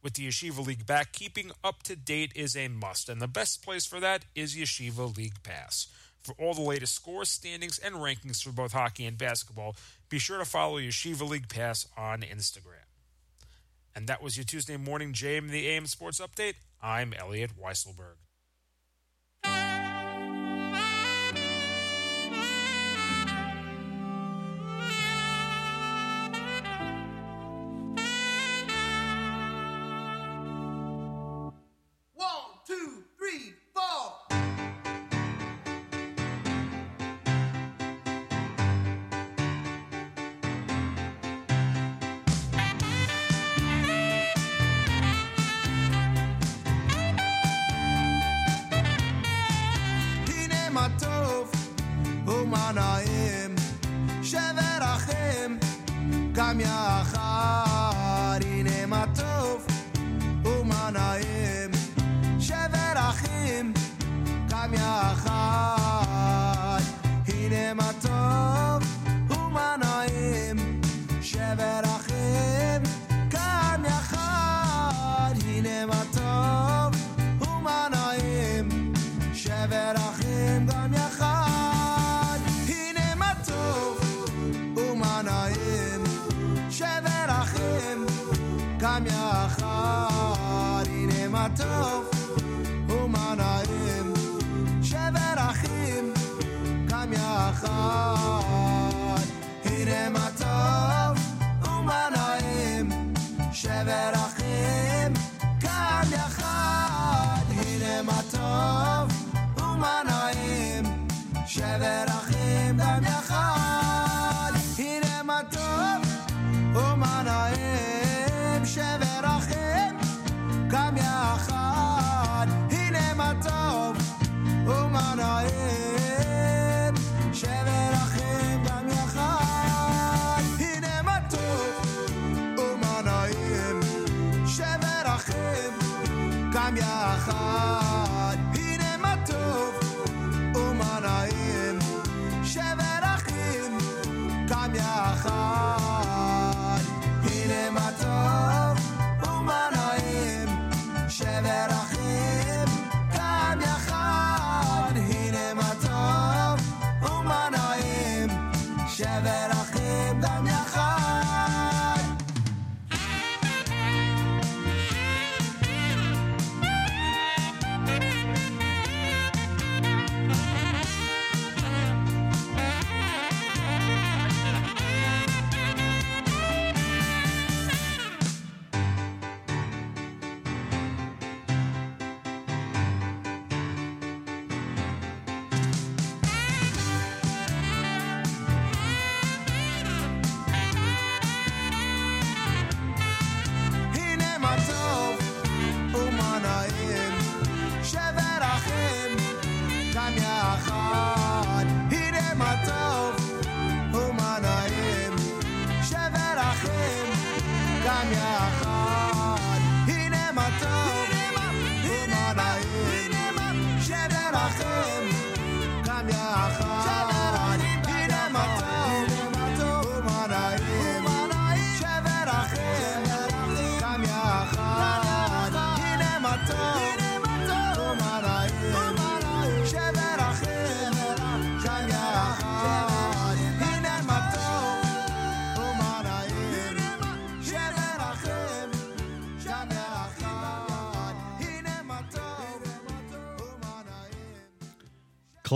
With 0.07 0.15
the 0.15 0.29
Yeshiva 0.29 0.65
League 0.65 0.87
back, 0.87 1.11
keeping 1.11 1.51
up 1.65 1.83
to 1.83 1.97
date 1.97 2.31
is 2.37 2.57
a 2.57 2.69
must, 2.69 3.09
and 3.09 3.21
the 3.21 3.27
best 3.27 3.65
place 3.65 3.85
for 3.85 3.99
that 3.99 4.25
is 4.37 4.55
Yeshiva 4.55 5.17
League 5.17 5.43
Pass. 5.43 5.89
For 6.21 6.33
all 6.39 6.55
the 6.55 6.61
latest 6.61 6.95
scores, 6.95 7.29
standings, 7.29 7.81
and 7.81 7.97
rankings 7.97 8.41
for 8.41 8.53
both 8.53 8.73
hockey 8.73 9.05
and 9.05 9.19
basketball, 9.19 9.75
be 10.09 10.21
sure 10.21 10.39
to 10.39 10.45
follow 10.45 10.79
Yeshiva 10.79 11.29
League 11.29 11.49
Pass 11.49 11.89
on 11.97 12.21
Instagram. 12.21 12.87
And 13.97 14.07
that 14.07 14.23
was 14.23 14.37
your 14.37 14.45
Tuesday 14.45 14.77
morning 14.77 15.13
JM 15.13 15.51
the 15.51 15.67
AM 15.71 15.87
Sports 15.87 16.21
Update. 16.21 16.55
I'm 16.81 17.13
Elliot 17.13 17.61
Weiselberg. 17.61 18.26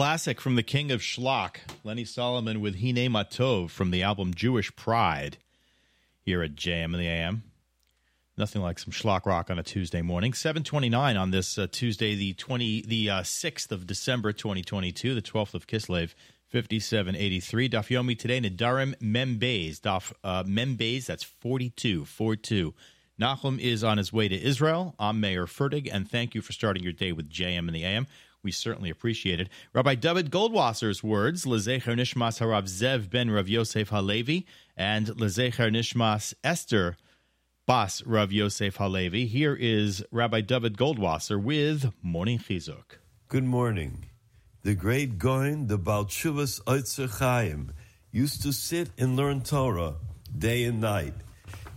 Classic 0.01 0.40
from 0.40 0.56
the 0.56 0.62
king 0.62 0.90
of 0.90 1.02
schlock, 1.02 1.56
Lenny 1.85 2.06
Solomon 2.06 2.62
with 2.62 2.81
Hine 2.81 3.12
Matov 3.12 3.68
from 3.68 3.90
the 3.90 4.02
album 4.02 4.32
Jewish 4.32 4.74
Pride 4.74 5.36
here 6.22 6.43
at 6.43 6.55
JM 6.55 6.85
in 6.85 6.93
the 6.93 7.06
AM. 7.06 7.43
Nothing 8.39 8.62
like 8.62 8.78
some 8.78 8.94
schlock 8.94 9.27
rock 9.27 9.51
on 9.51 9.59
a 9.59 9.62
Tuesday 9.62 10.01
morning. 10.01 10.32
729 10.32 11.18
on 11.18 11.32
this 11.32 11.59
uh, 11.59 11.66
Tuesday, 11.70 12.14
the 12.14 12.32
20, 12.32 12.86
the 12.86 13.10
uh, 13.10 13.20
6th 13.20 13.72
of 13.72 13.86
December 13.86 14.32
2022, 14.32 15.14
the 15.14 15.20
12th 15.20 15.52
of 15.52 15.66
Kislev, 15.66 16.14
5783. 16.48 17.68
Daf 17.68 17.89
Yomi 17.89 18.18
today, 18.18 18.40
Nedarim 18.40 18.97
Membeis. 19.01 19.81
Daf 19.81 20.14
uh, 20.24 20.43
Mem 20.47 20.78
Beis, 20.78 21.05
that's 21.05 21.24
42, 21.24 22.06
42. 22.06 22.72
Nachum 23.20 23.59
is 23.60 23.85
on 23.85 23.98
his 23.98 24.14
way 24.14 24.28
to 24.28 24.43
Israel. 24.43 24.94
I'm 24.98 25.20
Meir 25.20 25.44
Fertig, 25.44 25.90
and 25.93 26.10
thank 26.10 26.35
you 26.35 26.40
for 26.40 26.55
starting 26.55 26.82
your 26.82 26.94
day 26.94 27.12
with 27.12 27.28
JM 27.28 27.68
in 27.68 27.74
the 27.74 27.85
AM. 27.85 28.06
We 28.42 28.52
certainly 28.52 28.88
appreciate 28.88 29.38
it. 29.38 29.48
Rabbi 29.74 29.96
David 29.96 30.30
Goldwasser's 30.30 31.02
words, 31.02 31.44
Lezecher 31.44 31.94
Nishmas 31.94 32.40
Harav 32.40 32.64
Zev 32.64 33.10
ben 33.10 33.30
Rav 33.30 33.48
Yosef 33.48 33.90
Halevi, 33.90 34.46
and 34.76 35.08
Lezecher 35.08 35.70
Nishmas 35.70 36.32
Esther 36.42 36.96
Bas 37.66 38.02
Rav 38.06 38.32
Yosef 38.32 38.76
Halevi. 38.76 39.26
Here 39.26 39.54
is 39.54 40.02
Rabbi 40.10 40.40
David 40.40 40.78
Goldwasser 40.78 41.40
with 41.40 41.92
Morning 42.02 42.38
Chizuk. 42.38 42.98
Good 43.28 43.44
morning. 43.44 44.06
The 44.62 44.74
great 44.74 45.18
Gaon, 45.18 45.66
the 45.66 45.78
Baal 45.78 46.06
Tshuvas 46.06 46.62
Oitzer 46.64 47.08
Chaim, 47.18 47.72
used 48.10 48.42
to 48.42 48.52
sit 48.52 48.88
and 48.98 49.16
learn 49.16 49.42
Torah 49.42 49.96
day 50.36 50.64
and 50.64 50.80
night. 50.80 51.14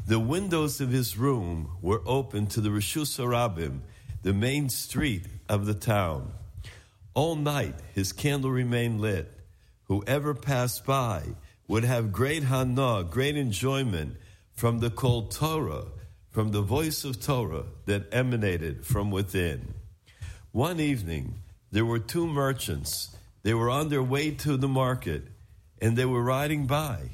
The 0.08 0.20
windows 0.20 0.80
of 0.82 0.92
his 0.92 1.18
room 1.18 1.78
were 1.82 2.02
open 2.06 2.48
to 2.48 2.62
the 2.62 2.70
Rishus 2.70 3.20
Harabim, 3.20 3.82
the 4.22 4.34
main 4.34 4.70
street 4.70 5.28
of 5.48 5.66
the 5.66 5.74
town. 5.74 6.32
All 7.14 7.36
night 7.36 7.76
his 7.94 8.12
candle 8.12 8.52
remained 8.52 9.00
lit. 9.00 9.32
Whoever 9.84 10.34
passed 10.34 10.86
by 10.86 11.36
would 11.68 11.84
have 11.84 12.12
great 12.12 12.44
hana, 12.44 13.04
great 13.04 13.38
enjoyment 13.38 14.18
from 14.54 14.80
the 14.80 14.90
kol 14.90 15.28
Torah, 15.28 15.86
from 16.32 16.52
the 16.52 16.62
voice 16.62 17.04
of 17.04 17.22
Torah 17.22 17.66
that 17.86 18.12
emanated 18.12 18.86
from 18.86 19.12
within. 19.12 19.76
One 20.52 20.80
evening, 20.80 21.36
there 21.72 21.86
were 21.86 22.00
two 22.00 22.28
merchants. 22.28 23.16
They 23.44 23.54
were 23.54 23.70
on 23.70 23.90
their 23.90 24.04
way 24.04 24.32
to 24.32 24.58
the 24.58 24.68
market, 24.68 25.28
and 25.82 25.96
they 25.96 26.06
were 26.06 26.24
riding 26.24 26.66
by. 26.66 27.10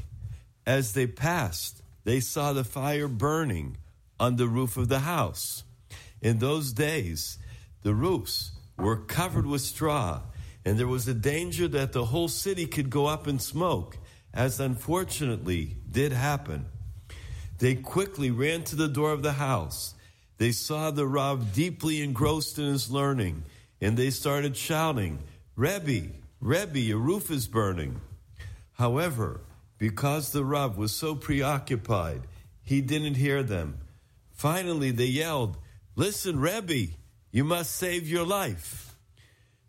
As 0.66 0.94
they 0.94 1.08
passed, 1.08 1.82
they 2.06 2.20
saw 2.20 2.54
the 2.54 2.64
fire 2.64 3.08
burning 3.08 3.78
on 4.20 4.38
the 4.38 4.48
roof 4.48 4.78
of 4.78 4.88
the 4.88 5.00
house. 5.00 5.64
In 6.22 6.40
those 6.40 6.72
days, 6.72 7.38
the 7.84 7.94
roofs 7.94 8.52
were 8.80 8.98
covered 8.98 9.46
with 9.46 9.62
straw, 9.62 10.22
and 10.66 10.78
there 10.80 10.88
was 10.88 11.08
a 11.08 11.14
danger 11.14 11.68
that 11.68 11.94
the 11.94 12.06
whole 12.06 12.28
city 12.28 12.66
could 12.66 12.90
go 12.90 13.06
up 13.06 13.28
in 13.28 13.40
smoke, 13.40 13.98
as 14.34 14.60
unfortunately 14.60 15.76
did 15.90 16.12
happen. 16.12 16.66
They 17.60 17.76
quickly 17.76 18.32
ran 18.32 18.64
to 18.66 18.76
the 18.76 18.88
door 18.88 19.12
of 19.12 19.22
the 19.22 19.34
house. 19.34 19.96
They 20.38 20.52
saw 20.52 20.92
the 20.92 21.06
Rav 21.06 21.54
deeply 21.54 22.02
engrossed 22.02 22.58
in 22.58 22.66
his 22.66 22.90
learning, 22.90 23.44
and 23.82 23.98
they 23.98 24.10
started 24.10 24.56
shouting, 24.56 25.20
Rebbe, 25.56 26.14
Rebbe, 26.40 26.80
your 26.80 27.00
roof 27.00 27.30
is 27.30 27.48
burning. 27.48 28.00
However, 28.74 29.42
because 29.78 30.32
the 30.32 30.46
Rav 30.46 30.78
was 30.78 30.94
so 30.94 31.16
preoccupied, 31.16 32.22
he 32.64 32.80
didn't 32.80 33.16
hear 33.16 33.44
them. 33.44 33.80
Finally, 34.32 34.92
they 34.92 35.06
yelled, 35.06 35.58
Listen, 35.98 36.40
Rebbe, 36.40 36.94
you 37.32 37.44
must 37.44 37.76
save 37.76 38.08
your 38.08 38.26
life. 38.26 38.96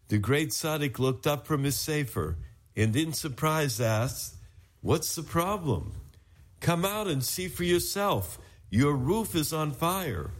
The 0.08 0.18
great 0.18 0.50
Tzaddik 0.50 0.98
looked 0.98 1.26
up 1.26 1.46
from 1.46 1.64
his 1.64 1.78
sefer 1.78 2.36
and 2.76 2.94
in 2.96 3.12
surprise 3.12 3.80
asked, 3.80 4.36
What's 4.80 5.14
the 5.14 5.22
problem? 5.22 5.92
Come 6.60 6.84
out 6.84 7.06
and 7.06 7.22
see 7.22 7.48
for 7.48 7.64
yourself. 7.64 8.38
Your 8.70 8.94
roof 8.94 9.34
is 9.34 9.52
on 9.52 9.72
fire. 9.72 10.30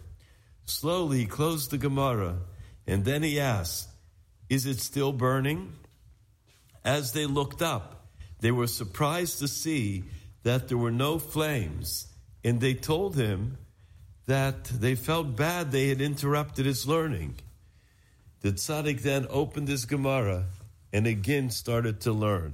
Slowly 0.65 1.19
he 1.19 1.25
closed 1.25 1.71
the 1.71 1.77
Gemara 1.77 2.39
and 2.87 3.05
then 3.05 3.23
he 3.23 3.39
asked, 3.39 3.89
Is 4.49 4.65
it 4.65 4.79
still 4.79 5.13
burning? 5.13 5.73
As 6.83 7.13
they 7.13 7.25
looked 7.25 7.61
up, 7.61 8.07
they 8.39 8.51
were 8.51 8.67
surprised 8.67 9.39
to 9.39 9.47
see 9.47 10.03
that 10.43 10.67
there 10.67 10.77
were 10.77 10.91
no 10.91 11.19
flames, 11.19 12.07
and 12.43 12.59
they 12.59 12.73
told 12.73 13.15
him 13.15 13.57
that 14.31 14.63
they 14.63 14.95
felt 14.95 15.35
bad 15.35 15.73
they 15.73 15.89
had 15.89 15.99
interrupted 15.99 16.65
his 16.65 16.87
learning. 16.87 17.35
The 18.39 18.53
tzaddik 18.53 19.01
then 19.01 19.27
opened 19.29 19.67
his 19.67 19.83
Gemara 19.83 20.45
and 20.93 21.05
again 21.05 21.49
started 21.49 21.99
to 22.01 22.13
learn. 22.13 22.53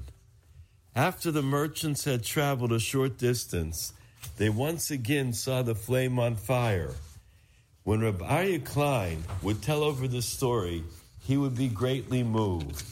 After 0.96 1.30
the 1.30 1.44
merchants 1.44 2.04
had 2.06 2.24
traveled 2.24 2.72
a 2.72 2.80
short 2.80 3.20
distance, 3.20 3.94
they 4.38 4.50
once 4.50 4.90
again 4.90 5.34
saw 5.34 5.62
the 5.62 5.76
flame 5.76 6.18
on 6.18 6.36
fire. 6.36 6.96
When 7.84 8.02
Rabbi 8.02 8.26
Aryeh 8.26 8.66
Klein 8.66 9.24
would 9.44 9.62
tell 9.62 9.84
over 9.84 10.08
the 10.08 10.24
story, 10.24 10.84
he 11.28 11.38
would 11.38 11.54
be 11.54 11.68
greatly 11.68 12.24
moved. 12.24 12.84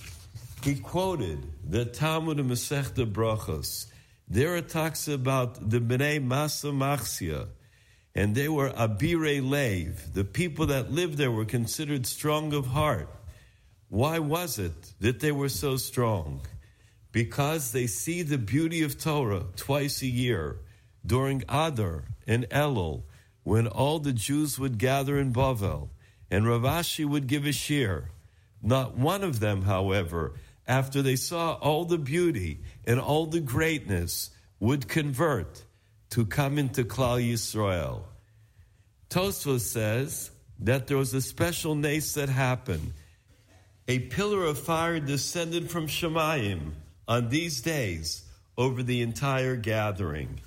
He 0.64 0.76
quoted 0.76 1.40
the 1.68 1.86
Talmud 1.86 2.38
of 2.40 2.45
Masechta 2.45 3.12
Brachos. 3.12 3.88
There 4.28 4.56
it 4.56 4.70
talks 4.70 5.07
about 5.07 5.72
the 5.72 5.80
Bnei 5.80 6.24
Masa 6.24 6.72
and 8.15 8.33
they 8.33 8.47
were 8.47 8.69
Abire 8.69 9.47
Lev. 9.47 10.13
The 10.13 10.23
people 10.23 10.67
that 10.67 10.91
lived 10.91 11.17
there 11.17 11.31
were 11.31 11.45
considered 11.45 12.07
strong 12.07 12.53
of 12.53 12.67
heart. 12.67 13.09
Why 13.89 14.19
was 14.19 14.57
it 14.57 14.93
that 15.01 15.19
they 15.19 15.33
were 15.33 15.49
so 15.49 15.75
strong? 15.75 16.41
Because 17.11 17.71
they 17.71 17.87
see 17.87 18.21
the 18.21 18.37
beauty 18.37 18.81
of 18.81 18.97
Torah 18.97 19.45
twice 19.55 20.01
a 20.01 20.07
year, 20.07 20.59
during 21.05 21.43
Adar 21.49 22.05
and 22.25 22.49
Elul, 22.49 23.03
when 23.43 23.67
all 23.67 23.99
the 23.99 24.13
Jews 24.13 24.57
would 24.57 24.77
gather 24.77 25.19
in 25.19 25.31
Bavel, 25.31 25.89
and 26.31 26.47
Rav 26.47 26.61
Ashi 26.61 27.05
would 27.05 27.27
give 27.27 27.45
a 27.45 27.49
shiur. 27.49 28.05
Not 28.61 28.97
one 28.97 29.23
of 29.23 29.39
them, 29.39 29.63
however, 29.63 30.33
after 30.67 31.01
they 31.01 31.15
saw 31.15 31.53
all 31.53 31.85
the 31.85 31.99
beauty 31.99 32.61
and 32.85 32.99
all 32.99 33.27
the 33.27 33.39
greatness, 33.39 34.31
would 34.59 34.87
convert 34.87 35.64
to 36.15 36.25
come 36.25 36.57
into 36.57 36.85
Klal 36.85 37.19
Yisrael. 37.19 38.03
Tosfos 39.09 39.59
says 39.59 40.31
that 40.59 40.87
there 40.87 40.95
was 40.95 41.13
a 41.13 41.19
special 41.19 41.75
nace 41.75 42.13
that 42.13 42.29
happened. 42.29 42.93
A 43.89 43.99
pillar 43.99 44.45
of 44.45 44.57
fire 44.57 45.01
descended 45.01 45.69
from 45.69 45.87
Shemayim 45.87 46.71
on 47.05 47.27
these 47.27 47.59
days. 47.59 48.23
over 48.57 48.81
the 48.81 49.01
entire 49.01 49.57
gathering. 49.57 50.39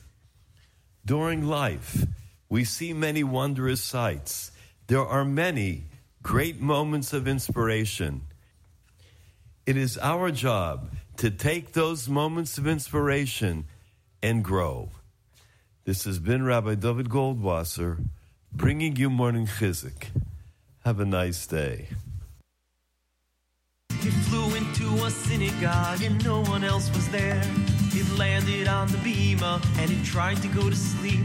During 1.05 1.47
life, 1.47 2.07
we 2.49 2.65
see 2.65 2.95
many 2.95 3.23
wondrous 3.23 3.83
sights. 3.83 4.51
There 4.87 5.05
are 5.05 5.27
many 5.27 5.85
great 6.23 6.59
moments 6.59 7.13
of 7.13 7.29
inspiration. 7.29 8.23
It 9.67 9.77
is 9.77 9.99
our 9.99 10.31
job 10.31 10.91
to 11.19 11.31
take 11.31 11.73
those 11.75 12.09
moments 12.09 12.57
of 12.57 12.67
inspiration 12.67 13.67
and 14.23 14.43
grow. 14.43 14.89
This 15.89 16.05
has 16.05 16.19
been 16.19 16.45
Rabbi 16.45 16.75
David 16.75 17.09
Goldwasser 17.09 17.97
bringing 18.53 18.97
you 18.97 19.09
morning 19.09 19.47
chizuk. 19.47 20.09
Have 20.85 21.01
a 21.01 21.07
nice 21.07 21.47
day. 21.47 21.89
Flew 24.29 24.55
into 24.55 25.07
a 25.07 25.11
synagogue 25.11 26.03
and 26.03 26.23
no 26.23 26.43
one 26.43 26.63
else 26.63 26.91
was 26.95 27.09
there. 27.09 27.43
Landed 28.19 28.69
on 28.69 28.89
the 28.89 28.99
and 29.79 30.05
tried 30.05 30.43
to 30.43 30.49
go 30.49 30.69
to 30.69 30.77
sleep. 30.77 31.25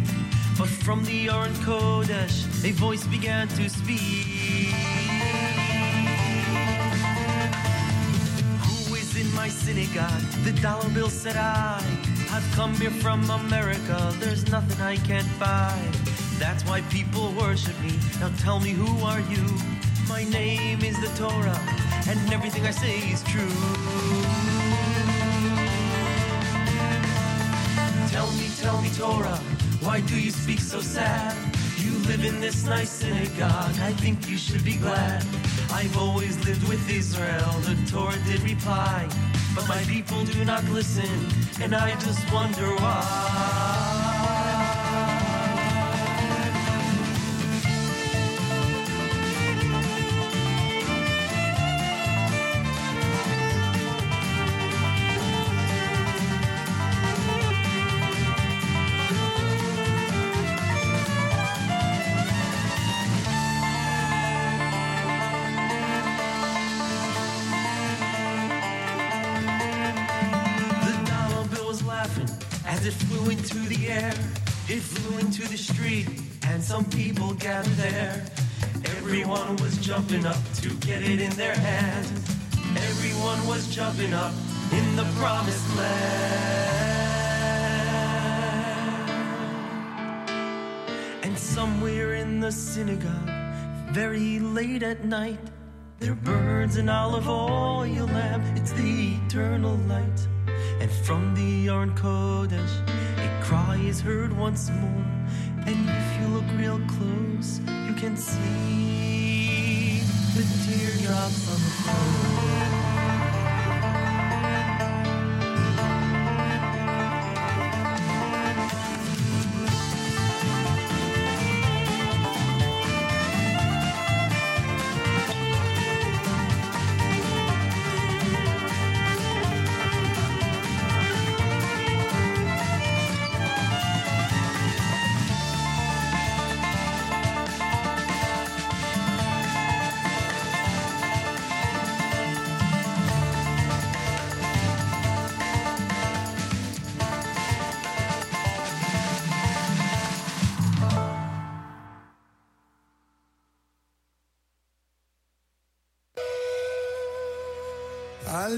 But 0.58 0.70
from 0.70 1.04
the 1.04 1.28
Aron 1.28 1.52
Kodesh, 1.66 2.64
a 2.64 2.72
voice 2.72 3.06
began 3.08 3.50
to 3.50 3.70
speak. 3.70 5.13
My 9.36 9.50
synagogue? 9.50 10.22
The 10.44 10.54
dollar 10.62 10.90
bill 10.90 11.10
said 11.10 11.36
I. 11.36 11.82
I've 12.32 12.50
come 12.54 12.74
here 12.76 12.92
from 12.92 13.30
America, 13.30 14.14
there's 14.20 14.50
nothing 14.50 14.82
I 14.82 14.98
can't 14.98 15.28
buy. 15.40 15.78
That's 16.40 16.64
why 16.66 16.82
people 16.90 17.32
worship 17.34 17.80
me. 17.82 17.94
Now 18.20 18.32
tell 18.40 18.60
me, 18.60 18.72
who 18.72 19.06
are 19.06 19.22
you? 19.22 19.46
My 20.08 20.24
name 20.24 20.82
is 20.82 21.00
the 21.00 21.12
Torah, 21.18 21.60
and 22.08 22.34
everything 22.34 22.66
I 22.66 22.72
say 22.72 22.98
is 23.12 23.24
true. 23.24 23.56
Tell 28.10 28.32
me, 28.34 28.50
tell 28.60 28.82
me, 28.82 28.90
Torah, 28.98 29.40
why 29.82 30.02
do 30.02 30.20
you 30.20 30.32
speak 30.32 30.60
so 30.60 30.80
sad? 30.82 31.53
You 31.78 31.92
live 32.10 32.24
in 32.26 32.40
this 32.40 32.66
nice 32.66 32.90
synagogue, 32.90 33.76
I 33.80 33.94
think 33.94 34.30
you 34.30 34.38
should 34.38 34.64
be 34.64 34.78
glad. 34.78 35.26
I've 35.72 35.98
always 35.98 36.38
lived 36.46 36.68
with 36.68 36.90
Israel, 36.90 37.52
the 37.62 37.76
Torah 37.92 38.18
did 38.26 38.42
reply. 38.42 39.08
But 39.56 39.68
my 39.68 39.82
people 39.84 40.24
do 40.26 40.44
not 40.46 40.64
listen, 40.70 41.10
and 41.62 41.76
I 41.76 41.92
just 42.00 42.32
wonder 42.34 42.68
why. 42.76 44.33
People 76.86 77.34
gathered 77.34 77.74
there. 77.74 78.26
Everyone 78.98 79.56
was 79.58 79.78
jumping 79.78 80.26
up 80.26 80.38
to 80.62 80.70
get 80.76 81.02
it 81.04 81.20
in 81.22 81.32
their 81.32 81.56
hand. 81.56 82.08
Everyone 82.78 83.46
was 83.48 83.68
jumping 83.74 84.14
up 84.14 84.34
in 84.72 84.96
the 84.96 85.04
promised 85.18 85.78
land. 85.78 86.54
And 91.24 91.38
somewhere 91.38 92.16
in 92.16 92.40
the 92.40 92.52
synagogue, 92.52 93.30
very 93.92 94.40
late 94.40 94.84
at 94.84 95.06
night, 95.06 95.40
there 96.00 96.16
burns 96.16 96.78
an 96.78 96.90
olive 96.90 97.30
oil 97.30 98.08
lamp. 98.08 98.44
It's 98.58 98.72
the 98.74 99.16
eternal 99.26 99.76
light. 99.88 100.28
And 100.80 100.92
from 100.92 101.34
the 101.36 101.70
Aron 101.70 101.96
Kodesh, 101.96 102.76
a 103.18 103.44
cry 103.44 103.78
is 103.78 104.02
heard 104.02 104.34
once 104.38 104.70
more. 104.70 105.13
And 105.66 105.90
if 105.90 106.20
you 106.20 106.28
look 106.28 106.44
real 106.58 106.80
close, 106.88 107.60
you 107.88 107.94
can 107.96 108.18
see 108.18 110.02
the 110.36 110.44
teardrops 110.66 111.48
on 111.48 111.56
the 111.56 111.72
floor. 111.84 112.73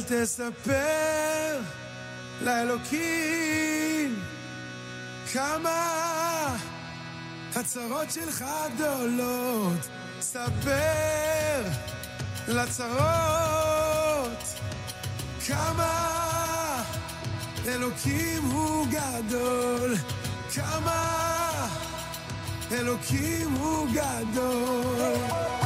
תספר 0.07 1.59
לאלוקים 2.41 4.19
כמה 5.33 6.57
הצרות 7.55 8.11
שלך 8.11 8.45
גדולות. 8.75 9.87
ספר 10.21 11.63
לצרות 12.47 14.43
כמה 15.47 16.83
אלוקים 17.67 18.43
הוא 18.43 18.87
גדול. 18.87 19.95
כמה 20.53 21.67
אלוקים 22.71 23.51
הוא 23.51 23.87
גדול. 23.93 25.64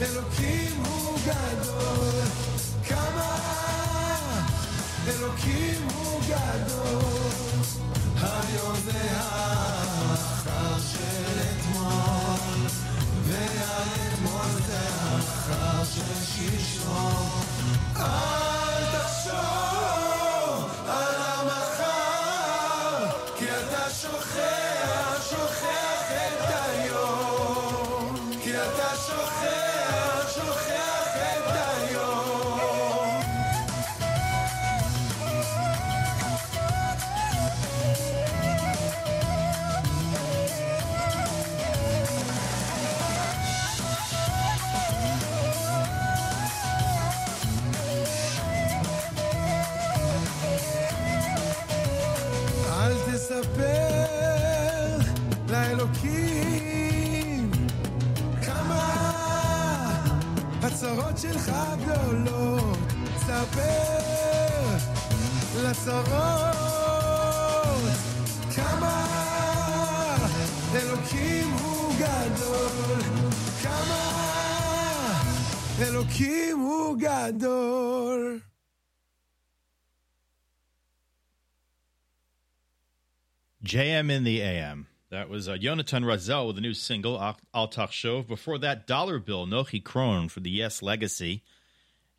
אלוקים 0.00 0.82
הוא 0.84 1.18
גדול. 1.26 2.22
כמה 2.88 3.36
אלוקים 5.08 5.88
הוא 5.94 6.20
גדול. 6.22 7.02
היום 8.22 8.76
זה 8.84 9.10
האחר 9.20 10.78
של 10.92 11.40
אתמול, 11.40 12.66
והאתמול 13.24 14.62
זה 14.66 14.78
האחר 14.78 15.84
של 15.84 16.24
שלשום. 16.24 17.42
אל 17.96 18.84
תחשוב 18.92 19.91
הצרות 60.91 61.17
שלך 61.17 61.51
גדולות, 61.81 62.77
ספר 63.17 64.77
לצרות, 65.63 66.07
כמה 68.55 69.05
אלוקים 70.75 71.47
הוא 71.51 71.93
גדול, 71.99 73.01
כמה 73.63 74.03
אלוקים 75.79 76.59
הוא 76.59 76.97
גדול. 76.99 78.39
JM 83.63 84.09
in 84.09 84.23
the 84.23 84.39
AM. 84.41 84.90
That 85.12 85.28
was 85.28 85.46
uh, 85.46 85.56
Yonatan 85.56 86.04
Razel 86.04 86.46
with 86.46 86.56
a 86.56 86.62
new 86.62 86.72
single, 86.72 87.20
Al 87.20 87.36
Al 87.52 87.68
Shov. 87.68 88.26
Before 88.26 88.56
that, 88.56 88.86
Dollar 88.86 89.18
Bill, 89.18 89.46
Nochi 89.46 89.82
Krohn 89.82 90.30
for 90.30 90.40
the 90.40 90.48
Yes 90.48 90.80
Legacy. 90.80 91.42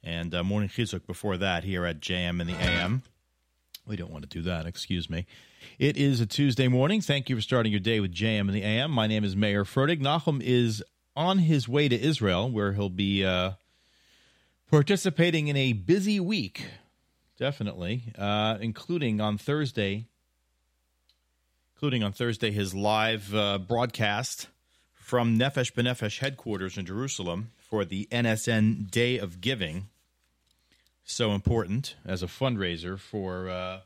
And 0.03 0.36
uh, 0.36 0.44
Morning 0.44 0.70
Chizuk 0.70 1.07
before 1.07 1.36
that 1.38 1.64
here 1.64 1.88
at 1.88 2.02
JM 2.02 2.40
in 2.40 2.45
the 2.45 2.53
AM. 2.53 3.02
We 3.88 3.95
don't 3.95 4.11
want 4.11 4.30
to 4.30 4.30
do 4.30 4.44
that, 4.44 4.68
excuse 4.68 5.10
me. 5.10 5.26
It 5.80 5.98
is 5.98 6.22
a 6.22 6.28
Tuesday 6.28 6.68
morning. 6.68 7.02
Thank 7.02 7.32
you 7.32 7.36
for 7.36 7.41
starting 7.41 7.72
your 7.72 7.80
day 7.80 7.99
with 7.99 8.14
JM 8.14 8.41
in 8.41 8.52
the 8.52 8.61
AM. 8.61 8.91
My 8.91 9.07
name 9.07 9.24
is 9.24 9.36
Meir 9.36 9.64
Fertig. 9.64 9.99
Nachum 9.99 10.40
is 10.40 10.84
on 11.15 11.40
his 11.40 11.68
way 11.68 11.90
to 11.90 11.99
Israel, 11.99 12.52
where 12.52 12.74
he'll 12.74 12.90
be 12.90 13.26
uh, 13.26 13.53
participating 14.70 15.48
in 15.48 15.57
a 15.57 15.74
busy 15.74 16.20
week, 16.20 16.64
definitely, 17.40 18.14
uh, 18.20 18.60
including 18.61 19.20
on 19.20 19.40
Thursday 19.40 20.06
including 21.84 22.02
on 22.02 22.14
Thursday 22.14 22.50
his 22.50 22.74
live 22.74 23.36
uh, 23.36 23.58
broadcast 23.58 24.48
from 24.94 25.38
Nefesh 25.38 25.74
B'Nefesh 25.74 26.20
headquarters 26.20 26.78
in 26.78 26.86
Jerusalem 26.86 27.52
for 27.58 27.84
the 27.84 28.08
NSN 28.10 28.90
Day 28.90 29.18
of 29.18 29.42
Giving. 29.42 29.90
So 31.04 31.34
important 31.34 31.98
as 32.06 32.24
a 32.24 32.28
fundraiser 32.28 32.98
for 32.98 33.50
uh, 33.50 33.80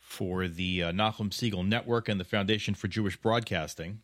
for 0.00 0.48
the 0.48 0.82
uh, 0.82 0.90
Nachum 0.90 1.32
Siegel 1.32 1.62
Network 1.62 2.08
and 2.08 2.18
the 2.18 2.24
Foundation 2.24 2.74
for 2.74 2.88
Jewish 2.88 3.16
Broadcasting. 3.16 4.00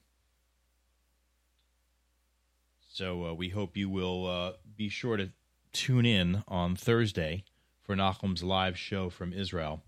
So 2.88 3.24
uh, 3.24 3.34
we 3.34 3.48
hope 3.48 3.76
you 3.76 3.90
will 3.90 4.28
uh, 4.28 4.52
be 4.76 4.88
sure 4.88 5.16
to 5.16 5.30
tune 5.72 6.06
in 6.06 6.44
on 6.46 6.76
Thursday 6.76 7.42
for 7.82 7.96
Nachum's 7.96 8.44
live 8.44 8.78
show 8.78 9.10
from 9.10 9.32
Israel. 9.32 9.82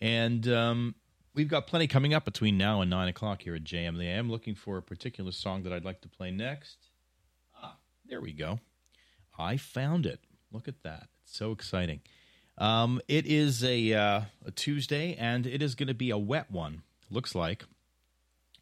And 0.00 0.48
um, 0.48 0.94
we've 1.34 1.48
got 1.48 1.66
plenty 1.66 1.86
coming 1.86 2.14
up 2.14 2.24
between 2.24 2.58
now 2.58 2.80
and 2.80 2.90
9 2.90 3.08
o'clock 3.08 3.42
here 3.42 3.54
at 3.54 3.64
JM. 3.64 4.00
I 4.00 4.04
am 4.04 4.30
looking 4.30 4.54
for 4.54 4.76
a 4.76 4.82
particular 4.82 5.32
song 5.32 5.62
that 5.62 5.72
I'd 5.72 5.84
like 5.84 6.00
to 6.02 6.08
play 6.08 6.30
next. 6.30 6.76
Ah, 7.60 7.76
there 8.08 8.20
we 8.20 8.32
go. 8.32 8.60
I 9.38 9.56
found 9.56 10.06
it. 10.06 10.20
Look 10.52 10.68
at 10.68 10.82
that. 10.82 11.08
It's 11.22 11.36
so 11.36 11.52
exciting. 11.52 12.00
Um, 12.58 13.00
it 13.08 13.26
is 13.26 13.64
a, 13.64 13.94
uh, 13.94 14.20
a 14.44 14.50
Tuesday, 14.50 15.14
and 15.14 15.46
it 15.46 15.62
is 15.62 15.74
going 15.74 15.88
to 15.88 15.94
be 15.94 16.10
a 16.10 16.18
wet 16.18 16.50
one, 16.50 16.82
looks 17.10 17.34
like. 17.34 17.64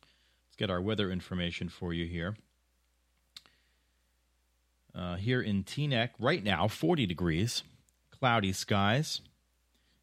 Let's 0.00 0.56
get 0.56 0.70
our 0.70 0.80
weather 0.80 1.10
information 1.10 1.68
for 1.68 1.92
you 1.92 2.06
here. 2.06 2.36
Uh, 4.94 5.16
here 5.16 5.40
in 5.40 5.64
Teaneck, 5.64 6.10
right 6.18 6.42
now, 6.42 6.68
40 6.68 7.06
degrees, 7.06 7.62
cloudy 8.10 8.52
skies. 8.52 9.20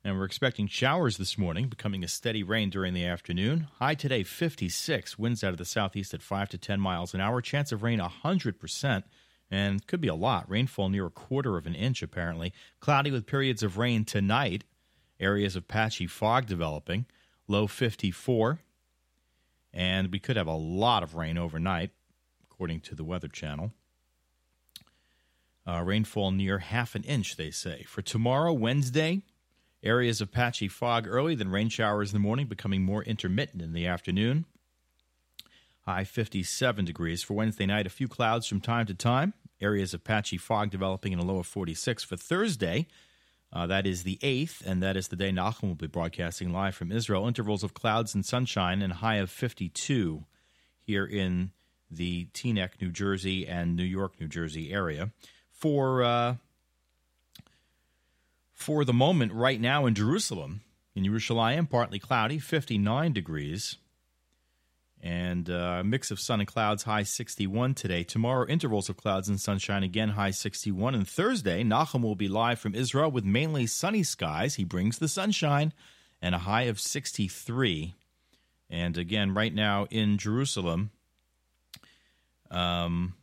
And 0.06 0.20
we're 0.20 0.26
expecting 0.26 0.68
showers 0.68 1.18
this 1.18 1.36
morning, 1.36 1.68
becoming 1.68 2.04
a 2.04 2.08
steady 2.08 2.44
rain 2.44 2.70
during 2.70 2.94
the 2.94 3.08
afternoon. 3.08 3.70
High 3.80 3.96
today 3.96 4.22
56, 4.22 5.18
winds 5.18 5.44
out 5.44 5.50
of 5.50 5.58
the 5.58 5.66
southeast 5.66 6.14
at 6.14 6.22
5 6.22 6.50
to 6.50 6.60
10 6.60 6.80
miles 6.80 7.16
an 7.16 7.22
hour. 7.22 7.42
Chance 7.42 7.72
of 7.72 7.82
rain 7.82 7.98
100%, 7.98 9.04
and 9.50 9.88
could 9.88 10.00
be 10.00 10.08
a 10.08 10.14
lot. 10.14 10.48
Rainfall 10.48 10.90
near 10.90 11.08
a 11.08 11.10
quarter 11.10 11.58
of 11.58 11.66
an 11.66 11.74
inch, 11.74 12.04
apparently. 12.04 12.54
Cloudy 12.80 13.10
with 13.10 13.26
periods 13.26 13.64
of 13.64 13.80
rain 13.80 14.06
tonight. 14.06 14.64
Areas 15.20 15.56
of 15.56 15.68
patchy 15.68 16.06
fog 16.06 16.46
developing. 16.46 17.08
Low 17.48 17.66
54. 17.66 18.60
And 19.74 20.12
we 20.12 20.20
could 20.20 20.38
have 20.38 20.46
a 20.46 20.54
lot 20.54 21.02
of 21.02 21.16
rain 21.16 21.40
overnight, 21.40 21.90
according 22.44 22.82
to 22.82 22.94
the 22.94 23.04
Weather 23.04 23.28
Channel. 23.28 23.72
Uh, 25.68 25.82
rainfall 25.84 26.30
near 26.30 26.60
half 26.60 26.94
an 26.94 27.02
inch, 27.06 27.38
they 27.38 27.50
say. 27.50 27.86
For 27.88 28.04
tomorrow, 28.04 28.54
Wednesday, 28.54 29.24
Areas 29.86 30.20
of 30.20 30.32
patchy 30.32 30.68
fog 30.68 31.06
early, 31.08 31.36
then 31.36 31.52
rain 31.52 31.70
showers 31.70 32.10
in 32.12 32.16
the 32.16 32.28
morning, 32.28 32.48
becoming 32.48 32.84
more 32.84 33.04
intermittent 33.04 33.62
in 33.62 33.72
the 33.72 33.86
afternoon. 33.86 34.46
High 35.82 36.04
57 36.04 36.84
degrees. 36.84 37.22
For 37.22 37.36
Wednesday 37.36 37.68
night, 37.68 37.86
a 37.86 37.92
few 37.92 38.08
clouds 38.08 38.48
from 38.48 38.62
time 38.62 38.88
to 38.88 38.96
time. 38.96 39.36
Areas 39.62 39.94
of 39.94 40.04
patchy 40.04 40.38
fog 40.38 40.72
developing 40.72 41.14
in 41.14 41.20
a 41.20 41.24
low 41.24 41.38
of 41.38 41.46
46. 41.46 42.04
For 42.04 42.18
Thursday, 42.18 42.88
uh, 43.54 43.68
that 43.68 43.86
is 43.86 44.02
the 44.02 44.18
8th, 44.24 44.66
and 44.66 44.82
that 44.82 44.98
is 44.98 45.10
the 45.10 45.16
day 45.16 45.30
Nachum 45.30 45.68
will 45.68 45.76
be 45.76 45.86
broadcasting 45.86 46.52
live 46.52 46.74
from 46.74 46.92
Israel. 46.92 47.28
Intervals 47.28 47.64
of 47.64 47.76
clouds 47.76 48.16
and 48.16 48.26
sunshine, 48.26 48.82
and 48.82 48.92
high 48.92 49.18
of 49.18 49.30
52 49.30 50.26
here 50.82 51.06
in 51.06 51.52
the 51.92 52.26
Teaneck, 52.34 52.82
New 52.82 52.90
Jersey, 52.90 53.48
and 53.48 53.76
New 53.76 53.84
York, 53.84 54.20
New 54.20 54.28
Jersey 54.28 54.74
area. 54.74 55.12
For. 55.52 56.04
Uh, 56.04 56.36
for 58.56 58.86
the 58.86 58.94
moment, 58.94 59.34
right 59.34 59.60
now 59.60 59.86
in 59.86 59.94
Jerusalem, 59.94 60.62
in 60.96 61.04
Yerushalayim, 61.04 61.70
partly 61.70 62.00
cloudy, 62.00 62.40
59 62.40 63.12
degrees. 63.12 63.76
And 65.04 65.50
uh, 65.50 65.78
a 65.82 65.84
mix 65.84 66.10
of 66.10 66.20
sun 66.20 66.40
and 66.40 66.48
clouds, 66.48 66.84
high 66.84 67.04
61 67.04 67.76
today. 67.76 68.04
Tomorrow, 68.04 68.48
intervals 68.48 68.90
of 68.90 68.98
clouds 68.98 69.28
and 69.28 69.40
sunshine, 69.40 69.84
again, 69.84 70.10
high 70.10 70.32
61. 70.32 70.96
And 70.96 71.08
Thursday, 71.08 71.64
Nachum 71.64 72.02
will 72.02 72.16
be 72.16 72.30
live 72.30 72.58
from 72.58 72.74
Israel 72.74 73.12
with 73.12 73.26
mainly 73.26 73.68
sunny 73.68 74.02
skies. 74.02 74.56
He 74.56 74.64
brings 74.64 74.98
the 74.98 75.10
sunshine 75.10 75.74
and 76.22 76.34
a 76.34 76.40
high 76.40 76.64
of 76.64 76.80
63. 76.80 77.94
And 78.70 78.98
again, 78.98 79.34
right 79.36 79.54
now 79.54 79.86
in 79.92 80.18
Jerusalem, 80.18 80.92
um, 82.50 83.16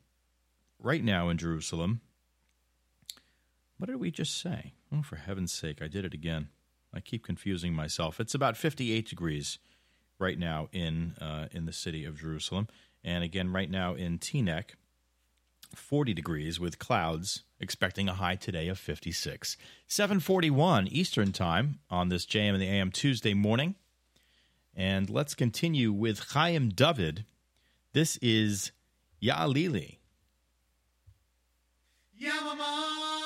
right 0.78 1.02
now 1.02 1.30
in 1.30 1.38
Jerusalem, 1.38 2.02
what 3.82 3.88
did 3.88 3.98
we 3.98 4.12
just 4.12 4.40
say? 4.40 4.74
Oh, 4.94 5.02
for 5.02 5.16
heaven's 5.16 5.52
sake, 5.52 5.82
I 5.82 5.88
did 5.88 6.04
it 6.04 6.14
again. 6.14 6.50
I 6.94 7.00
keep 7.00 7.24
confusing 7.24 7.74
myself. 7.74 8.20
It's 8.20 8.32
about 8.32 8.56
58 8.56 9.08
degrees 9.08 9.58
right 10.20 10.38
now 10.38 10.68
in 10.70 11.16
uh, 11.20 11.48
in 11.50 11.66
the 11.66 11.72
city 11.72 12.04
of 12.04 12.16
Jerusalem, 12.16 12.68
and 13.02 13.24
again 13.24 13.52
right 13.52 13.68
now 13.68 13.94
in 13.94 14.20
Teaneck, 14.20 14.76
40 15.74 16.14
degrees 16.14 16.60
with 16.60 16.78
clouds. 16.78 17.42
Expecting 17.58 18.08
a 18.08 18.14
high 18.14 18.36
today 18.36 18.68
of 18.68 18.78
56. 18.78 19.56
7:41 19.88 20.86
Eastern 20.88 21.32
Time 21.32 21.80
on 21.90 22.08
this 22.08 22.24
JM 22.24 22.54
in 22.54 22.60
the 22.60 22.68
AM 22.68 22.92
Tuesday 22.92 23.34
morning, 23.34 23.74
and 24.76 25.10
let's 25.10 25.34
continue 25.34 25.90
with 25.92 26.20
Chaim 26.30 26.68
David. 26.68 27.24
This 27.94 28.16
is 28.18 28.70
Ya'alili. 29.20 29.98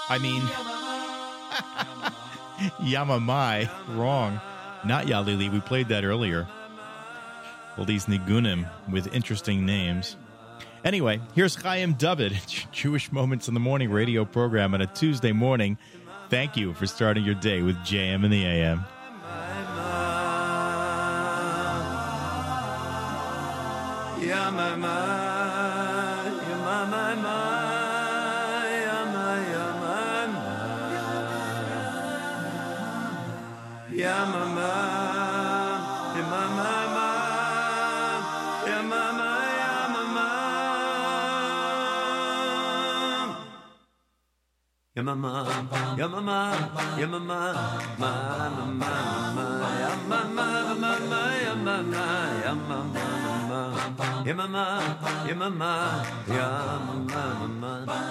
I 0.08 0.18
mean, 0.18 0.42
Yamamai. 2.80 3.68
Wrong. 3.96 4.40
Not 4.84 5.06
Yalili. 5.06 5.50
We 5.52 5.60
played 5.60 5.88
that 5.88 6.04
earlier. 6.04 6.46
All 7.76 7.84
these 7.84 8.06
Nigunim 8.06 8.68
with 8.90 9.12
interesting 9.12 9.66
names. 9.66 10.16
Anyway, 10.84 11.20
here's 11.34 11.56
Chaim 11.56 11.94
David, 11.94 12.38
Jewish 12.72 13.10
Moments 13.10 13.48
in 13.48 13.54
the 13.54 13.60
Morning 13.60 13.90
radio 13.90 14.24
program 14.24 14.72
on 14.74 14.80
a 14.80 14.86
Tuesday 14.86 15.32
morning. 15.32 15.76
Thank 16.30 16.56
you 16.56 16.74
for 16.74 16.86
starting 16.86 17.24
your 17.24 17.34
day 17.34 17.62
with 17.62 17.76
JM 17.78 18.24
in 18.24 18.30
the 18.30 18.44
AM. 18.44 18.84
Yeah, 24.20 25.65
my. 33.96 34.02
Yeah, 34.02 34.26
my, 34.26 34.44
my, 34.46 34.72
yeah, 36.16 36.28
my, 36.28 36.46
my, 36.56 36.86
my, 36.96 37.22
yeah, 38.66 38.82
my, 38.82 39.12
my, 39.16 39.46
yeah, 39.56 39.88
my, 39.94 40.02
my. 40.14 40.36
Yeah, 44.96 45.02
mama, 45.02 45.32
yeah, 45.96 46.06
mama, 46.06 46.40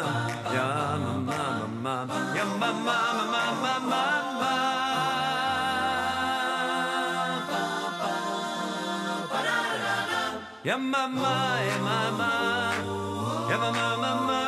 yamama, 0.54 1.36
mama, 1.82 2.16
yamama, 2.36 2.94
mama, 3.32 3.72
mama, 3.72 4.52
Yamama, 10.64 11.34
yamama, 11.68 12.30
yamama, 13.50 13.86
mama, 14.02 14.40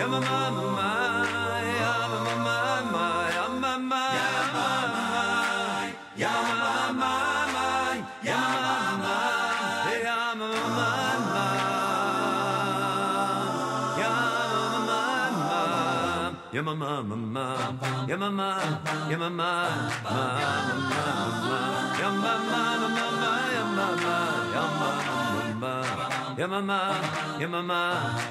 yamama, 0.00 0.95
yamama, 16.56 17.02
mama, 17.04 17.46
yamama, 18.08 18.48
yamama, 19.12 19.50
mama, 20.08 20.48
yamama, 22.00 22.64
mama, 22.96 23.30
yamama, 23.56 24.16
yamama, 24.56 25.72
yamama, 26.40 26.80
yamama, 27.36 27.80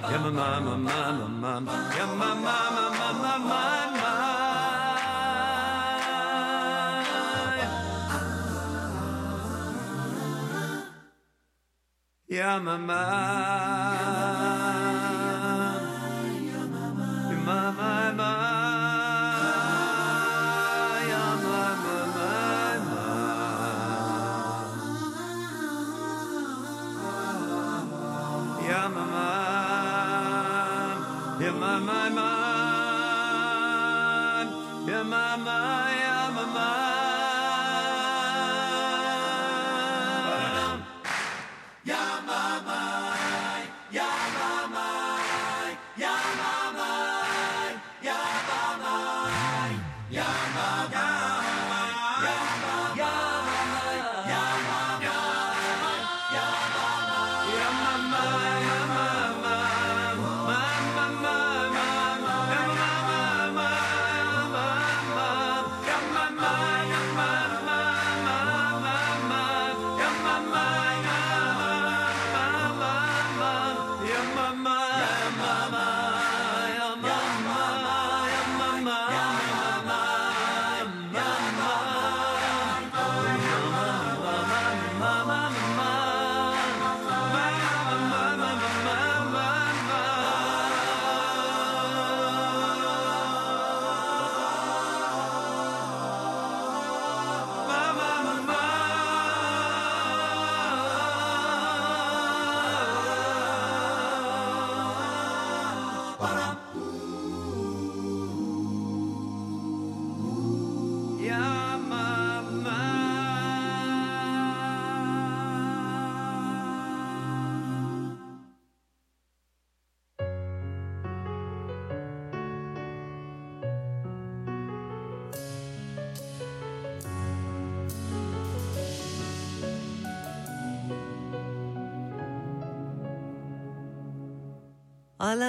yamama, 0.10 0.48
mama, 0.66 1.28
mama, 1.44 1.74
yamama, 1.98 2.56
mama, 2.76 3.38
mama, 3.46 4.12
Yamama, 12.28 13.00
yamama, 17.32 17.75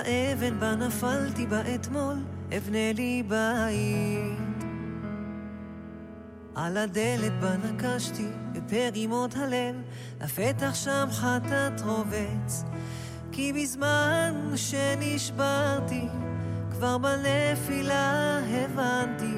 האבן 0.06 0.60
בה 0.60 0.74
נפלתי 0.74 1.46
בה 1.46 1.74
אתמול, 1.74 2.16
אבנה 2.56 2.92
לי 2.92 3.22
בית. 3.28 4.64
על 6.54 6.76
הדלת 6.76 7.32
בה 7.40 7.56
נקשתי, 7.56 8.26
בפרימות 8.52 9.36
הליל, 9.36 9.76
לפתח 10.20 10.74
שם 10.74 11.08
חטאת 11.10 11.80
רובץ. 11.80 12.64
כי 13.32 13.52
בזמן 13.52 14.52
שנשברתי, 14.56 16.08
כבר 16.70 16.98
בנפילה 16.98 18.38
הבנתי, 18.38 19.36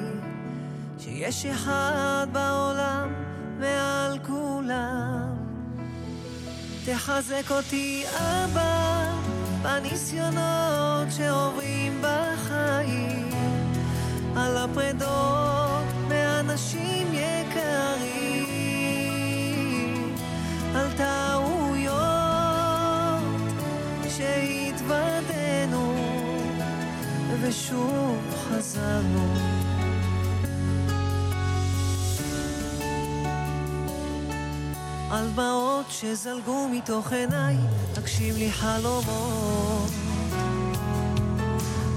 שיש 0.98 1.46
אחד 1.46 2.26
בעולם 2.32 3.14
מעל 3.60 4.18
כולם. 4.26 5.36
תחזק 6.84 7.50
אותי 7.50 8.04
אבא, 8.18 8.97
בניסיונות 9.62 11.08
שעוברים 11.16 12.02
בחיים, 12.02 13.30
על 14.36 14.56
הפרדות 14.56 15.84
מאנשים 16.08 17.06
יקרים, 17.12 18.38
על 20.74 20.86
טעויות 20.96 21.98
שהתוודענו 24.08 25.94
ושוב 27.42 28.18
חזרנו. 28.34 29.57
על 35.10 35.30
דמעות 35.30 35.86
שזלגו 35.88 36.68
מתוך 36.68 37.12
עיניי, 37.12 37.56
תקשיב 37.94 38.36
לי 38.36 38.52
חלומות. 38.52 39.90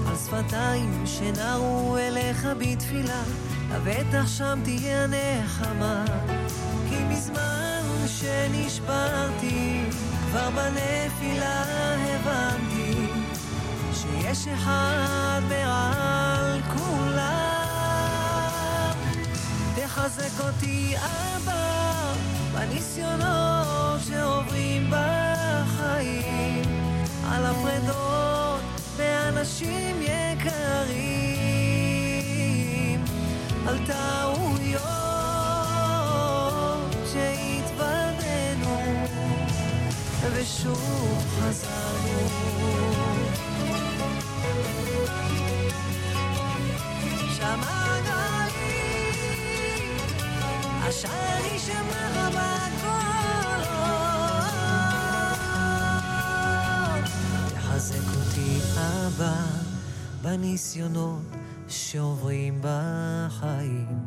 על 0.08 0.16
שפתיים 0.26 1.02
שנערו 1.06 1.96
אליך 1.98 2.48
בתפילה, 2.58 3.22
לבטח 3.70 4.26
שם 4.26 4.60
תהיה 4.64 5.06
נחמה. 5.06 6.04
כי 6.88 7.04
מזמן 7.04 7.82
שנשברתי, 8.06 9.84
כבר 10.30 10.50
בנפילה 10.50 11.62
הבנתי, 11.96 13.06
שיש 13.94 14.48
אחד 14.48 15.40
מעל 15.48 16.60
כולם. 16.62 17.32
תחזק 19.76 20.40
אותי 20.40 20.94
אבא, 20.96 21.31
בניסיונות 22.62 24.00
שעוברים 24.08 24.90
בחיים, 24.90 26.62
על 27.28 27.46
הפרדות 27.46 28.60
מאנשים 28.98 30.02
יקרים, 30.02 31.32
על 33.66 33.78
טעויות 33.86 34.82
שהתוודענו 37.12 38.76
ושוב 40.32 41.24
חזרנו. 41.38 42.28
שמע 47.36 47.81
בניסיונות 60.22 61.22
שעוברים 61.68 62.60
בחיים, 62.62 63.98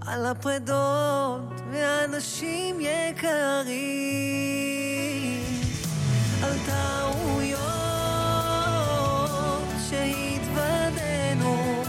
על 0.00 0.26
הפרדות 0.26 1.60
ואנשים 1.70 2.76
יקרים, 2.80 3.78
על 6.42 6.52
טעויות 6.66 7.58
שהתוודנו 9.90 11.82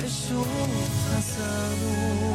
ושוב 0.00 0.88
חזרנו. 1.08 2.25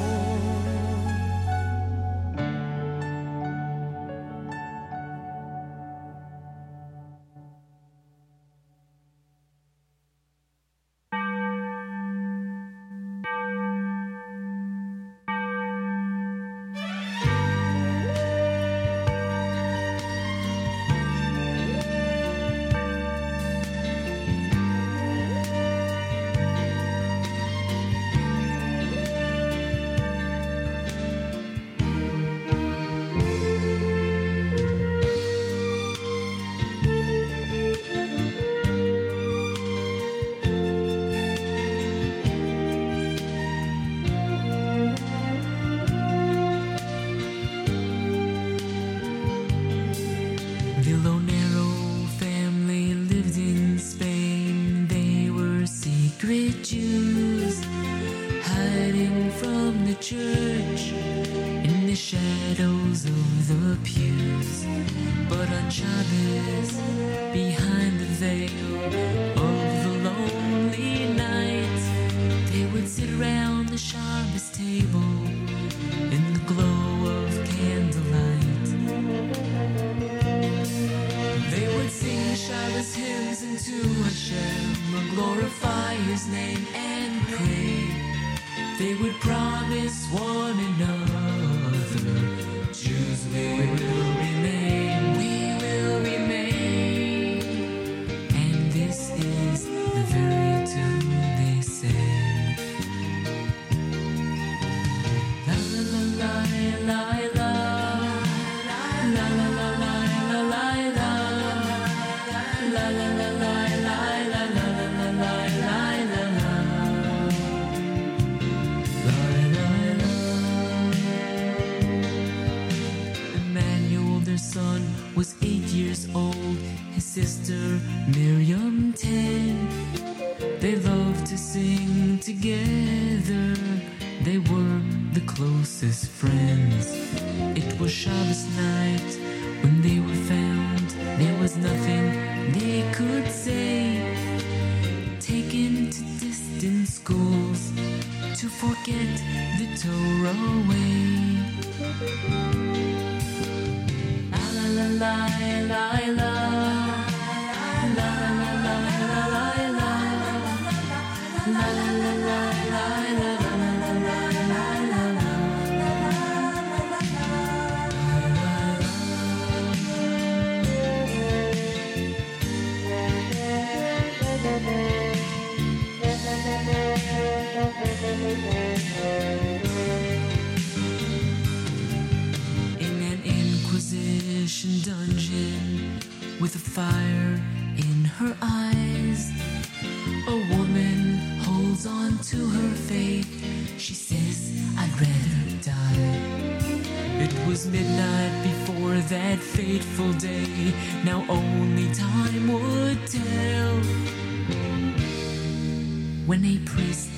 when 206.41 206.57
they 206.57 207.10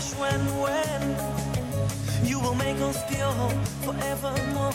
splash 0.00 0.18
when, 0.18 0.40
when 0.60 2.26
you 2.26 2.40
will 2.40 2.54
make 2.54 2.76
us 2.80 2.98
pure 3.08 3.50
forevermore, 3.84 4.72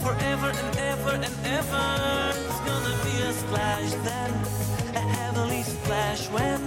forever 0.00 0.48
and 0.48 0.76
ever 0.78 1.10
and 1.10 1.36
ever. 1.44 2.32
It's 2.48 2.60
gonna 2.60 2.96
be 3.04 3.14
a 3.22 3.32
splash 3.32 3.90
then, 4.06 4.30
a 4.94 5.00
heavenly 5.00 5.62
splash 5.62 6.28
when 6.30 6.60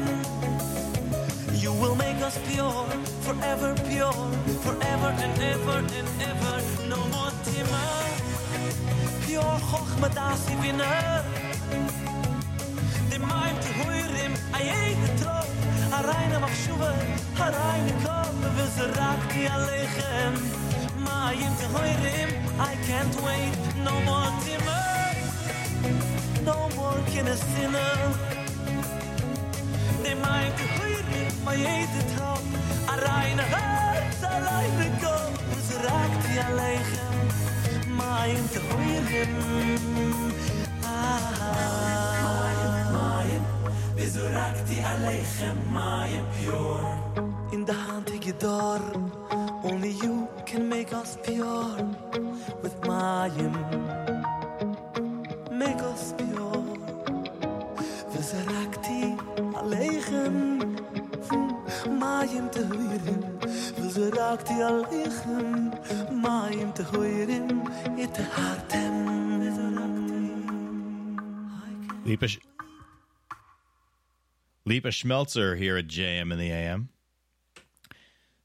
you 1.54 1.74
will 1.74 1.96
make 1.96 2.18
us 2.18 2.38
pure, 2.48 2.86
forever 3.22 3.74
pure, 3.90 4.14
forever 4.66 5.10
and 5.26 5.42
ever 5.42 5.78
and 6.00 6.10
ever. 6.30 6.56
No 6.90 6.98
more 7.14 7.32
timor, 7.46 8.06
pure 9.26 9.58
chokhmah 9.70 10.14
das 10.14 10.50
winner. 10.62 11.24
The 13.10 13.20
mind 13.20 13.62
to 13.62 13.70
huirim, 13.70 14.34
I 14.54 14.62
ate 14.62 15.18
the. 15.20 15.45
Hareine 15.96 16.40
mach 16.40 16.56
schuwe, 16.64 16.92
hareine 17.40 17.94
kopp, 18.04 18.40
wüsse 18.56 18.86
rak 18.98 19.22
di 19.34 19.46
a 19.48 19.58
lechem. 19.68 20.34
Maaien 21.06 21.54
te 21.60 21.68
heurem, 21.76 22.32
I 22.60 22.74
can't 22.88 23.16
wait, 23.26 23.56
no 23.86 23.94
more 24.08 24.32
timmer. 24.44 25.16
No 26.44 26.58
more 26.76 27.00
kinne 27.12 27.36
sinne. 27.44 27.88
Ne 30.04 30.16
maaien 30.24 30.54
te 30.60 30.66
heurem, 30.76 31.32
ma 31.46 31.54
jete 31.64 32.02
traum. 32.12 32.44
Hareine 32.92 33.46
hart, 33.54 34.20
hareine 34.34 34.90
kopp, 35.02 35.34
wüsse 35.54 35.78
rak 35.88 36.12
di 36.24 36.38
a 36.46 36.50
lechem. 36.60 37.26
Maaien 38.02 38.46
te 38.52 38.60
heurem, 38.68 39.34
ah. 40.84 41.35
Die 44.34 44.82
Aleichem 44.84 45.58
Mayim 45.72 46.26
pure. 46.40 46.82
In 47.54 47.66
the 47.66 47.74
hand 47.74 48.08
take 48.08 48.26
your 48.26 48.36
door 48.38 48.80
Only 49.64 49.92
you 49.92 50.28
can 50.46 50.68
make 50.68 50.94
us 50.94 51.18
pure. 51.24 51.76
With 52.64 52.76
Mayim 52.82 53.54
Make 55.52 55.82
us 55.94 56.14
pure. 56.18 56.64
וזרקתי 58.14 59.16
עליכם 59.56 60.58
מים 61.90 62.48
טהורים 62.52 63.22
וזרקתי 63.80 64.54
עליכם 64.64 65.70
מים 66.12 66.72
טהורים 66.74 67.64
יטהרתם 67.98 68.96
Lipa, 72.06 72.28
Sch- 72.28 72.55
Lipa 74.66 74.88
Schmeltzer 74.88 75.56
here 75.58 75.78
at 75.78 75.88
JM 75.88 76.32
in 76.32 76.40
the 76.40 76.50
AM. 76.50 76.90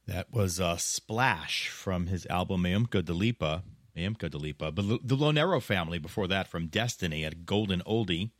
That 0.06 0.32
was 0.32 0.58
a 0.58 0.76
splash 0.78 1.68
from 1.68 2.08
his 2.08 2.26
album 2.26 2.64
Mayumka 2.64 3.02
de 3.04 3.14
Lipa. 3.14 3.62
Mayumka 3.96 4.30
de 4.30 4.36
Lipa. 4.36 4.70
But 4.70 4.86
the 4.86 5.16
Lonero 5.16 5.62
family 5.62 5.98
before 5.98 6.28
that 6.28 6.46
from 6.46 6.66
Destiny 6.66 7.24
at 7.24 7.46
Golden 7.46 7.80
Oldie. 7.82 8.30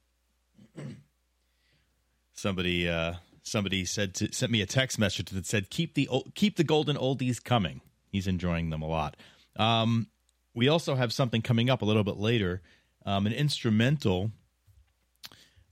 Somebody 2.35 2.89
uh, 2.89 3.15
somebody 3.43 3.85
said 3.85 4.15
to, 4.16 4.32
sent 4.32 4.52
me 4.52 4.61
a 4.61 4.66
text 4.66 4.98
message 4.98 5.31
that 5.31 5.47
said 5.47 5.70
keep 5.70 5.94
the 5.94 6.09
keep 6.35 6.57
the 6.57 6.65
golden 6.65 6.97
oldies 6.97 7.43
coming. 7.43 7.81
He's 8.11 8.27
enjoying 8.27 8.70
them 8.70 8.82
a 8.82 8.89
lot. 8.89 9.16
Um, 9.57 10.09
we 10.55 10.69
also 10.69 10.97
have 10.97 11.12
something 11.12 11.43
coming 11.43 11.70
up 11.70 11.81
a 11.81 11.85
little 11.85 12.05
bit 12.05 12.16
later, 12.16 12.61
um, 13.07 13.27
an 13.27 13.32
instrumental 13.32 14.32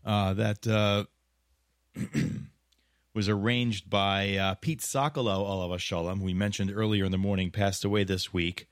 uh, 0.04 0.34
that 0.34 0.66
uh, 0.66 1.04
was 3.14 3.28
arranged 3.28 3.90
by 3.90 4.36
uh, 4.36 4.54
Pete 4.54 4.80
Sokolow, 4.80 5.38
Olav 5.38 5.80
Shalom, 5.80 6.20
we 6.20 6.34
mentioned 6.34 6.72
earlier 6.74 7.04
in 7.04 7.12
the 7.12 7.18
morning, 7.18 7.50
passed 7.50 7.84
away 7.84 8.04
this 8.04 8.32
week. 8.32 8.68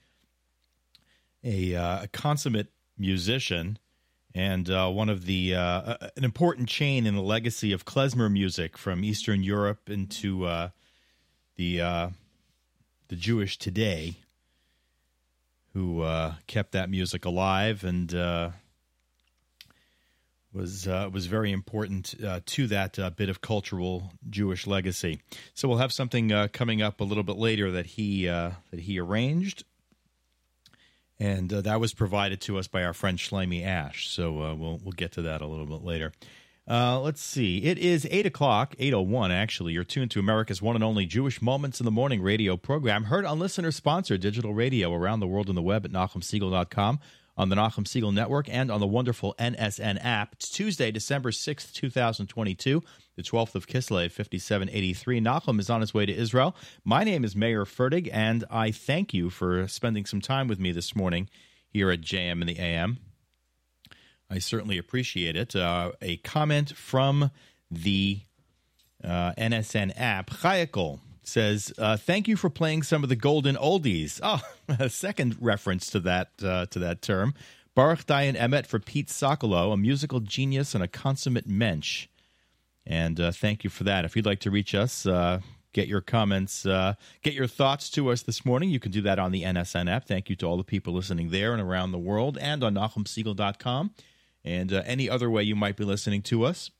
A, 1.42 1.74
uh, 1.74 2.04
a 2.04 2.08
consummate 2.08 2.72
musician 2.98 3.78
and 4.36 4.68
uh, 4.68 4.88
one 4.88 5.08
of 5.08 5.24
the 5.24 5.54
uh, 5.54 5.96
an 6.14 6.22
important 6.22 6.68
chain 6.68 7.06
in 7.06 7.14
the 7.14 7.22
legacy 7.22 7.72
of 7.72 7.86
klezmer 7.86 8.30
music 8.30 8.76
from 8.76 9.02
Eastern 9.02 9.42
Europe 9.42 9.88
into 9.88 10.44
uh, 10.44 10.68
the 11.56 11.80
uh, 11.80 12.08
the 13.08 13.16
Jewish 13.16 13.56
today, 13.56 14.16
who 15.72 16.04
kept 16.46 16.72
that 16.72 16.90
music 16.90 17.24
alive 17.24 17.82
and 17.82 18.10
was 20.56 20.88
uh, 20.88 21.10
was 21.12 21.26
very 21.26 21.52
important 21.52 22.14
uh, 22.24 22.40
to 22.46 22.66
that 22.68 22.98
uh, 22.98 23.10
bit 23.10 23.28
of 23.28 23.40
cultural 23.40 24.12
Jewish 24.28 24.66
legacy. 24.66 25.20
So 25.54 25.68
we'll 25.68 25.78
have 25.78 25.92
something 25.92 26.32
uh, 26.32 26.48
coming 26.52 26.82
up 26.82 27.00
a 27.00 27.04
little 27.04 27.22
bit 27.22 27.36
later 27.36 27.70
that 27.72 27.86
he 27.86 28.28
uh, 28.28 28.52
that 28.70 28.80
he 28.80 28.98
arranged, 28.98 29.64
and 31.20 31.52
uh, 31.52 31.60
that 31.60 31.78
was 31.78 31.92
provided 31.92 32.40
to 32.42 32.58
us 32.58 32.66
by 32.66 32.82
our 32.82 32.94
friend 32.94 33.18
Shlomi 33.18 33.64
Ash. 33.64 34.08
So 34.08 34.54
we'll 34.54 34.80
we'll 34.82 34.92
get 34.92 35.12
to 35.12 35.22
that 35.22 35.42
a 35.42 35.46
little 35.46 35.66
bit 35.66 35.84
later. 35.84 36.12
Let's 36.68 37.22
see. 37.22 37.58
It 37.58 37.78
is 37.78 38.08
eight 38.10 38.26
o'clock, 38.26 38.74
eight 38.78 38.94
oh 38.94 39.02
one. 39.02 39.30
Actually, 39.30 39.74
you're 39.74 39.84
tuned 39.84 40.10
to 40.12 40.20
America's 40.20 40.60
one 40.60 40.74
and 40.74 40.82
only 40.82 41.06
Jewish 41.06 41.40
Moments 41.40 41.78
in 41.78 41.84
the 41.84 41.92
Morning 41.92 42.22
radio 42.22 42.56
program, 42.56 43.04
heard 43.04 43.24
on 43.24 43.38
listener-sponsored 43.38 44.20
digital 44.20 44.52
radio 44.52 44.92
around 44.92 45.20
the 45.20 45.28
world 45.28 45.48
on 45.48 45.54
the 45.54 45.62
web 45.62 45.84
at 45.84 45.92
NachumSiegel.com, 45.92 46.98
on 47.36 47.48
the 47.48 47.56
Nachum 47.56 47.86
Siegel 47.86 48.12
Network, 48.12 48.48
and 48.48 48.70
on 48.70 48.80
the 48.80 48.86
wonderful 48.86 49.34
NSN 49.38 50.04
app. 50.04 50.34
It's 50.34 50.48
Tuesday, 50.48 50.90
December 50.90 51.32
sixth, 51.32 51.72
two 51.74 51.90
thousand 51.90 52.28
twenty-two, 52.28 52.82
the 53.16 53.22
twelfth 53.22 53.54
of 53.54 53.66
Kislev, 53.66 54.10
fifty-seven 54.10 54.70
eighty-three. 54.70 55.20
Nachum 55.20 55.60
is 55.60 55.70
on 55.70 55.80
his 55.80 55.92
way 55.92 56.06
to 56.06 56.14
Israel. 56.14 56.56
My 56.84 57.04
name 57.04 57.24
is 57.24 57.36
Meir 57.36 57.64
Fertig, 57.64 58.08
and 58.12 58.44
I 58.50 58.70
thank 58.70 59.12
you 59.12 59.30
for 59.30 59.68
spending 59.68 60.06
some 60.06 60.20
time 60.20 60.48
with 60.48 60.58
me 60.58 60.72
this 60.72 60.96
morning 60.96 61.28
here 61.68 61.90
at 61.90 62.00
JM 62.00 62.40
in 62.40 62.46
the 62.46 62.58
AM. 62.58 62.98
I 64.30 64.38
certainly 64.38 64.78
appreciate 64.78 65.36
it. 65.36 65.54
Uh, 65.54 65.92
a 66.02 66.16
comment 66.18 66.76
from 66.76 67.30
the 67.70 68.20
uh, 69.04 69.32
NSN 69.38 69.92
app, 69.96 70.30
Chayakel 70.30 71.00
says, 71.26 71.72
uh, 71.78 71.96
"Thank 71.96 72.28
you 72.28 72.36
for 72.36 72.50
playing 72.50 72.82
some 72.82 73.02
of 73.02 73.08
the 73.08 73.16
golden 73.16 73.56
oldies." 73.56 74.20
Oh, 74.22 74.40
a 74.68 74.88
second 74.88 75.36
reference 75.40 75.90
to 75.90 76.00
that 76.00 76.30
uh, 76.42 76.66
to 76.66 76.78
that 76.78 77.02
term. 77.02 77.34
Baruch 77.74 78.06
Dayan 78.06 78.36
Emet 78.36 78.66
for 78.66 78.78
Pete 78.78 79.08
Sokolow, 79.08 79.72
a 79.72 79.76
musical 79.76 80.20
genius 80.20 80.74
and 80.74 80.82
a 80.82 80.88
consummate 80.88 81.46
mensch. 81.46 82.08
And 82.86 83.20
uh, 83.20 83.32
thank 83.32 83.64
you 83.64 83.70
for 83.70 83.84
that. 83.84 84.04
If 84.04 84.16
you'd 84.16 84.24
like 84.24 84.40
to 84.40 84.50
reach 84.50 84.74
us, 84.74 85.04
uh, 85.04 85.40
get 85.74 85.88
your 85.88 86.00
comments, 86.00 86.64
uh, 86.64 86.94
get 87.22 87.34
your 87.34 87.46
thoughts 87.46 87.90
to 87.90 88.10
us 88.10 88.22
this 88.22 88.46
morning, 88.46 88.70
you 88.70 88.80
can 88.80 88.92
do 88.92 89.02
that 89.02 89.18
on 89.18 89.30
the 89.30 89.42
NSN 89.42 89.90
app. 89.90 90.06
Thank 90.06 90.30
you 90.30 90.36
to 90.36 90.46
all 90.46 90.56
the 90.56 90.64
people 90.64 90.94
listening 90.94 91.28
there 91.28 91.52
and 91.52 91.60
around 91.60 91.92
the 91.92 91.98
world 91.98 92.38
and 92.40 92.64
on 92.64 92.74
NachumSiegel.com 92.74 93.90
and 94.42 94.72
uh, 94.72 94.82
any 94.86 95.10
other 95.10 95.28
way 95.28 95.42
you 95.42 95.54
might 95.54 95.76
be 95.76 95.84
listening 95.84 96.22
to 96.22 96.44
us. 96.44 96.70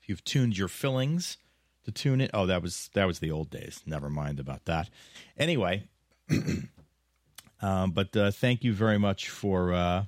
If 0.00 0.08
you've 0.08 0.24
tuned 0.24 0.58
your 0.58 0.66
fillings 0.66 1.36
to 1.84 1.92
tune 1.92 2.20
it, 2.20 2.30
oh, 2.32 2.46
that 2.46 2.62
was 2.62 2.90
that 2.94 3.06
was 3.06 3.18
the 3.18 3.30
old 3.30 3.50
days. 3.50 3.82
Never 3.86 4.08
mind 4.08 4.38
about 4.38 4.64
that. 4.66 4.88
Anyway, 5.36 5.84
um, 7.62 7.90
but 7.90 8.16
uh, 8.16 8.30
thank 8.30 8.64
you 8.64 8.72
very 8.72 8.98
much 8.98 9.28
for 9.28 9.72
uh, 9.72 10.04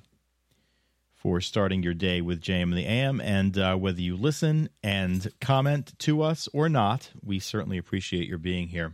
for 1.13 1.41
starting 1.41 1.83
your 1.83 1.93
day 1.93 2.21
with 2.21 2.41
JM 2.41 2.63
and 2.63 2.77
the 2.77 2.85
AM, 2.85 3.19
and 3.19 3.57
uh, 3.57 3.75
whether 3.75 4.01
you 4.01 4.15
listen 4.15 4.69
and 4.83 5.27
comment 5.41 5.97
to 5.99 6.21
us 6.21 6.47
or 6.53 6.69
not, 6.69 7.11
we 7.23 7.39
certainly 7.39 7.77
appreciate 7.77 8.27
your 8.27 8.37
being 8.37 8.67
here. 8.67 8.93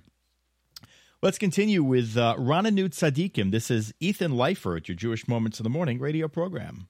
Let's 1.22 1.38
continue 1.38 1.84
with 1.84 2.18
uh, 2.18 2.36
Ranenu 2.40 2.90
Tzadikim. 2.90 3.52
This 3.52 3.70
is 3.70 3.94
Ethan 3.99 4.32
Leifer 4.32 4.78
at 4.78 4.88
your 4.88 4.95
Jewish 4.95 5.28
Moments 5.28 5.60
of 5.60 5.66
the 5.66 5.70
Morning 5.70 5.99
radio 5.99 6.28
program. 6.28 6.88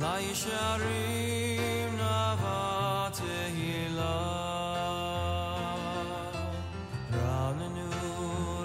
La 0.00 0.14
yisharim 0.26 1.92
nava 2.00 3.10
tehila. 3.18 4.16
Ranenu, 7.20 7.88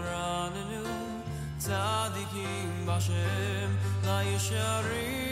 Ranenu, 0.08 0.84
tzadikim 1.60 2.72
bashem, 2.88 3.70
la 4.08 4.18
yisharim 4.30 5.25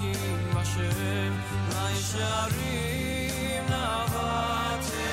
din 0.00 0.16
washen 0.54 1.32
mein 1.68 1.98
charim 2.10 3.64
navatya 3.68 5.10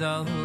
down 0.00 0.24
the 0.24 0.39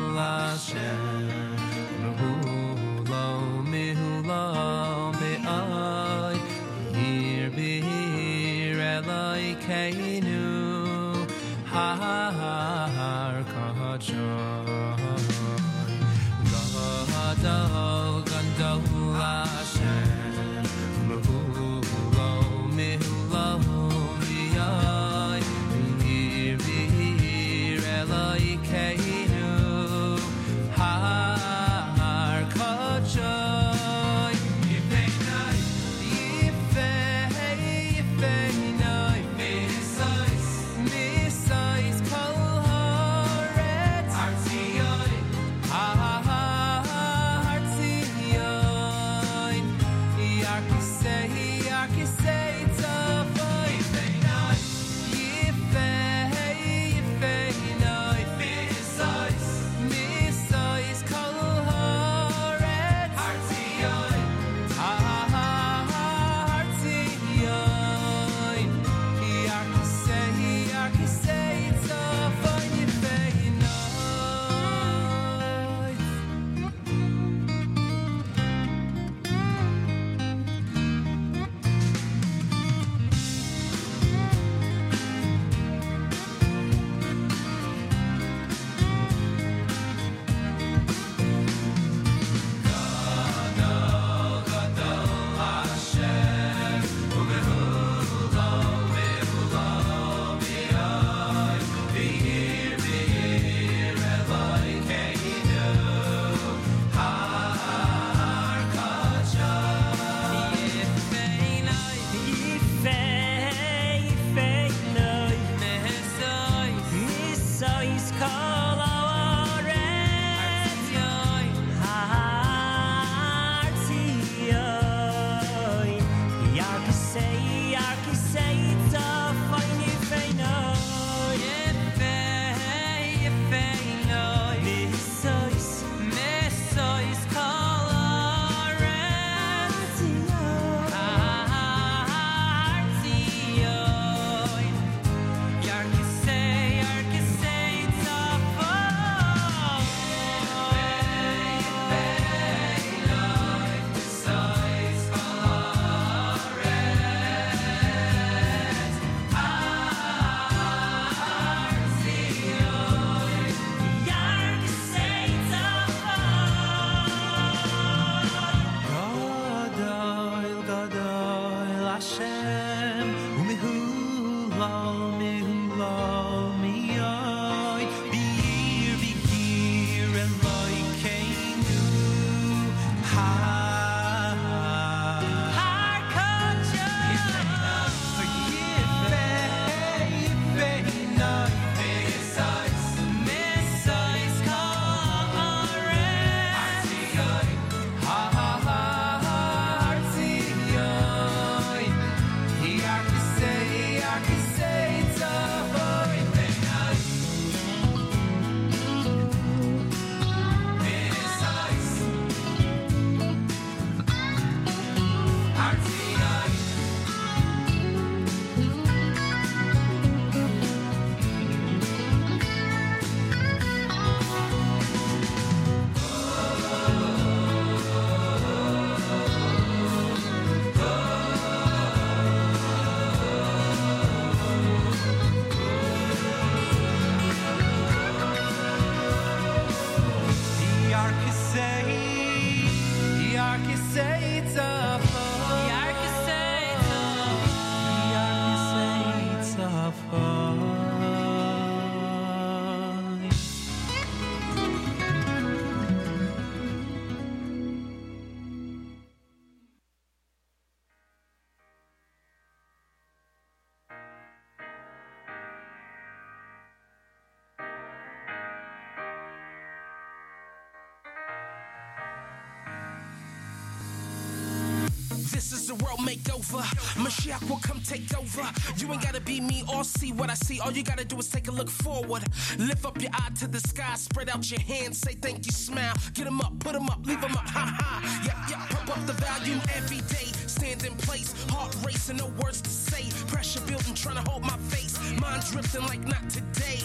makeover. 276.46 276.64
Mashiach 277.04 277.50
will 277.50 277.60
come 277.60 277.80
take 277.82 278.18
over. 278.18 278.48
You 278.78 278.92
ain't 278.92 279.02
gotta 279.02 279.22
be 279.22 279.42
me 279.42 279.64
or 279.74 279.84
see 279.84 280.12
what 280.12 280.30
I 280.30 280.34
see. 280.36 280.60
All 280.60 280.72
you 280.72 280.84
gotta 280.84 281.06
do 281.06 281.18
is 281.18 281.30
take 281.30 281.48
a 281.48 281.52
look 281.52 281.70
forward. 281.70 282.24
Lift 282.58 282.86
up 282.86 283.02
your 283.02 283.12
eye 283.14 283.30
to 283.40 283.48
the 283.48 283.60
sky. 283.60 283.96
Spread 283.96 284.30
out 284.30 284.50
your 284.50 284.62
hands. 284.62 284.98
Say 285.00 285.14
thank 285.14 285.46
you, 285.46 285.52
smile. 285.52 285.94
Get 286.14 286.28
'em 286.28 286.42
up, 286.42 286.58
put 286.60 286.76
'em 286.76 286.90
up, 286.90 287.06
leave 287.06 287.24
'em 287.24 287.36
up. 287.36 287.48
Ha 287.50 287.78
ha. 287.80 288.22
Yep, 288.26 288.38
yep. 288.50 288.70
Pump 288.70 288.98
up 288.98 289.06
the 289.08 289.14
volume 289.14 289.62
every 289.76 290.02
day. 290.16 290.30
Stand 290.48 290.84
in 290.86 290.96
place. 290.98 291.34
Heart 291.50 291.76
racing, 291.86 292.18
no 292.18 292.28
words 292.42 292.62
to 292.62 292.70
say. 292.70 293.06
Pressure 293.28 293.62
building, 293.62 293.94
trying 293.96 294.24
to 294.24 294.30
hold 294.30 294.44
my 294.44 294.58
face. 294.70 294.98
Mind 295.22 295.44
drifting 295.52 295.84
like 295.84 296.06
not 296.08 296.30
today. 296.30 296.80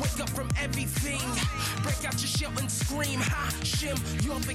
Wake 0.00 0.20
up 0.20 0.30
from 0.30 0.48
everything. 0.60 1.20
Break 1.82 2.04
out 2.06 2.14
your 2.22 2.28
shell 2.38 2.52
and 2.58 2.70
scream. 2.70 3.20
Ha, 3.20 3.50
Shim, 3.62 3.96
you're 4.24 4.38
the 4.40 4.54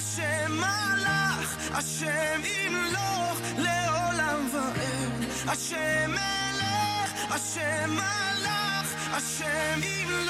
השם 0.00 0.52
מלך, 0.52 1.56
השם 1.74 2.40
ימלוך 2.44 3.40
לעולם 3.58 4.48
ועד. 4.52 5.24
השם 5.48 6.10
מלך, 6.10 7.30
השם 7.30 7.90
מלך, 7.90 9.14
השם 9.16 9.80
ימלוך. 9.82 10.29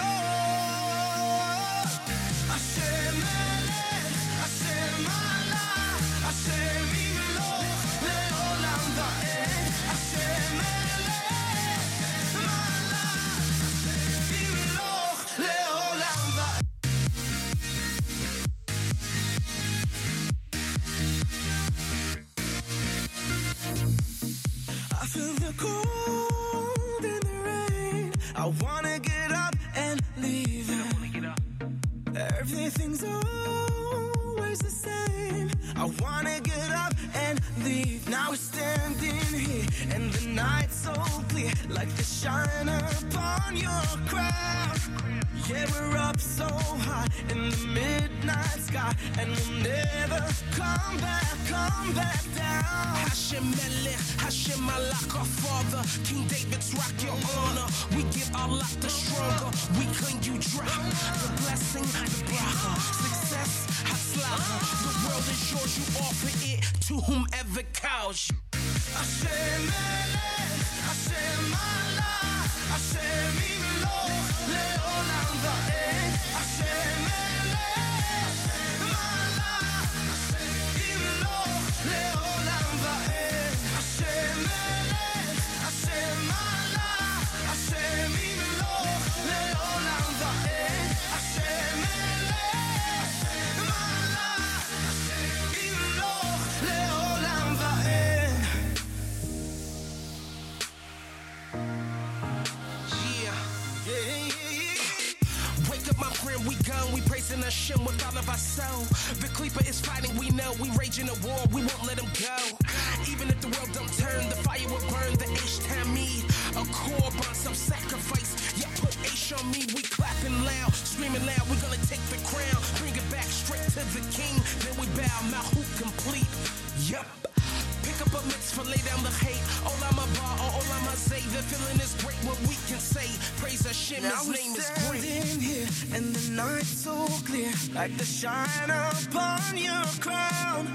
Hate. 129.91 129.99
Olam 129.99 130.09
haba, 130.15 130.45
or 130.45 130.61
olam 130.61 130.85
hazeh. 130.91 131.25
The 131.33 131.43
feeling 131.43 131.81
is 131.81 131.95
great, 132.03 132.17
what 132.29 132.39
we 132.49 132.55
can 132.69 132.79
say. 132.81 133.09
Praise 133.41 133.67
Hashem, 133.67 134.03
Now 134.03 134.17
His 134.25 134.29
name 134.29 134.57
is 134.57 134.71
great. 134.89 135.03
here, 135.05 135.69
and 135.95 136.15
the 136.15 136.31
night's 136.33 136.69
so 136.69 137.07
clear, 137.27 137.53
like 137.75 137.97
the 137.97 138.05
shine 138.05 138.71
upon 138.71 139.57
your 139.57 139.85
crown. 140.01 140.73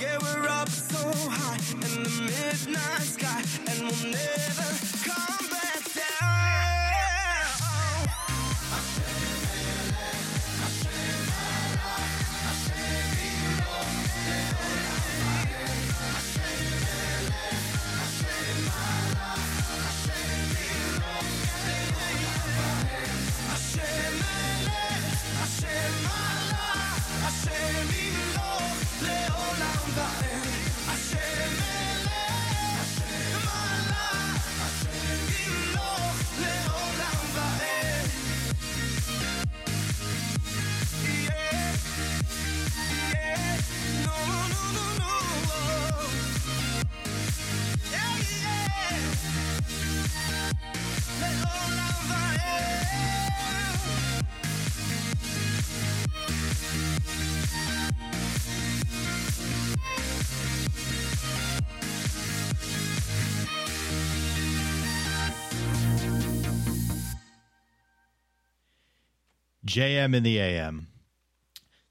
Yeah, 0.00 0.18
we're 0.20 0.48
up 0.48 0.68
so 0.68 1.12
high 1.30 1.58
in 1.74 2.02
the 2.02 2.10
midnight 2.22 3.02
sky, 3.02 3.42
and 3.68 3.78
we'll 3.82 4.10
never 4.10 4.70
come 5.04 5.41
va'ed. 29.94 30.32
JM 69.72 70.14
in 70.14 70.22
the 70.22 70.38
AM. 70.38 70.88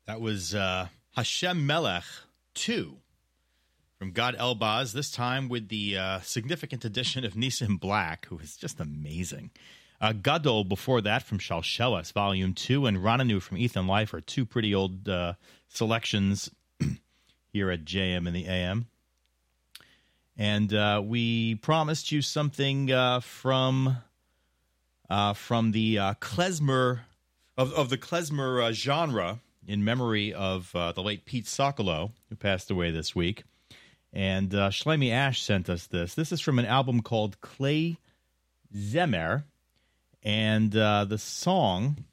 That 0.05 0.21
was 0.21 0.53
uh, 0.53 0.89
Hashem 1.15 1.65
Melech 1.65 2.03
2 2.53 2.97
from 3.97 4.11
Gad 4.11 4.35
Elbaz, 4.35 4.93
this 4.93 5.09
time 5.09 5.49
with 5.49 5.69
the 5.69 5.97
uh, 5.97 6.19
significant 6.19 6.85
addition 6.85 7.25
of 7.25 7.33
Nissan 7.33 7.79
Black, 7.79 8.27
who 8.27 8.37
is 8.37 8.55
just 8.55 8.79
amazing. 8.79 9.49
Uh, 9.99 10.13
Gadol 10.13 10.63
before 10.65 11.01
that 11.01 11.23
from 11.23 11.39
Shalsheles, 11.39 12.11
Volume 12.11 12.53
2, 12.53 12.85
and 12.85 12.97
Ranenu 12.97 13.41
from 13.41 13.57
Ethan 13.57 13.87
Leifer 13.87 14.23
two 14.25 14.45
pretty 14.45 14.75
old 14.75 15.09
uh, 15.09 15.33
selections 15.67 16.51
here 17.51 17.69
at 17.69 17.85
JM 17.85 18.27
in 18.27 18.33
the 18.33 18.47
AM. 18.47 18.87
And 20.37 20.73
uh, 20.73 21.01
we 21.05 21.55
promised 21.55 22.11
you 22.11 22.21
something 22.21 22.91
uh, 22.91 23.19
from 23.19 23.97
uh, 25.09 25.33
from 25.33 25.71
the 25.71 25.99
uh, 25.99 26.13
klezmer 26.15 27.01
of, 27.57 27.73
of 27.73 27.89
the 27.89 27.97
klezmer 27.97 28.63
uh, 28.63 28.71
genre 28.71 29.39
in 29.67 29.83
memory 29.83 30.33
of 30.33 30.73
uh, 30.73 30.93
the 30.93 31.03
late 31.03 31.25
Pete 31.25 31.45
Sokolow, 31.45 32.11
who 32.29 32.35
passed 32.35 32.71
away 32.71 32.91
this 32.91 33.13
week. 33.13 33.43
And 34.13 34.55
uh, 34.55 34.71
Ash 34.85 35.41
sent 35.41 35.69
us 35.69 35.87
this. 35.87 36.15
This 36.15 36.31
is 36.31 36.41
from 36.41 36.59
an 36.59 36.65
album 36.65 37.01
called 37.01 37.39
Clay 37.41 37.97
Zemer, 38.75 39.43
and 40.23 40.71
the 40.71 41.17
song. 41.17 42.05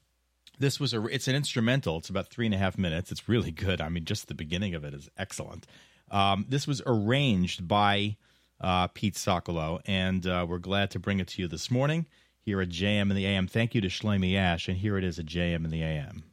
This 0.58 0.80
was 0.80 0.92
a. 0.92 1.04
It's 1.06 1.28
an 1.28 1.36
instrumental. 1.36 1.98
It's 1.98 2.08
about 2.08 2.28
three 2.28 2.46
and 2.46 2.54
a 2.54 2.58
half 2.58 2.76
minutes. 2.76 3.12
It's 3.12 3.28
really 3.28 3.50
good. 3.50 3.80
I 3.80 3.88
mean, 3.88 4.04
just 4.04 4.28
the 4.28 4.34
beginning 4.34 4.74
of 4.74 4.84
it 4.84 4.94
is 4.94 5.08
excellent. 5.16 5.66
Um, 6.10 6.46
this 6.48 6.66
was 6.66 6.82
arranged 6.86 7.68
by 7.68 8.16
uh, 8.60 8.88
Pete 8.88 9.14
Sokolow, 9.14 9.80
and 9.86 10.26
uh, 10.26 10.46
we're 10.48 10.58
glad 10.58 10.90
to 10.92 10.98
bring 10.98 11.20
it 11.20 11.28
to 11.28 11.42
you 11.42 11.48
this 11.48 11.70
morning 11.70 12.06
here 12.40 12.60
at 12.60 12.70
JM 12.70 13.10
in 13.10 13.14
the 13.14 13.26
AM. 13.26 13.46
Thank 13.46 13.74
you 13.74 13.80
to 13.82 13.88
Shlomi 13.88 14.36
Ash, 14.36 14.68
and 14.68 14.78
here 14.78 14.96
it 14.96 15.04
is 15.04 15.18
at 15.18 15.26
JM 15.26 15.64
in 15.64 15.70
the 15.70 15.82
AM. 15.82 16.24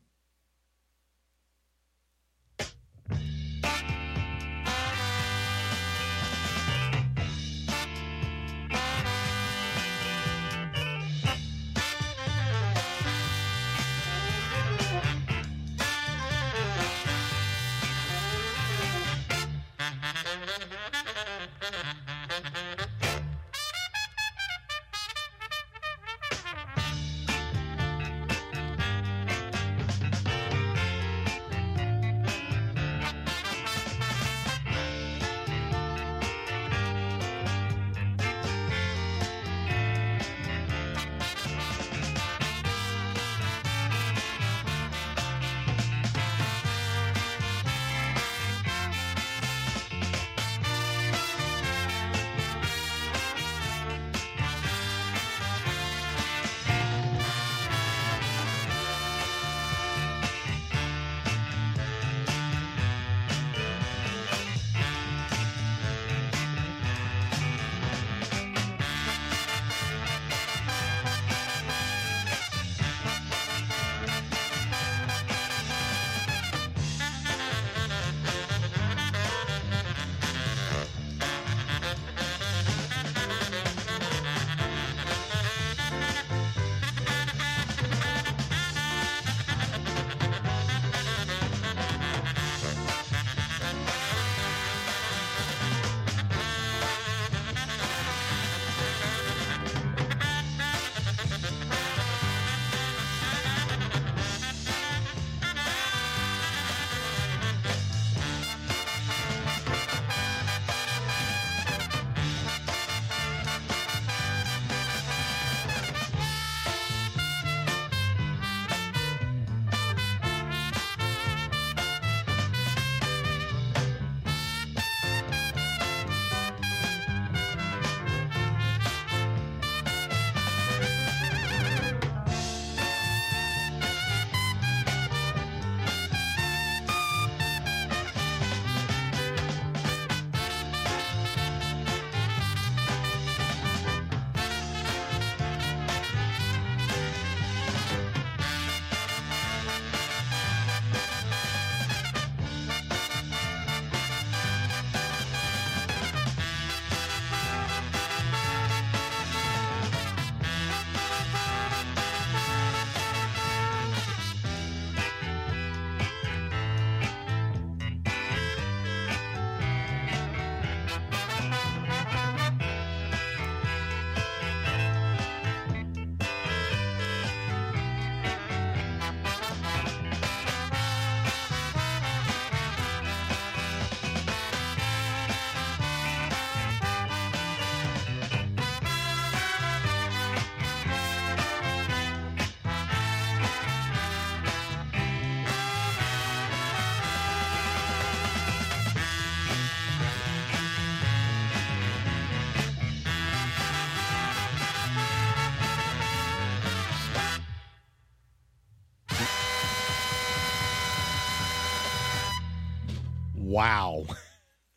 Wow. 213.55 214.03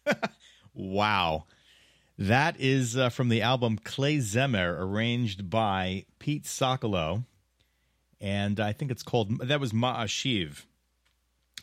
wow. 0.73 1.47
That 2.17 2.61
is 2.61 2.97
uh, 2.97 3.09
from 3.09 3.29
the 3.29 3.43
album 3.43 3.77
Clay 3.83 4.19
Zemer, 4.19 4.79
arranged 4.81 5.51
by 5.51 6.05
Pete 6.21 6.45
Sokolow. 6.45 7.25
And 8.21 8.61
I 8.61 8.73
think 8.73 8.93
it's 8.93 9.03
called, 9.03 9.41
that 9.41 9.59
was 9.59 9.73
Ma'ashiv. 9.73 10.65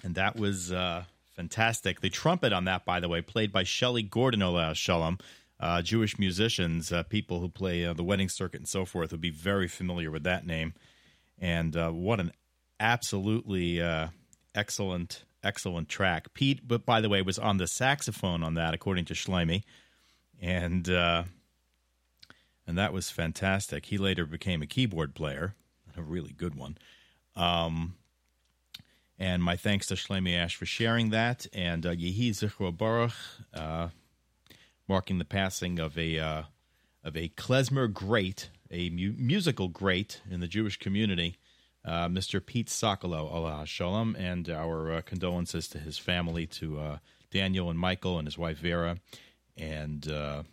And 0.03 0.15
that 0.15 0.35
was 0.35 0.73
uh, 0.73 1.05
fantastic. 1.37 2.01
The 2.01 2.09
trumpet 2.09 2.51
on 2.51 2.65
that, 2.65 2.83
by 2.83 2.99
the 2.99 3.07
way, 3.07 3.21
played 3.21 3.53
by 3.53 3.63
Shelley 3.63 4.03
Gordon 4.03 4.43
Ola 4.43 4.75
Shalom. 4.75 5.17
Uh, 5.57 5.81
Jewish 5.81 6.19
musicians, 6.19 6.91
uh, 6.91 7.03
people 7.03 7.39
who 7.39 7.47
play 7.47 7.85
uh, 7.85 7.93
the 7.93 8.03
wedding 8.03 8.27
circuit 8.27 8.59
and 8.59 8.67
so 8.67 8.83
forth, 8.83 9.13
would 9.13 9.21
be 9.21 9.29
very 9.29 9.69
familiar 9.69 10.11
with 10.11 10.23
that 10.23 10.45
name. 10.45 10.73
And 11.39 11.77
uh, 11.77 11.91
what 11.91 12.19
an 12.19 12.33
absolutely 12.77 13.81
excellent, 14.53 15.23
excellent 15.45 15.87
track. 15.87 16.33
Pete, 16.33 16.67
but 16.67 16.85
by 16.85 16.99
the 17.01 17.09
way, 17.09 17.21
was 17.21 17.39
on 17.39 17.57
the 17.57 17.67
saxophone 17.67 18.43
on 18.43 18.55
that, 18.55 18.73
according 18.73 19.05
to 19.05 19.13
Schleimy. 19.13 19.63
And 20.41 20.89
uh, 20.89 21.23
and 22.67 22.77
that 22.77 22.91
was 22.91 23.09
fantastic. 23.09 23.85
He 23.85 23.97
later 23.97 24.25
became 24.25 24.61
a 24.61 24.67
keyboard 24.67 25.13
player, 25.15 25.55
a 25.95 26.01
really 26.01 26.33
good 26.33 26.55
one. 26.55 26.77
Um, 27.35 27.95
and 29.17 29.43
my 29.43 29.55
thanks 29.55 29.87
to 29.87 29.95
Shlomi 29.95 30.35
Ash 30.35 30.55
for 30.55 30.65
sharing 30.65 31.09
that, 31.11 31.47
and 31.53 31.85
uh, 31.85 31.91
Yehi 31.91 32.31
Zichro 32.31 32.75
Baruch, 32.75 33.13
uh, 33.53 33.89
marking 34.87 35.19
the 35.19 35.25
passing 35.25 35.79
of 35.79 35.97
a 35.97 36.19
uh, 36.19 36.43
of 37.03 37.15
a 37.15 37.29
klezmer 37.29 37.91
great, 37.91 38.49
a 38.69 38.89
mu- 38.89 39.15
musical 39.17 39.69
great 39.69 40.21
in 40.29 40.41
the 40.41 40.47
Jewish 40.47 40.77
community, 40.77 41.37
uh, 41.85 42.07
Mr. 42.07 42.43
Pete 42.43 42.67
Sokolow, 42.67 43.31
Allah 43.31 43.65
Shalom, 43.65 44.15
and 44.15 44.49
our 44.49 44.93
uh, 44.93 45.01
condolences 45.01 45.67
to 45.69 45.77
his 45.77 45.97
family, 45.97 46.47
to 46.47 46.79
uh, 46.79 46.97
Daniel 47.31 47.69
and 47.69 47.79
Michael 47.79 48.17
and 48.17 48.27
his 48.27 48.37
wife 48.37 48.57
Vera, 48.57 48.97
and 49.55 50.09
uh, 50.09 50.43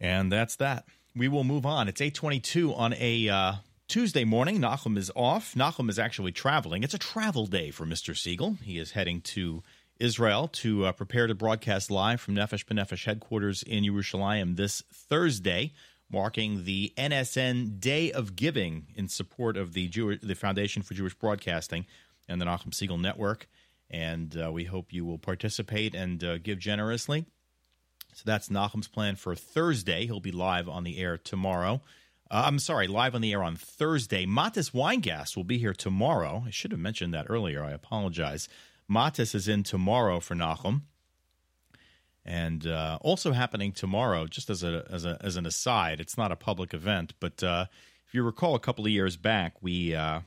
and 0.00 0.30
that's 0.30 0.56
that. 0.56 0.84
We 1.16 1.28
will 1.28 1.44
move 1.44 1.66
on. 1.66 1.88
It's 1.88 2.00
eight 2.00 2.14
twenty-two 2.14 2.72
on 2.74 2.94
a 2.94 3.28
uh, 3.28 3.52
Tuesday 3.88 4.24
morning. 4.24 4.60
Nachum 4.60 4.96
is 4.96 5.10
off. 5.16 5.54
Nachum 5.54 5.90
is 5.90 5.98
actually 5.98 6.32
traveling. 6.32 6.84
It's 6.84 6.94
a 6.94 6.98
travel 6.98 7.46
day 7.46 7.70
for 7.70 7.84
Mister 7.84 8.14
Siegel. 8.14 8.58
He 8.62 8.78
is 8.78 8.92
heading 8.92 9.20
to 9.22 9.62
Israel 9.98 10.48
to 10.48 10.86
uh, 10.86 10.92
prepare 10.92 11.26
to 11.26 11.34
broadcast 11.34 11.90
live 11.90 12.20
from 12.20 12.34
Nefesh 12.34 12.64
B'Nefesh 12.64 13.04
headquarters 13.04 13.62
in 13.62 13.84
Yerushalayim 13.84 14.56
this 14.56 14.82
Thursday, 14.92 15.72
marking 16.10 16.64
the 16.64 16.92
NSN 16.96 17.80
Day 17.80 18.10
of 18.12 18.36
Giving 18.36 18.86
in 18.94 19.08
support 19.08 19.56
of 19.56 19.72
the 19.72 19.88
Jew- 19.88 20.18
the 20.18 20.34
Foundation 20.34 20.82
for 20.82 20.94
Jewish 20.94 21.14
Broadcasting 21.14 21.86
and 22.28 22.40
the 22.40 22.44
Nachum 22.44 22.74
Siegel 22.74 22.98
Network. 22.98 23.48
And 23.90 24.36
uh, 24.36 24.52
we 24.52 24.64
hope 24.64 24.92
you 24.92 25.04
will 25.04 25.18
participate 25.18 25.94
and 25.94 26.22
uh, 26.22 26.38
give 26.38 26.58
generously. 26.58 27.26
So 28.14 28.22
that's 28.24 28.48
Nachum's 28.48 28.88
plan 28.88 29.16
for 29.16 29.34
Thursday. 29.34 30.06
He'll 30.06 30.20
be 30.20 30.32
live 30.32 30.68
on 30.68 30.84
the 30.84 30.98
air 30.98 31.16
tomorrow. 31.16 31.80
Uh, 32.30 32.44
I'm 32.46 32.58
sorry, 32.58 32.86
live 32.86 33.14
on 33.14 33.20
the 33.20 33.32
air 33.32 33.42
on 33.42 33.56
Thursday. 33.56 34.26
Matis 34.26 34.72
Weingast 34.72 35.36
will 35.36 35.44
be 35.44 35.58
here 35.58 35.74
tomorrow. 35.74 36.44
I 36.46 36.50
should 36.50 36.70
have 36.70 36.80
mentioned 36.80 37.12
that 37.14 37.26
earlier. 37.28 37.62
I 37.62 37.72
apologize. 37.72 38.48
Matis 38.90 39.34
is 39.34 39.48
in 39.48 39.62
tomorrow 39.62 40.20
for 40.20 40.34
Nachum. 40.34 40.82
And 42.30 42.64
uh, 42.64 42.96
also 43.00 43.32
happening 43.32 43.72
tomorrow, 43.72 44.28
just 44.28 44.50
as 44.50 44.62
a, 44.62 44.86
as 44.88 45.04
a 45.04 45.18
as 45.20 45.34
an 45.34 45.46
aside, 45.46 45.98
it's 45.98 46.16
not 46.16 46.30
a 46.30 46.36
public 46.36 46.72
event, 46.72 47.12
but 47.18 47.42
uh, 47.42 47.66
if 48.06 48.14
you 48.14 48.22
recall, 48.22 48.54
a 48.54 48.60
couple 48.60 48.84
of 48.84 48.92
years 48.92 49.16
back, 49.16 49.54
we 49.60 49.96
uh, 49.96 50.20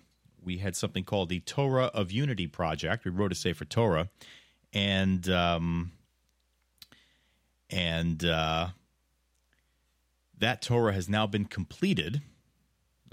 we 0.43 0.57
had 0.57 0.75
something 0.75 1.05
called 1.05 1.29
the 1.29 1.39
Torah 1.39 1.85
of 1.85 2.11
Unity 2.11 2.45
project. 2.45 3.05
We 3.05 3.11
wrote 3.11 3.31
a 3.31 3.35
Sefer 3.35 3.63
Torah, 3.63 4.09
and 4.73 5.29
um, 5.29 5.93
and 7.69 8.25
uh, 8.25 8.67
that 10.37 10.61
Torah 10.61 10.91
has 10.91 11.07
now 11.07 11.25
been 11.25 11.45
completed. 11.45 12.21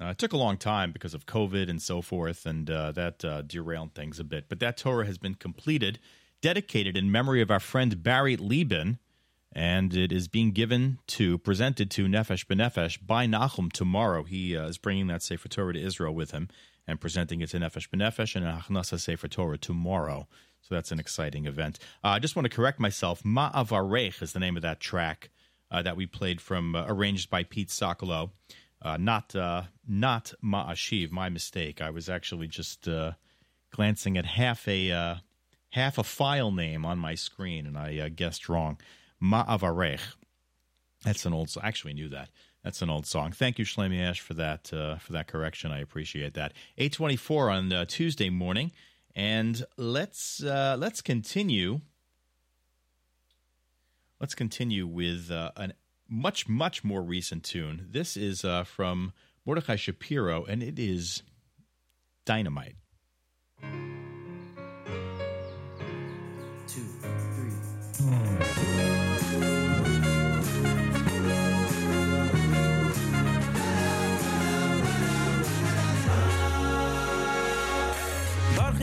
Uh, 0.02 0.07
it 0.07 0.19
took 0.19 0.33
a 0.33 0.36
long 0.36 0.57
time 0.57 0.91
because 0.91 1.15
of 1.15 1.27
COVID 1.27 1.70
and 1.70 1.81
so 1.81 2.02
forth, 2.02 2.44
and 2.44 2.69
uh, 2.69 2.91
that 2.91 3.20
derailed 3.47 3.94
things 3.94 4.19
a 4.19 4.25
bit. 4.25 4.49
But 4.49 4.59
that 4.59 4.77
Torah 4.77 5.07
has 5.07 5.19
been 5.19 5.36
completed, 5.36 6.01
dedicated 6.41 6.97
in 6.97 7.10
memory 7.10 7.43
of 7.43 7.51
our 7.51 7.60
friend 7.60 8.02
Barry 8.02 8.36
Lieben, 8.36 8.99
and 9.52 9.94
it 9.94 10.12
is 10.12 10.28
being 10.28 10.52
given 10.52 10.99
to, 11.09 11.39
presented 11.39 11.91
to 11.93 12.07
Nefesh 12.07 12.47
B'Nefesh 12.47 13.05
by 13.05 13.27
Nachum 13.27 13.73
tomorrow. 13.73 14.23
He 14.23 14.57
uh, 14.57 14.69
is 14.69 14.78
bringing 14.78 15.09
that 15.09 15.23
Sefer 15.23 15.49
Torah 15.49 15.73
to 15.73 15.81
Israel 15.81 16.15
with 16.15 16.31
him 16.31 16.49
and 16.86 17.01
presenting 17.01 17.41
it 17.41 17.51
to 17.51 17.59
Nefesh 17.59 17.89
B'Nefesh 17.89 18.36
and 18.36 18.47
Achnasa 18.47 18.99
Sefer 18.99 19.28
Torah 19.28 19.59
tomorrow. 19.59 20.28
So 20.62 20.75
that's 20.75 20.93
an 20.93 21.01
exciting 21.01 21.47
event. 21.47 21.78
Uh, 22.05 22.09
I 22.09 22.19
just 22.19 22.36
want 22.36 22.44
to 22.44 22.55
correct 22.55 22.78
myself. 22.78 23.23
Ma'avarech 23.23 24.23
is 24.23 24.33
the 24.33 24.41
name 24.41 24.57
of 24.57 24.62
that 24.62 24.78
track 24.78 25.31
uh, 25.70 25.83
that 25.83 25.97
we 25.97 26.07
played 26.07 26.41
from, 26.41 26.75
uh, 26.75 26.85
arranged 26.86 27.31
by 27.31 27.44
Pete 27.44 27.69
Sokolow. 27.69 28.31
Uh, 28.83 28.97
not 28.97 29.35
uh, 29.36 29.65
not 29.86 30.33
Ma'ashiv, 30.43 31.10
my 31.10 31.28
mistake. 31.28 31.83
I 31.83 31.91
was 31.91 32.09
actually 32.09 32.47
just 32.47 32.89
glancing 33.70 34.17
at 34.17 34.25
half 34.25 34.67
a 34.67 35.20
half 35.70 35.99
a 35.99 36.05
file 36.05 36.50
name 36.50 36.84
on 36.84 36.99
my 36.99 37.15
screen, 37.15 37.66
and 37.66 37.76
I 37.76 37.99
uh, 37.99 38.08
guessed 38.15 38.49
wrong. 38.49 38.78
Ma'avarech. 39.23 40.00
That's 41.05 41.24
an 41.26 41.32
old. 41.32 41.55
I 41.62 41.68
actually 41.68 41.94
knew 41.94 42.08
that. 42.08 42.31
That's 42.62 42.82
an 42.82 42.90
old 42.90 43.07
song. 43.07 43.32
Thank 43.32 43.58
you, 43.58 43.65
Shlomi 43.65 44.02
Ash, 44.02 44.20
for 44.20 44.34
that 44.34 44.73
uh, 44.73 44.97
for 44.97 45.12
that 45.12 45.28
correction. 45.28 45.73
I 45.73 45.81
appreciate 45.81 46.34
that. 46.34 46.52
Eight 46.76 46.92
twenty 46.92 47.16
four 47.16 47.50
on 47.50 47.73
uh, 47.73 47.84
Tuesday 47.86 48.28
morning, 48.28 48.73
and 49.15 49.65
let's 49.76 50.42
uh, 50.42 50.76
let's 50.78 51.00
continue. 51.00 51.81
Let's 54.20 54.34
continue 54.34 54.86
with 54.86 55.31
uh, 55.31 55.52
a 55.57 55.70
much 56.07 56.49
much 56.49 56.84
more 56.84 57.02
recent 57.02 57.44
tune. 57.44 57.86
This 57.90 58.16
is 58.16 58.44
uh, 58.44 58.65
from 58.65 59.15
Mordechai 59.47 59.76
Shapiro, 59.76 60.44
and 60.44 60.62
it 60.62 60.78
is 60.78 61.23
Dynamite. 62.26 62.76
Three. 68.00 68.90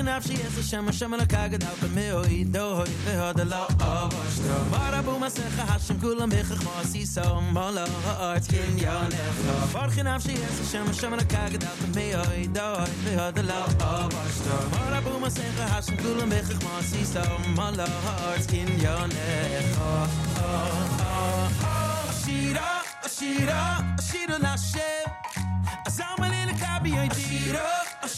Barch 0.07 0.23
nafshi 0.23 0.59
es 0.59 0.69
shem 0.69 0.89
shem 0.91 1.11
la 1.11 1.25
kaged 1.25 1.63
al 1.63 1.89
me 1.89 2.13
oi 2.13 2.43
do 2.45 2.77
oi 2.79 2.91
ve 3.05 3.15
hod 3.19 3.39
la 3.49 3.67
avast 3.79 4.41
Mara 4.71 5.01
bu 5.03 5.19
ma 5.19 5.27
sech 5.27 5.57
hashem 5.69 5.97
kulam 5.97 6.29
bech 6.29 6.51
khasi 6.63 7.05
so 7.05 7.41
mala 7.51 7.85
art 8.17 8.47
kin 8.47 8.77
yon 8.77 9.11
ef 9.11 9.73
Barch 9.73 9.99
nafshi 10.07 10.35
es 10.47 10.71
shem 10.71 10.93
shem 10.93 11.11
la 11.11 11.25
kaged 11.33 11.63
al 11.63 11.87
me 11.95 12.15
oi 12.15 12.47
do 12.47 12.67
oi 12.83 12.91
ve 13.03 13.17
hod 13.19 13.37
la 13.49 13.59
avast 13.91 14.45
Mara 14.71 15.01
bu 15.01 15.17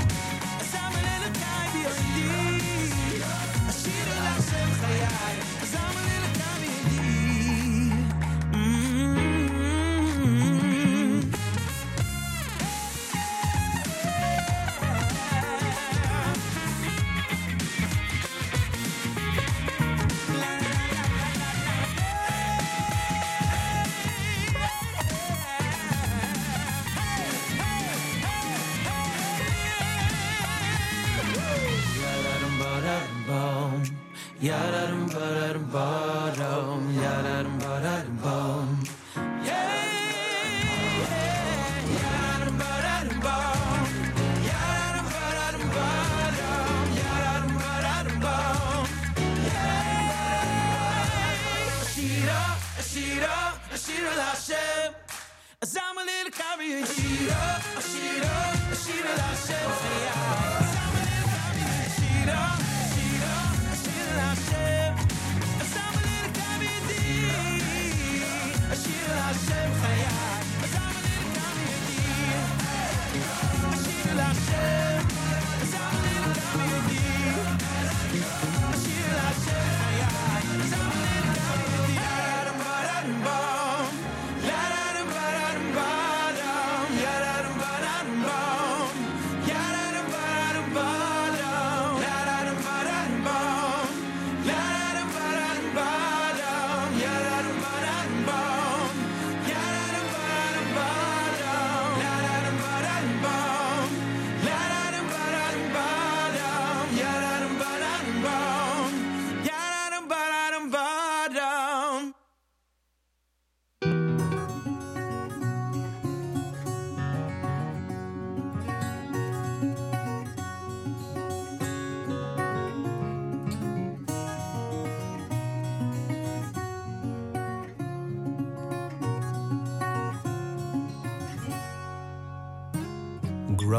Yadarum 34.41 35.05
badarum 35.13 35.65
badum, 35.71 36.70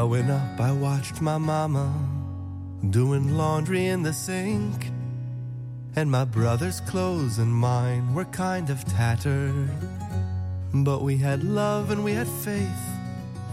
Growing 0.03 0.31
up, 0.31 0.59
I 0.59 0.73
watched 0.73 1.21
my 1.21 1.37
mama 1.37 1.87
doing 2.89 3.37
laundry 3.37 3.85
in 3.85 4.03
the 4.03 4.11
sink. 4.11 4.91
And 5.95 6.11
my 6.11 6.25
brother's 6.25 6.81
clothes 6.81 7.37
and 7.37 7.53
mine 7.55 8.13
were 8.13 8.25
kind 8.25 8.69
of 8.69 8.83
tattered. 8.83 9.69
But 10.73 11.03
we 11.03 11.15
had 11.15 11.45
love 11.45 11.89
and 11.89 12.03
we 12.03 12.11
had 12.11 12.27
faith, 12.27 12.83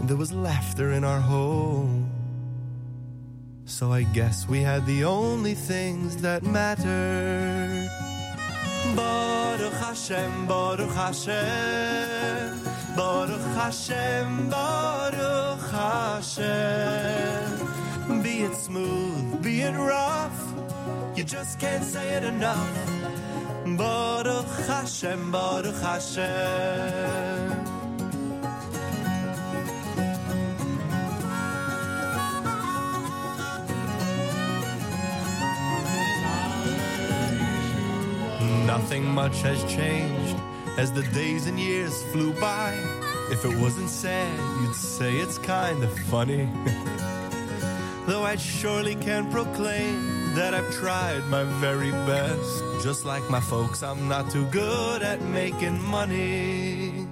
and 0.01 0.09
there 0.09 0.17
was 0.17 0.33
laughter 0.33 0.91
in 0.91 1.05
our 1.05 1.21
home. 1.21 2.11
So 3.63 3.93
I 3.93 4.03
guess 4.03 4.45
we 4.49 4.59
had 4.59 4.85
the 4.85 5.05
only 5.05 5.53
things 5.53 6.17
that 6.17 6.43
mattered. 6.43 7.87
Baruch 8.93 9.79
Hashem, 9.85 10.47
Baruch 10.47 10.91
Hashem, 10.91 12.59
Baruch 12.97 13.47
Hashem, 13.55 14.49
Baruch 14.49 14.90
Hashem. 15.91 17.51
Be 18.23 18.43
it 18.47 18.55
smooth, 18.55 19.43
be 19.43 19.61
it 19.61 19.75
rough, 19.75 20.53
you 21.15 21.23
just 21.23 21.59
can't 21.59 21.83
say 21.83 22.15
it 22.17 22.23
enough. 22.23 22.71
Baruch 23.77 24.53
Hashem, 24.67 25.31
Baruch 25.31 25.81
Hashem. 25.81 27.61
Nothing 38.65 39.05
much 39.05 39.41
has 39.41 39.61
changed 39.65 40.37
as 40.77 40.91
the 40.93 41.03
days 41.13 41.47
and 41.47 41.59
years 41.59 42.01
flew 42.11 42.33
by. 42.39 43.00
If 43.31 43.45
it 43.45 43.57
wasn't 43.57 43.89
sad, 43.89 44.61
you'd 44.61 44.75
say 44.75 45.15
it's 45.15 45.37
kind 45.37 45.81
of 45.83 45.97
funny. 46.09 46.49
Though 48.05 48.23
I 48.23 48.35
surely 48.35 48.95
can 48.95 49.31
proclaim 49.31 50.35
that 50.35 50.53
I've 50.53 50.69
tried 50.73 51.25
my 51.29 51.45
very 51.61 51.91
best. 51.91 52.63
Just 52.83 53.05
like 53.05 53.27
my 53.29 53.39
folks, 53.39 53.83
I'm 53.83 54.09
not 54.09 54.29
too 54.31 54.45
good 54.47 55.01
at 55.01 55.21
making 55.21 55.81
money. 55.81 57.07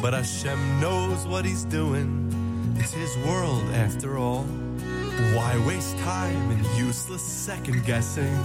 But 0.00 0.12
Hashem 0.14 0.80
knows 0.80 1.26
what 1.26 1.44
He's 1.44 1.64
doing. 1.64 2.30
It's 2.78 2.92
His 2.92 3.16
world 3.26 3.64
after 3.74 4.16
all. 4.16 4.44
Why 5.34 5.60
waste 5.66 5.98
time 5.98 6.50
in 6.52 6.64
useless 6.76 7.22
second 7.22 7.84
guessing? 7.84 8.36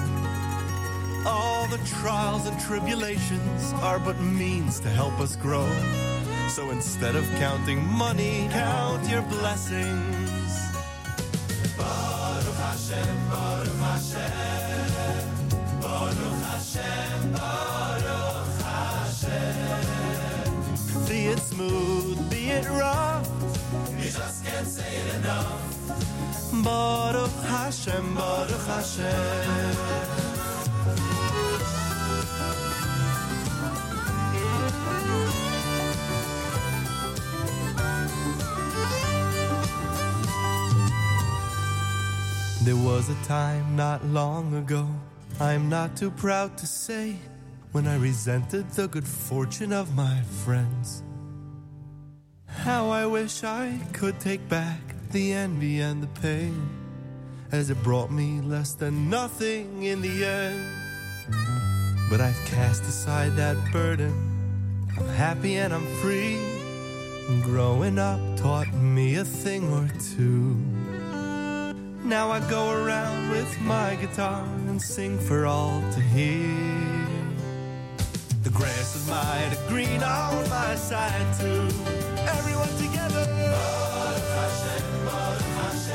All 1.24 1.68
the 1.68 1.80
trials 1.85 2.48
and 2.48 2.59
tribulations 2.59 3.74
are 3.84 4.00
but 4.00 4.19
means 4.19 4.80
to 4.80 4.90
help 4.90 5.19
us 5.19 5.35
grow. 5.35 5.69
So 6.50 6.72
instead 6.72 7.16
of 7.16 7.24
counting 7.38 7.86
money, 7.86 8.50
count 8.52 9.08
your 9.08 9.22
blessings. 9.22 10.52
Baruch 11.78 12.56
Hashem, 12.56 13.30
Baruch 13.30 13.76
Hashem, 13.78 15.42
Baruch 15.80 16.42
Hashem, 16.50 17.32
Baruch 17.34 18.61
Hashem. 18.66 19.86
Be 21.08 21.28
it 21.28 21.40
smooth, 21.40 22.30
be 22.32 22.50
it 22.50 22.66
rough, 22.68 23.30
You 23.98 24.10
just 24.10 24.44
can't 24.44 24.68
say 24.68 24.98
it 24.98 25.16
enough. 25.16 25.61
Baruch 26.64 27.32
Hashem, 27.45 28.16
Baruch 28.16 28.66
Hashem. 28.66 30.28
There 42.64 42.76
was 42.76 43.08
a 43.08 43.16
time 43.24 43.78
not 43.78 44.06
long 44.06 44.54
ago, 44.54 44.86
I'm 45.40 45.70
not 45.70 45.96
too 45.96 46.12
proud 46.12 46.58
to 46.58 46.68
say, 46.68 47.16
when 47.72 47.88
I 47.88 47.96
resented 47.96 48.70
the 48.72 48.90
good 48.90 49.08
fortune 49.08 49.72
of 49.72 49.96
my 49.96 50.22
friends. 50.44 51.02
How 52.48 52.90
I 52.90 53.06
wish 53.06 53.46
I 53.46 53.80
could 53.94 54.20
take 54.20 54.50
back 54.50 54.82
the 55.12 55.32
envy 55.32 55.80
and 55.80 56.04
the 56.04 56.20
pain, 56.20 56.70
as 57.54 57.70
it 57.70 57.82
brought 57.82 58.12
me 58.12 58.42
less 58.42 58.74
than 58.74 59.10
nothing 59.10 59.84
in 59.84 60.02
the 60.02 60.26
end. 60.26 60.66
But 62.10 62.20
I've 62.20 62.46
cast 62.46 62.84
aside 62.84 63.38
that 63.38 63.56
burden, 63.72 64.12
I'm 64.98 65.08
happy 65.08 65.56
and 65.56 65.74
I'm 65.74 65.88
free. 66.02 66.38
Growing 67.42 67.98
up 67.98 68.20
taught 68.36 68.74
me 68.74 69.16
a 69.16 69.24
thing 69.24 69.72
or 69.72 69.88
two. 70.18 70.58
Now 72.03 72.32
I 72.32 72.40
go 72.50 72.72
around 72.72 73.30
with 73.30 73.60
my 73.61 73.95
guitar 73.95 74.44
and 74.68 74.82
sing 74.82 75.19
for 75.19 75.45
all 75.45 75.82
to 75.92 76.00
hear. 76.00 77.06
The 78.44 78.50
grass 78.50 78.95
is 78.95 79.08
mighty 79.08 79.58
green 79.68 80.02
on 80.02 80.50
my 80.50 80.76
side 80.76 81.28
too. 81.40 81.68
Everyone 82.26 82.69
together. 82.78 83.26
Baruch 83.26 84.30
Hashem, 84.40 85.06
Baruch 85.06 85.42
Hashem, 85.60 85.94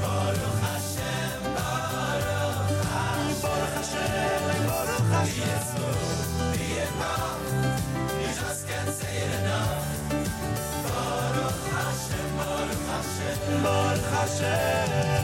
Baruch 0.00 0.58
Hashem, 0.66 1.42
Baruch 1.56 2.84
Hashem. 2.94 3.42
Baruch 3.42 3.74
Hashem, 3.74 4.66
Baruch 4.68 5.10
Hashem. 5.12 6.05
Hashem. 14.26 15.15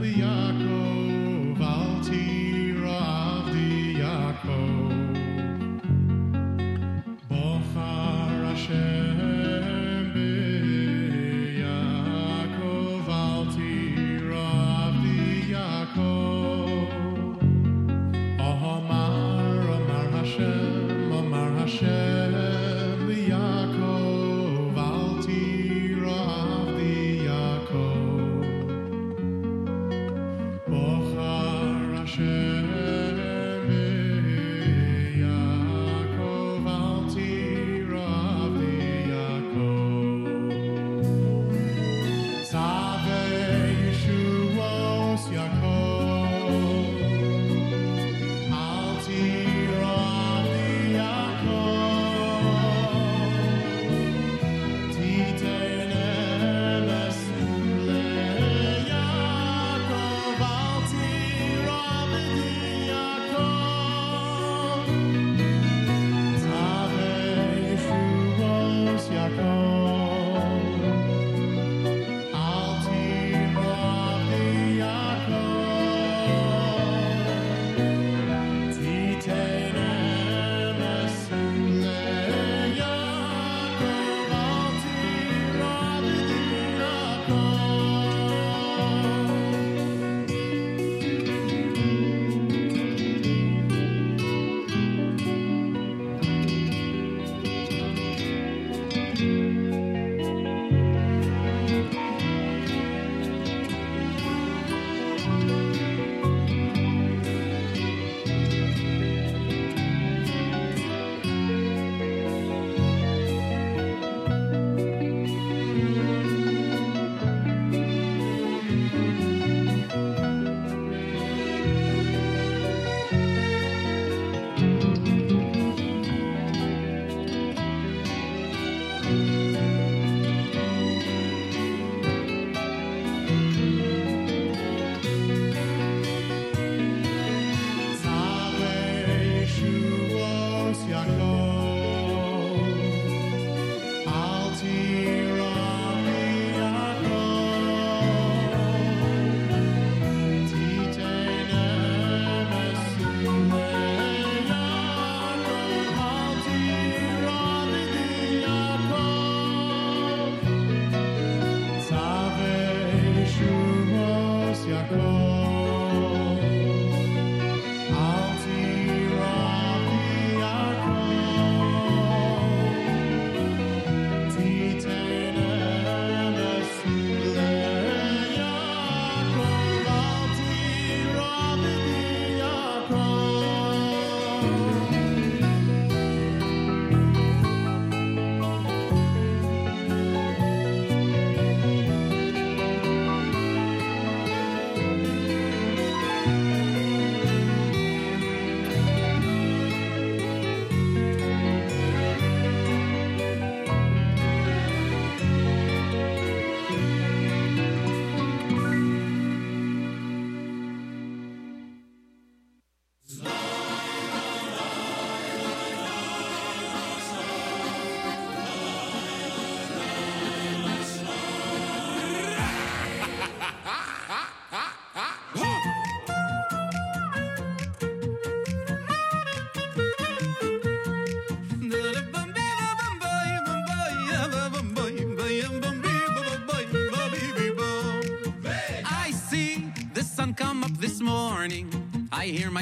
the 0.00 0.12
Yaakov. 0.20 0.83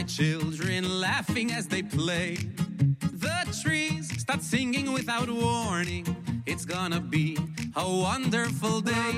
my 0.02 0.08
children 0.08 1.00
laughing 1.00 1.52
as 1.52 1.68
they 1.68 1.80
play. 1.80 2.34
The 3.24 3.38
trees 3.62 4.10
start 4.20 4.42
singing 4.42 4.92
without 4.92 5.30
warning. 5.30 6.04
It's 6.44 6.64
gonna 6.64 7.00
be 7.00 7.38
a 7.76 7.88
wonderful 7.88 8.80
day. 8.80 9.12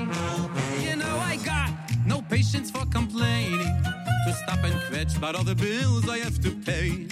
You 0.85 0.95
know, 0.97 1.15
I 1.31 1.39
got 1.43 1.71
no 2.05 2.21
patience 2.21 2.69
for 2.69 2.85
complaining. 2.99 3.73
To 4.25 4.33
stop 4.43 4.63
and 4.63 4.79
fetch 4.83 5.17
about 5.17 5.33
all 5.35 5.43
the 5.43 5.55
bills 5.55 6.07
I 6.07 6.19
have 6.19 6.39
to 6.45 6.51
pay. 6.51 7.07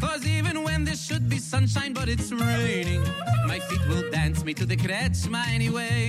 Cause 0.00 0.24
even 0.24 0.62
when 0.62 0.84
there 0.84 1.00
should 1.06 1.28
be 1.28 1.38
sunshine, 1.38 1.92
but 1.92 2.08
it's 2.08 2.30
raining, 2.30 3.02
my 3.44 3.58
feet 3.58 3.84
will 3.88 4.08
dance 4.10 4.44
me 4.44 4.54
to 4.54 4.64
the 4.64 4.76
kretschma 4.76 5.48
anyway. 5.48 5.99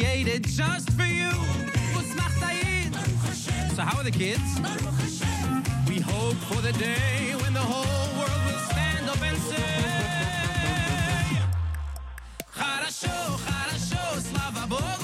created 0.00 0.44
just 0.44 0.90
for 0.92 1.04
you. 1.04 1.30
So, 3.74 3.82
how 3.82 3.98
are 3.98 4.04
the 4.04 4.10
kids? 4.10 4.40
We 5.88 6.00
hope 6.00 6.36
for 6.50 6.60
the 6.62 6.72
day 6.72 7.34
when 7.42 7.52
the 7.52 7.60
whole 7.60 8.08
world 8.18 8.42
will 8.46 8.62
stand 8.70 9.08
up 9.10 9.22
and 9.22 9.38
say, 9.38 9.76
Хорошо, 12.50 13.16
хорошо, 13.46 14.20
слава 14.20 14.66
Богу. 14.66 14.99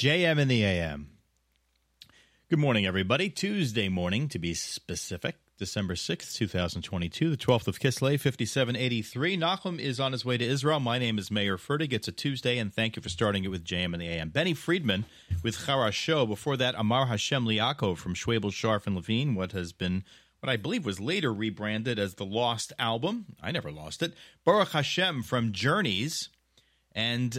JM 0.00 0.38
in 0.38 0.48
the 0.48 0.64
AM. 0.64 1.10
Good 2.48 2.58
morning, 2.58 2.86
everybody. 2.86 3.28
Tuesday 3.28 3.90
morning, 3.90 4.28
to 4.28 4.38
be 4.38 4.54
specific, 4.54 5.36
December 5.58 5.92
6th, 5.92 6.36
2022, 6.36 7.28
the 7.28 7.36
12th 7.36 7.68
of 7.68 7.78
Kislev, 7.78 8.18
5783. 8.18 9.36
Nachum 9.36 9.78
is 9.78 10.00
on 10.00 10.12
his 10.12 10.24
way 10.24 10.38
to 10.38 10.44
Israel. 10.46 10.80
My 10.80 10.98
name 10.98 11.18
is 11.18 11.30
Meir 11.30 11.58
Fertig. 11.58 11.92
It's 11.92 12.08
a 12.08 12.12
Tuesday, 12.12 12.56
and 12.56 12.72
thank 12.72 12.96
you 12.96 13.02
for 13.02 13.10
starting 13.10 13.44
it 13.44 13.48
with 13.48 13.62
JM 13.62 13.92
in 13.92 14.00
the 14.00 14.08
AM. 14.08 14.30
Benny 14.30 14.54
Friedman 14.54 15.04
with 15.42 15.66
Charasho. 15.66 16.26
Before 16.26 16.56
that, 16.56 16.74
Amar 16.78 17.04
Hashem 17.04 17.44
Liakov 17.44 17.98
from 17.98 18.14
Schwabel, 18.14 18.54
Sharf, 18.54 18.86
and 18.86 18.96
Levine, 18.96 19.34
what 19.34 19.52
has 19.52 19.74
been 19.74 20.04
what 20.38 20.48
I 20.48 20.56
believe 20.56 20.86
was 20.86 20.98
later 20.98 21.30
rebranded 21.30 21.98
as 21.98 22.14
the 22.14 22.24
Lost 22.24 22.72
Album. 22.78 23.26
I 23.42 23.50
never 23.50 23.70
lost 23.70 24.02
it. 24.02 24.14
Baruch 24.46 24.70
Hashem 24.70 25.24
from 25.24 25.52
Journeys, 25.52 26.30
and 26.94 27.38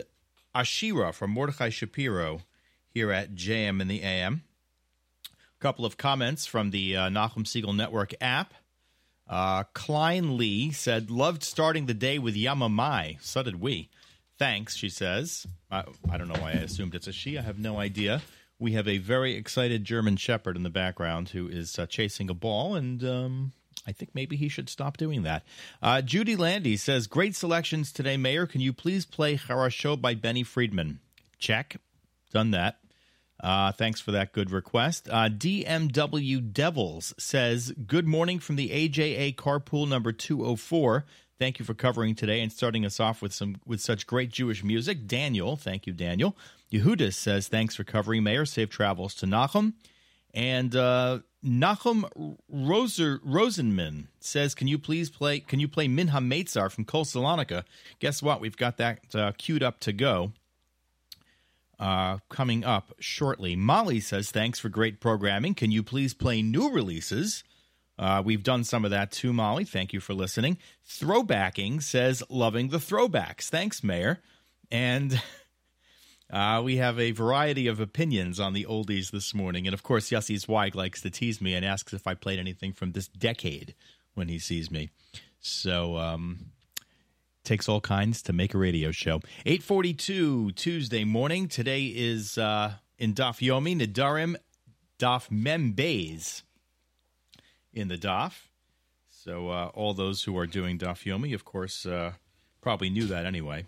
Ashira 0.54 1.12
from 1.12 1.32
Mordechai 1.32 1.70
Shapiro 1.70 2.42
here 2.94 3.12
at 3.12 3.36
JM 3.36 3.82
in 3.82 3.88
the 3.88 4.02
AM. 4.02 4.44
A 5.26 5.62
couple 5.62 5.86
of 5.86 5.98
comments 5.98 6.46
from 6.46 6.72
the 6.72 6.96
uh, 6.96 7.10
Nachum 7.10 7.48
Siegel 7.48 7.74
Network 7.74 8.14
app. 8.22 8.54
Uh, 9.28 9.64
Klein 9.74 10.38
Lee 10.38 10.72
said, 10.72 11.10
Loved 11.10 11.44
starting 11.44 11.86
the 11.86 11.94
day 11.94 12.20
with 12.20 12.36
Yamamai. 12.36 13.22
So 13.22 13.44
did 13.44 13.62
we. 13.62 13.90
Thanks, 14.38 14.76
she 14.76 14.90
says. 14.90 15.46
I, 15.70 15.84
I 16.12 16.18
don't 16.18 16.28
know 16.28 16.42
why 16.42 16.50
I 16.50 16.64
assumed 16.64 16.96
it's 16.96 17.08
a 17.08 17.14
she. 17.14 17.38
I 17.38 17.42
have 17.42 17.60
no 17.60 17.78
idea. 17.78 18.22
We 18.60 18.74
have 18.74 18.88
a 18.88 18.98
very 18.98 19.36
excited 19.36 19.86
German 19.86 20.18
Shepherd 20.18 20.56
in 20.58 20.64
the 20.64 20.70
background 20.70 21.30
who 21.30 21.48
is 21.48 21.80
uh, 21.80 21.86
chasing 21.86 22.30
a 22.30 22.34
ball, 22.34 22.76
and 22.76 23.04
um, 23.04 23.52
I 23.88 23.92
think 23.92 24.12
maybe 24.14 24.36
he 24.36 24.50
should 24.50 24.70
stop 24.70 24.98
doing 24.98 25.24
that. 25.24 25.44
Uh, 25.82 26.02
Judy 26.02 26.36
Landy 26.36 26.76
says, 26.76 27.08
Great 27.08 27.36
selections 27.36 27.92
today, 27.92 28.18
Meir. 28.18 28.46
Can 28.46 28.62
you 28.62 28.74
please 28.74 29.06
play 29.06 29.38
Harasho 29.38 30.00
by 30.00 30.14
Benny 30.14 30.44
Friedman? 30.44 31.00
Check. 31.40 31.78
Done 32.32 32.52
that. 32.52 32.81
Uh, 33.42 33.72
thanks 33.72 34.00
for 34.00 34.12
that 34.12 34.34
good 34.34 34.52
request. 34.52 35.10
Uh, 35.10 35.28
DMW 35.28 36.54
Devils 36.54 37.14
says, 37.18 37.74
Good 37.88 38.08
morning 38.08 38.40
from 38.40 38.56
the 38.56 38.70
AJA 38.70 39.36
carpool 39.36 39.88
number 39.88 40.12
204. 40.12 41.06
Thank 41.40 41.58
you 41.58 41.66
for 41.66 41.74
covering 41.74 42.14
today 42.14 42.42
and 42.42 42.52
starting 42.52 42.86
us 42.86 43.00
off 43.00 43.22
with 43.22 43.34
some 43.34 43.58
with 43.66 43.82
such 43.82 44.06
great 44.06 44.30
Jewish 44.30 44.64
music. 44.64 45.08
Daniel, 45.08 45.56
thank 45.56 45.88
you, 45.88 45.94
Daniel. 45.94 46.38
Yehuda 46.72 47.12
says, 47.12 47.48
Thanks 47.48 47.76
for 47.76 47.84
covering, 47.84 48.24
Meir. 48.24 48.46
Safe 48.46 48.70
travels 48.70 49.16
to 49.16 49.26
Nachum. 49.26 49.74
And 50.34 50.76
uh, 50.76 51.20
Nachum 51.44 52.38
Roser, 52.54 53.20
Rosenman 53.20 54.08
says, 54.20 54.56
"Can 54.56 54.68
you 54.68 54.78
please 54.78 55.10
play? 55.10 55.40
Can 55.40 55.60
you 55.60 55.68
play 55.68 55.88
Min 55.88 56.10
Hameitzar 56.10 56.72
from 56.72 56.86
Kol 56.86 57.06
Salonika?" 57.06 57.64
Guess 58.00 58.22
what? 58.22 58.40
We've 58.40 58.56
got 58.56 58.78
that 58.78 59.00
uh, 59.14 59.32
queued 59.38 59.64
up 59.64 59.80
to 59.82 59.94
go. 59.94 60.32
Uh, 61.82 62.20
coming 62.30 62.64
up 62.64 62.94
shortly. 63.00 63.56
Molly 63.56 64.00
says, 64.00 64.32
"Thanks 64.32 64.60
for 64.60 64.70
great 64.70 65.00
programming. 65.00 65.56
Can 65.56 65.72
you 65.72 65.84
please 65.84 66.14
play 66.14 66.42
new 66.42 66.70
releases?" 66.70 67.44
Uh, 67.98 68.22
we've 68.24 68.44
done 68.44 68.64
some 68.64 68.86
of 68.86 68.92
that 68.92 69.12
too, 69.12 69.34
Molly. 69.34 69.66
Thank 69.66 69.92
you 69.92 70.00
for 70.00 70.14
listening. 70.14 70.58
Throwbacking 70.88 71.82
says, 71.82 72.24
"Loving 72.30 72.70
the 72.70 72.78
throwbacks." 72.78 73.50
Thanks, 73.50 73.84
Meir. 73.84 74.22
And 74.72 75.22
Uh, 76.32 76.62
we 76.64 76.78
have 76.78 76.98
a 76.98 77.12
variety 77.12 77.68
of 77.68 77.82
opinions 77.82 78.40
on 78.40 78.54
the 78.54 78.66
oldies 78.66 79.12
this 79.12 79.34
morning. 79.34 79.68
And 79.68 79.74
of 79.74 79.84
course, 79.84 80.10
Yossi 80.10 80.40
Zweig 80.40 80.76
likes 80.76 81.02
to 81.02 81.10
tease 81.10 81.42
me 81.42 81.54
and 81.54 81.66
asks 81.66 81.94
if 81.94 82.08
I 82.08 82.14
played 82.14 82.40
anything 82.40 82.72
from 82.72 82.94
this 82.94 83.10
decade 83.10 83.76
when 84.14 84.30
he 84.30 84.40
sees 84.40 84.72
me. 84.72 84.90
So, 85.42 85.98
um, 85.98 86.52
takes 87.44 87.68
all 87.68 87.82
kinds 87.82 88.22
to 88.24 88.34
make 88.34 88.54
a 88.54 88.58
radio 88.58 88.92
show. 88.92 89.20
842 89.46 90.52
Tuesday 90.52 91.04
morning. 91.04 91.48
Today 91.48 91.86
is 91.86 92.38
uh, 92.38 92.74
in 92.98 93.14
Daf 93.14 93.40
Yomi, 93.40 93.80
Nedarim 93.80 94.36
Daf 95.00 95.32
Mem 95.32 95.74
Beis 95.74 96.44
in 97.74 97.88
the 97.88 97.98
Daf. 97.98 98.34
So, 99.10 99.50
uh, 99.50 99.72
all 99.74 99.94
those 99.94 100.24
who 100.24 100.38
are 100.38 100.48
doing 100.48 100.78
Daf 100.78 101.06
Yomi, 101.06 101.34
of 101.34 101.46
course, 101.46 101.86
uh, 101.86 102.14
probably 102.62 102.90
knew 102.90 103.06
that 103.08 103.26
anyway. 103.26 103.66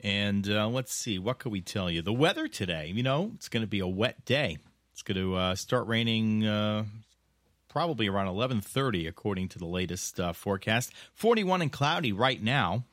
And 0.00 0.48
uh, 0.48 0.68
let's 0.68 0.94
see, 0.94 1.18
what 1.18 1.38
could 1.38 1.52
we 1.52 1.60
tell 1.60 1.90
you? 1.90 2.02
The 2.02 2.12
weather 2.12 2.48
today, 2.48 2.92
you 2.94 3.02
know, 3.02 3.32
it's 3.34 3.48
going 3.48 3.62
to 3.62 3.68
be 3.68 3.80
a 3.80 3.86
wet 3.86 4.24
day. 4.24 4.58
It's 4.92 5.02
going 5.02 5.16
to 5.16 5.34
uh, 5.34 5.54
start 5.54 5.86
raining 5.86 6.46
uh, 6.46 6.84
probably 7.68 8.08
around 8.08 8.26
11:30, 8.26 9.06
according 9.08 9.48
to 9.48 9.58
the 9.58 9.66
latest 9.66 10.18
uh, 10.18 10.32
forecast. 10.32 10.92
41 11.14 11.62
and 11.62 11.72
cloudy 11.72 12.12
right 12.12 12.42
now, 12.42 12.84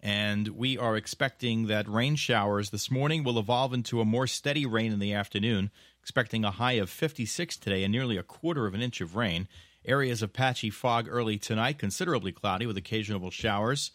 and 0.00 0.48
we 0.48 0.78
are 0.78 0.96
expecting 0.96 1.66
that 1.66 1.88
rain 1.88 2.16
showers 2.16 2.70
this 2.70 2.90
morning 2.90 3.24
will 3.24 3.38
evolve 3.38 3.72
into 3.72 4.00
a 4.00 4.04
more 4.04 4.26
steady 4.26 4.66
rain 4.66 4.92
in 4.92 4.98
the 4.98 5.14
afternoon. 5.14 5.70
Expecting 6.00 6.44
a 6.44 6.52
high 6.52 6.72
of 6.72 6.88
56 6.88 7.56
today 7.58 7.84
and 7.84 7.92
nearly 7.92 8.16
a 8.16 8.22
quarter 8.22 8.66
of 8.66 8.74
an 8.74 8.80
inch 8.80 9.00
of 9.00 9.16
rain. 9.16 9.46
Areas 9.84 10.22
of 10.22 10.32
patchy 10.32 10.70
fog 10.70 11.06
early 11.08 11.38
tonight, 11.38 11.78
considerably 11.78 12.32
cloudy 12.32 12.66
with 12.66 12.76
occasional 12.76 13.30
showers 13.30 13.90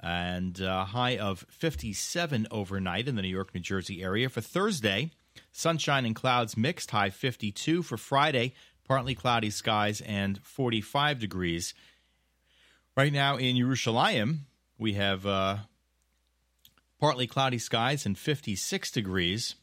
and 0.00 0.60
a 0.60 0.84
high 0.84 1.16
of 1.16 1.44
57 1.48 2.46
overnight 2.50 3.08
in 3.08 3.16
the 3.16 3.22
New 3.22 3.28
York, 3.28 3.54
New 3.54 3.60
Jersey 3.60 4.02
area. 4.02 4.28
For 4.28 4.40
Thursday, 4.40 5.10
sunshine 5.50 6.04
and 6.04 6.14
clouds 6.14 6.56
mixed, 6.56 6.90
high 6.90 7.10
52. 7.10 7.82
For 7.82 7.96
Friday, 7.96 8.54
partly 8.88 9.14
cloudy 9.14 9.50
skies 9.50 10.00
and 10.00 10.42
45 10.42 11.20
degrees. 11.20 11.74
Right 12.96 13.12
now 13.12 13.36
in 13.36 13.54
Yerushalayim, 13.54 14.38
we 14.78 14.94
have 14.94 15.26
uh, 15.26 15.58
partly 16.98 17.26
cloudy 17.26 17.58
skies 17.58 18.06
and 18.06 18.18
56 18.18 18.90
degrees. 18.90 19.54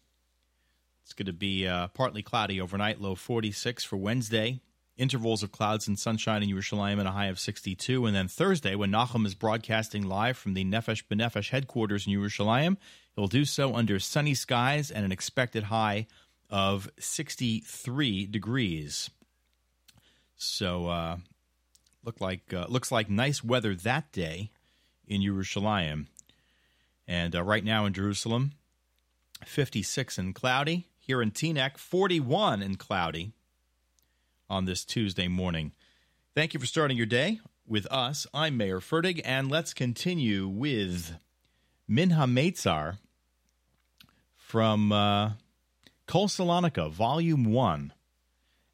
It's 1.04 1.14
going 1.14 1.26
to 1.26 1.34
be 1.34 1.68
uh, 1.68 1.88
partly 1.88 2.22
cloudy 2.24 2.62
overnight, 2.62 3.02
low 3.02 3.16
46 3.16 3.84
for 3.84 3.98
Wednesday 3.98 4.62
intervals 4.98 5.44
of 5.44 5.52
clouds 5.52 5.88
and 5.88 6.00
sunshine 6.00 6.44
in 6.44 6.50
Yerushalayim 6.50 7.00
and 7.00 7.08
a 7.08 7.12
high 7.12 7.26
of 7.26 7.40
62. 7.40 8.06
And 8.06 8.16
then 8.16 8.28
Thursday, 8.28 8.76
when 8.76 8.92
Nachum 8.92 9.26
is 9.26 9.36
broadcasting 9.36 10.04
live 10.04 10.38
from 10.38 10.54
the 10.54 10.64
Nefesh 10.64 11.04
B'Nefesh 11.08 11.50
headquarters 11.50 12.08
in 12.08 12.14
Yerushalayim, 12.14 12.78
he'll 13.16 13.28
do 13.28 13.46
so 13.46 13.76
under 13.76 14.00
sunny 14.00 14.34
skies 14.34 14.92
and 14.92 15.06
an 15.06 15.12
expected 15.12 15.64
high 15.64 16.08
of 16.50 16.90
63 17.00 18.28
degrees. 18.28 19.10
So, 20.38 20.88
uh, 20.88 21.18
look 22.04 22.22
like 22.22 22.54
uh, 22.54 22.66
looks 22.68 22.92
like 22.92 23.10
nice 23.10 23.44
weather 23.44 23.76
that 23.76 24.12
day 24.12 24.52
in 25.08 25.22
Yerushalayim. 25.22 26.08
And 27.08 27.36
uh, 27.36 27.44
right 27.44 27.64
now 27.64 27.86
in 27.86 27.94
Jerusalem, 27.94 28.54
56 29.46 30.18
and 30.18 30.34
cloudy. 30.34 30.88
Here 31.00 31.22
in 31.22 31.32
Teaneck, 31.32 31.78
41 31.78 32.64
and 32.64 32.80
cloudy 32.80 33.32
on 34.50 34.66
this 34.66 34.84
Tuesday 34.84 35.28
morning. 35.28 35.72
Thank 36.34 36.54
you 36.54 36.60
for 36.60 36.66
starting 36.66 36.98
your 36.98 37.06
day 37.06 37.40
with 37.68 37.86
us. 37.92 38.26
I'm 38.34 38.58
Meir 38.58 38.80
Fertig, 38.80 39.22
and 39.24 39.50
let's 39.50 39.74
continue 39.74 40.48
with 40.48 41.16
Min 41.88 42.10
Hameitzar 42.10 42.98
from 44.36 44.92
uh, 44.92 45.32
Kol 46.08 46.28
Salonika, 46.28 46.92
Volume 46.92 47.46
1. 47.46 47.94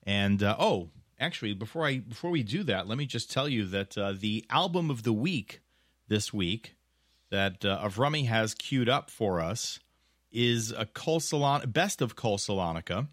And, 0.04 0.42
uh, 0.42 0.56
oh, 0.58 0.90
actually, 1.22 1.54
before, 1.54 1.86
I, 1.86 2.00
before 2.00 2.32
we 2.32 2.44
do 2.44 2.64
that, 2.64 2.88
let 2.88 2.98
me 2.98 3.06
just 3.06 3.32
tell 3.32 3.48
you 3.48 3.66
that 3.68 3.98
uh, 3.98 4.14
the 4.18 4.46
album 4.50 4.90
of 4.90 5.04
the 5.04 5.14
week 5.14 5.62
this 6.08 6.34
week 6.34 6.76
that 7.30 7.64
uh, 7.64 7.80
Avrami 7.82 8.28
has 8.28 8.54
queued 8.54 8.90
up 8.90 9.10
for 9.10 9.40
us 9.40 9.80
is 10.32 10.72
a 10.72 10.88
Salon- 11.20 11.70
Best 11.70 12.02
of 12.02 12.16
Kol 12.16 12.38
Salonika 12.38 13.08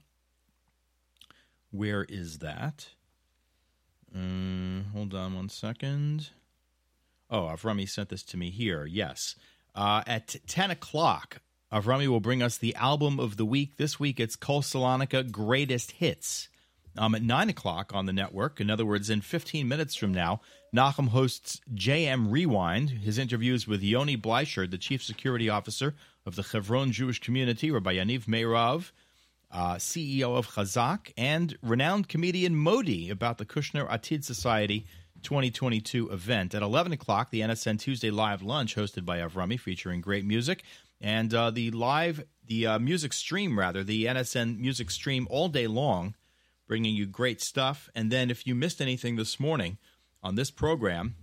where 1.70 2.04
is 2.08 2.38
that? 2.38 2.88
Um, 4.14 4.86
hold 4.92 5.14
on 5.14 5.34
one 5.34 5.48
second. 5.48 6.30
Oh, 7.30 7.42
Avrami 7.42 7.88
sent 7.88 8.08
this 8.08 8.22
to 8.24 8.36
me 8.36 8.50
here. 8.50 8.86
Yes. 8.86 9.36
Uh, 9.74 10.02
at 10.06 10.36
10 10.46 10.70
o'clock, 10.70 11.40
Avrami 11.72 12.08
will 12.08 12.20
bring 12.20 12.42
us 12.42 12.56
the 12.56 12.74
album 12.74 13.20
of 13.20 13.36
the 13.36 13.44
week. 13.44 13.76
This 13.76 14.00
week 14.00 14.18
it's 14.18 14.34
Kol 14.34 14.62
Salonika 14.62 15.30
Greatest 15.30 15.92
Hits. 15.92 16.48
Um, 16.98 17.14
at 17.14 17.22
9 17.22 17.48
o'clock 17.48 17.92
on 17.94 18.06
the 18.06 18.12
network, 18.12 18.60
in 18.60 18.70
other 18.70 18.84
words, 18.84 19.08
in 19.08 19.20
15 19.20 19.68
minutes 19.68 19.94
from 19.94 20.12
now, 20.12 20.40
Nachum 20.74 21.08
hosts 21.08 21.60
JM 21.74 22.30
Rewind. 22.30 22.90
His 22.90 23.18
interviews 23.18 23.66
with 23.66 23.82
Yoni 23.82 24.16
Bleichard, 24.16 24.70
the 24.70 24.78
Chief 24.78 25.02
Security 25.02 25.48
Officer 25.48 25.94
of 26.26 26.36
the 26.36 26.42
Chevron 26.42 26.92
Jewish 26.92 27.20
Community, 27.20 27.70
Rabbi 27.70 27.94
Yaniv 27.94 28.24
Meirav, 28.24 28.90
uh, 29.50 29.76
CEO 29.76 30.36
of 30.36 30.48
Chazak, 30.48 31.12
and 31.16 31.56
renowned 31.62 32.08
comedian 32.08 32.56
Modi 32.56 33.10
about 33.10 33.38
the 33.38 33.46
Kushner 33.46 33.88
Atid 33.88 34.24
Society 34.24 34.84
2022 35.22 36.10
event. 36.10 36.54
At 36.54 36.62
11 36.62 36.92
o'clock, 36.92 37.30
the 37.30 37.40
NSN 37.40 37.78
Tuesday 37.78 38.10
Live 38.10 38.42
Lunch 38.42 38.76
hosted 38.76 39.04
by 39.04 39.18
Avrami 39.18 39.58
featuring 39.58 40.00
great 40.00 40.24
music. 40.24 40.64
And 41.00 41.32
uh, 41.32 41.50
the 41.50 41.70
live, 41.70 42.24
the 42.46 42.66
uh, 42.66 42.78
music 42.78 43.12
stream, 43.12 43.58
rather, 43.58 43.84
the 43.84 44.06
NSN 44.06 44.58
music 44.58 44.90
stream 44.90 45.26
all 45.30 45.48
day 45.48 45.66
long, 45.66 46.14
bringing 46.68 46.94
you 46.94 47.06
great 47.06 47.40
stuff. 47.40 47.88
And 47.94 48.12
then 48.12 48.30
if 48.30 48.46
you 48.46 48.54
missed 48.54 48.80
anything 48.80 49.16
this 49.16 49.40
morning 49.40 49.78
on 50.22 50.36
this 50.36 50.52
program, 50.52 51.16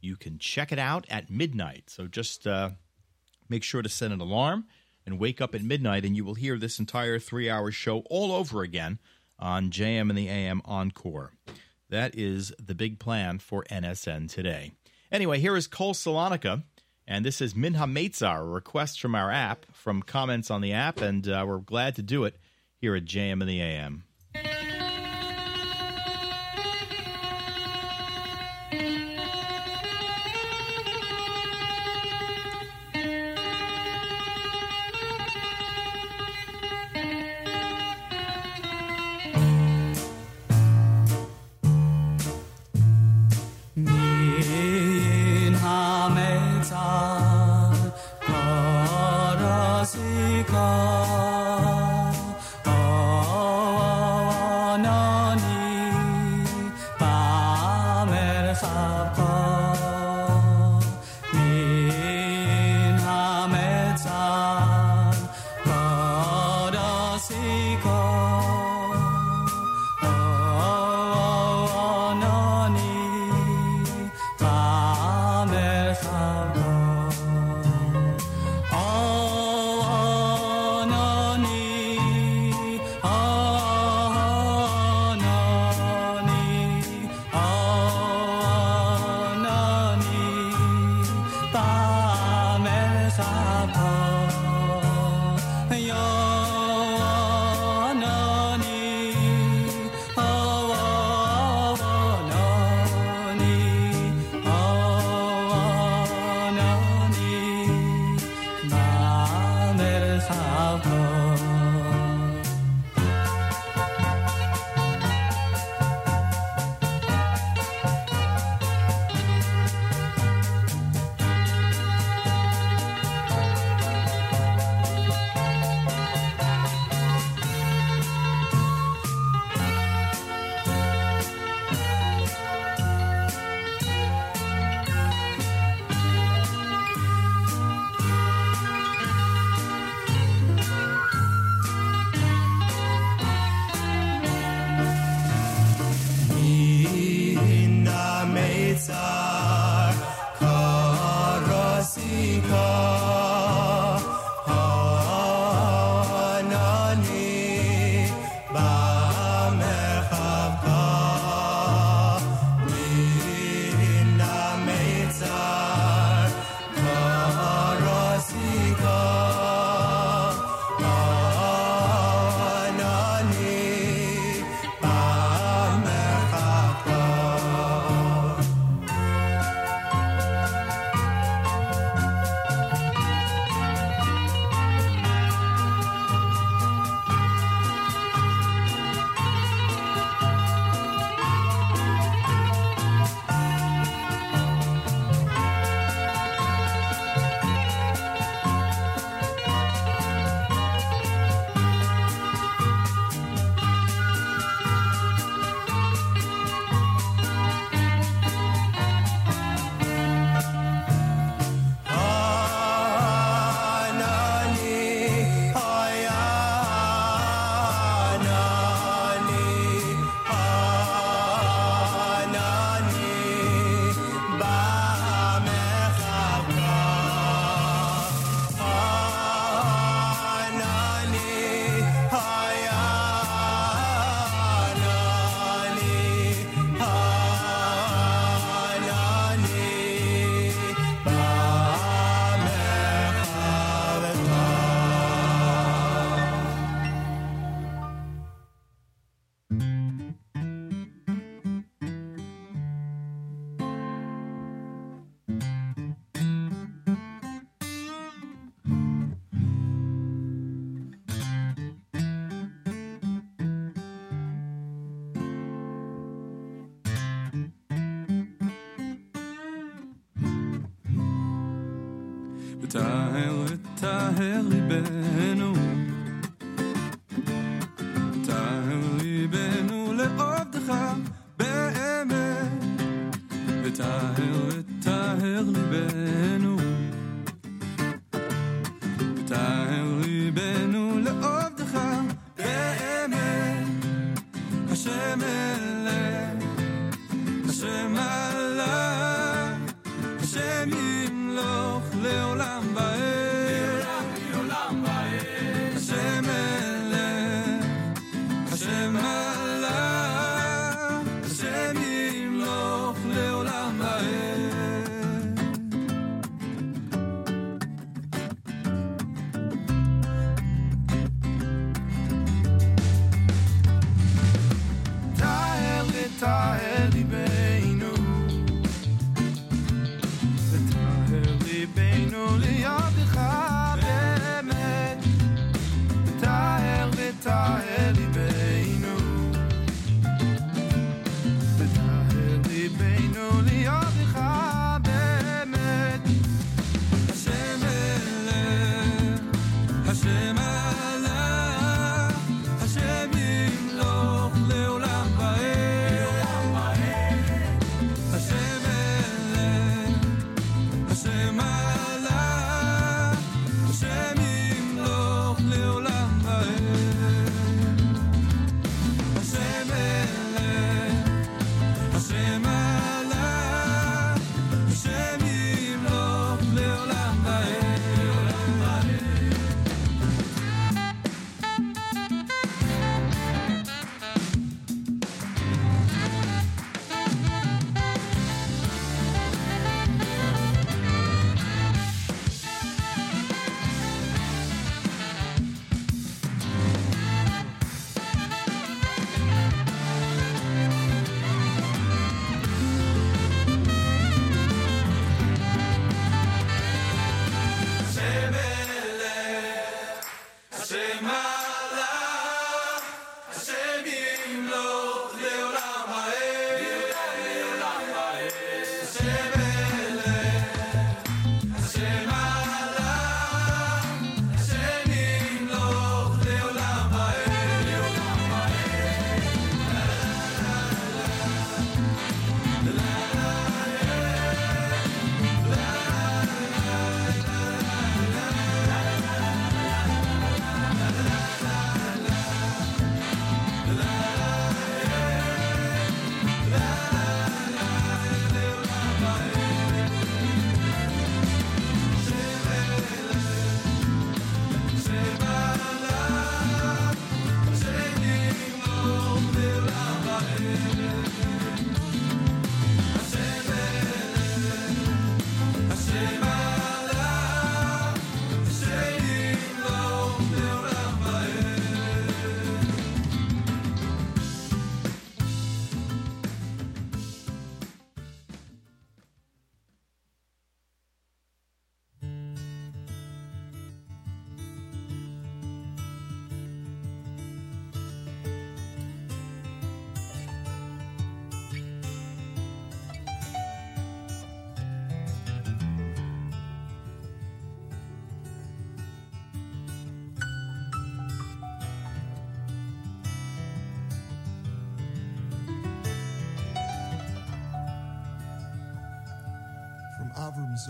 you 0.00 0.16
can 0.16 0.38
check 0.38 0.70
it 0.70 0.78
out 0.78 1.06
at 1.10 1.30
midnight. 1.30 1.84
So 1.88 2.06
just 2.06 2.46
uh, 2.46 2.70
make 3.48 3.64
sure 3.64 3.82
to 3.82 3.88
set 3.88 4.12
an 4.12 4.20
alarm 4.20 4.66
and 5.04 5.18
wake 5.18 5.40
up 5.40 5.54
at 5.54 5.62
midnight, 5.62 6.04
and 6.04 6.14
you 6.14 6.24
will 6.24 6.34
hear 6.34 6.58
this 6.58 6.78
entire 6.78 7.18
three 7.18 7.50
hour 7.50 7.72
show 7.72 8.00
all 8.10 8.32
over 8.32 8.62
again 8.62 8.98
on 9.38 9.70
JM 9.70 10.10
and 10.10 10.18
the 10.18 10.28
AM 10.28 10.60
Encore. 10.64 11.32
That 11.88 12.16
is 12.16 12.52
the 12.62 12.74
big 12.74 13.00
plan 13.00 13.38
for 13.38 13.64
NSN 13.64 14.30
today. 14.30 14.72
Anyway, 15.10 15.40
here 15.40 15.56
is 15.56 15.66
Kol 15.66 15.94
Salonika, 15.94 16.62
and 17.08 17.24
this 17.24 17.40
is 17.40 17.56
Min 17.56 17.74
Hameitzar, 17.74 18.42
a 18.42 18.44
request 18.44 19.00
from 19.00 19.14
our 19.14 19.32
app, 19.32 19.66
from 19.72 20.02
comments 20.02 20.50
on 20.50 20.60
the 20.60 20.72
app, 20.72 21.00
and 21.00 21.26
uh, 21.26 21.44
we're 21.48 21.58
glad 21.58 21.96
to 21.96 22.02
do 22.02 22.24
it 22.24 22.36
here 22.76 22.94
at 22.94 23.06
JM 23.06 23.40
and 23.40 23.48
the 23.48 23.60
AM. 23.60 24.04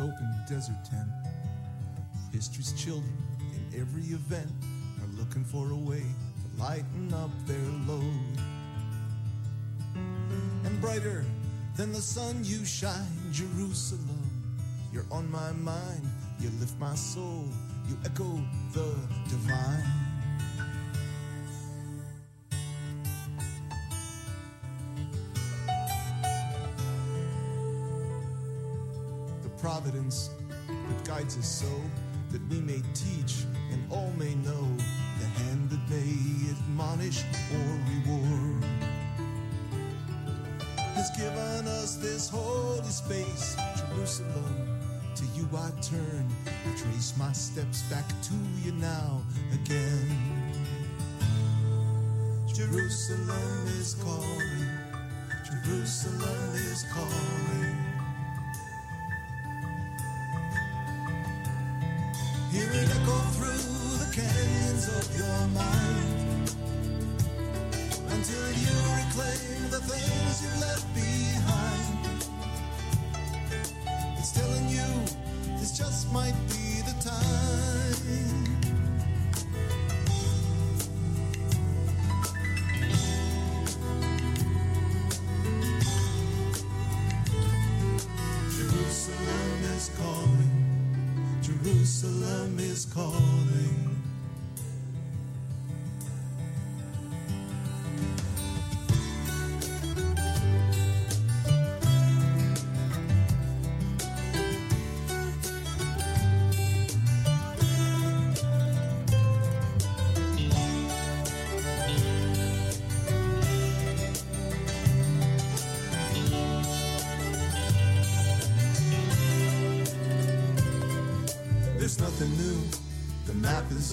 Open 0.00 0.44
desert 0.48 0.82
tent, 0.84 1.08
history's 2.32 2.72
children 2.72 3.16
in 3.52 3.80
every 3.80 4.02
event 4.02 4.50
are 5.02 5.18
looking 5.18 5.44
for 5.44 5.70
a 5.70 5.76
way 5.76 6.00
to 6.02 6.62
lighten 6.62 7.12
up 7.14 7.30
their 7.46 7.58
load. 7.86 8.38
And 10.64 10.80
brighter 10.80 11.24
than 11.76 11.92
the 11.92 12.00
sun 12.00 12.44
you 12.44 12.64
shine, 12.64 13.06
Jerusalem. 13.30 14.24
You're 14.92 15.06
on 15.10 15.30
my 15.30 15.52
mind, 15.52 16.02
you 16.40 16.50
lift 16.58 16.78
my 16.80 16.94
soul, 16.94 17.48
you 17.88 17.96
echo 18.04 18.42
the 18.72 18.94
divine. 19.28 19.89
Providence 29.82 30.30
that 30.66 31.04
guides 31.04 31.38
us 31.38 31.46
so 31.46 31.80
that 32.30 32.40
we 32.50 32.60
may 32.60 32.80
teach 32.94 33.44
and 33.72 33.82
all 33.90 34.12
may 34.18 34.34
know 34.36 34.68
the 35.18 35.26
hand 35.26 35.70
that 35.70 35.80
may 35.88 36.50
admonish 36.50 37.22
or 37.52 37.78
reward 37.88 38.64
has 40.94 41.10
given 41.16 41.66
us 41.66 41.96
this 41.96 42.28
holy 42.28 42.82
space, 42.84 43.56
Jerusalem. 43.76 44.78
To 45.16 45.24
you 45.34 45.48
I 45.54 45.70
turn, 45.80 46.28
I 46.46 46.76
trace 46.76 47.14
my 47.18 47.32
steps 47.32 47.82
back 47.84 48.06
to 48.08 48.34
you 48.62 48.72
now 48.72 49.22
again. 49.52 50.16
Jerusalem 52.52 53.66
is 53.78 53.94
calling, 53.94 54.68
Jerusalem 55.44 56.54
is 56.54 56.84
calling. 56.92 57.59
Hear 62.52 62.68
it 62.68 62.90
echo 62.90 63.18
through 63.38 63.98
the 64.02 64.10
canyons 64.12 64.88
of 64.88 65.16
your 65.16 65.46
mind 65.54 66.50
until 68.10 68.46
you 68.58 68.74
reclaim 68.98 69.70
the 69.70 69.80
things 69.86 70.42
you've 70.42 70.60
left 70.60 70.92
behind. 70.92 71.19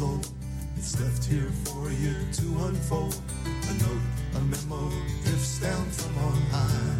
Old. 0.02 0.28
It's 0.76 1.00
left 1.00 1.24
here 1.24 1.50
for 1.64 1.90
you 1.90 2.14
to 2.40 2.46
unfold. 2.66 3.16
A 3.46 3.74
note, 3.84 4.06
a 4.36 4.40
memo 4.42 4.90
drifts 5.24 5.60
down 5.60 5.86
from 5.92 6.18
on 6.18 6.42
high 6.52 6.98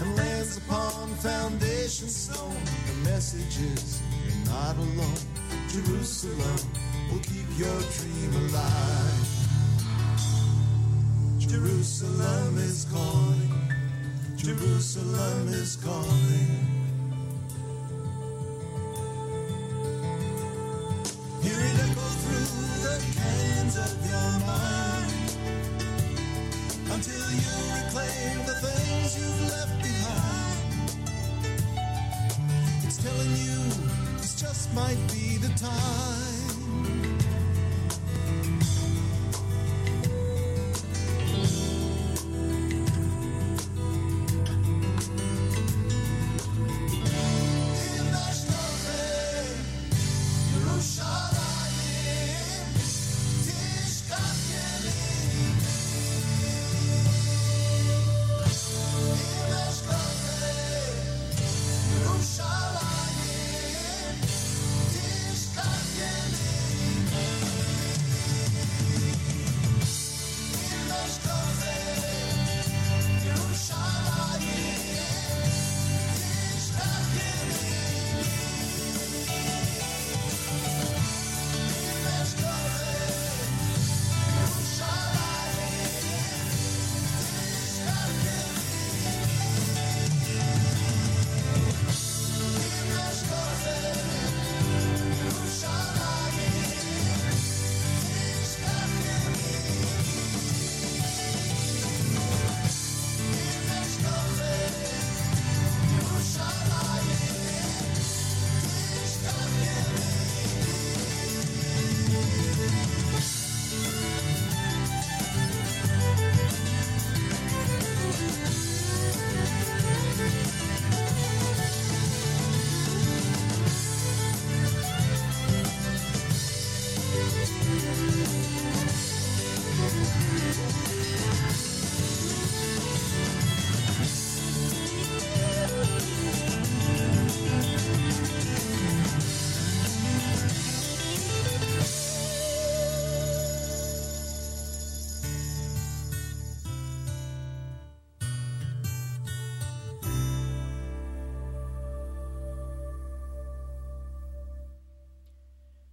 and 0.00 0.16
lands 0.16 0.56
upon 0.58 1.08
foundation 1.16 2.08
stone. 2.08 2.62
The 2.86 3.10
message 3.10 3.58
is 3.58 4.00
you're 4.24 4.54
not 4.54 4.76
alone. 4.76 5.22
Jerusalem 5.68 6.60
will 7.10 7.20
keep 7.20 7.48
your 7.58 7.80
dream 7.96 8.32
alive. 8.46 9.28
Jerusalem 11.38 12.58
is 12.58 12.86
calling. 12.92 13.54
Jerusalem 14.36 15.48
is 15.48 15.76
calling. 15.76 15.95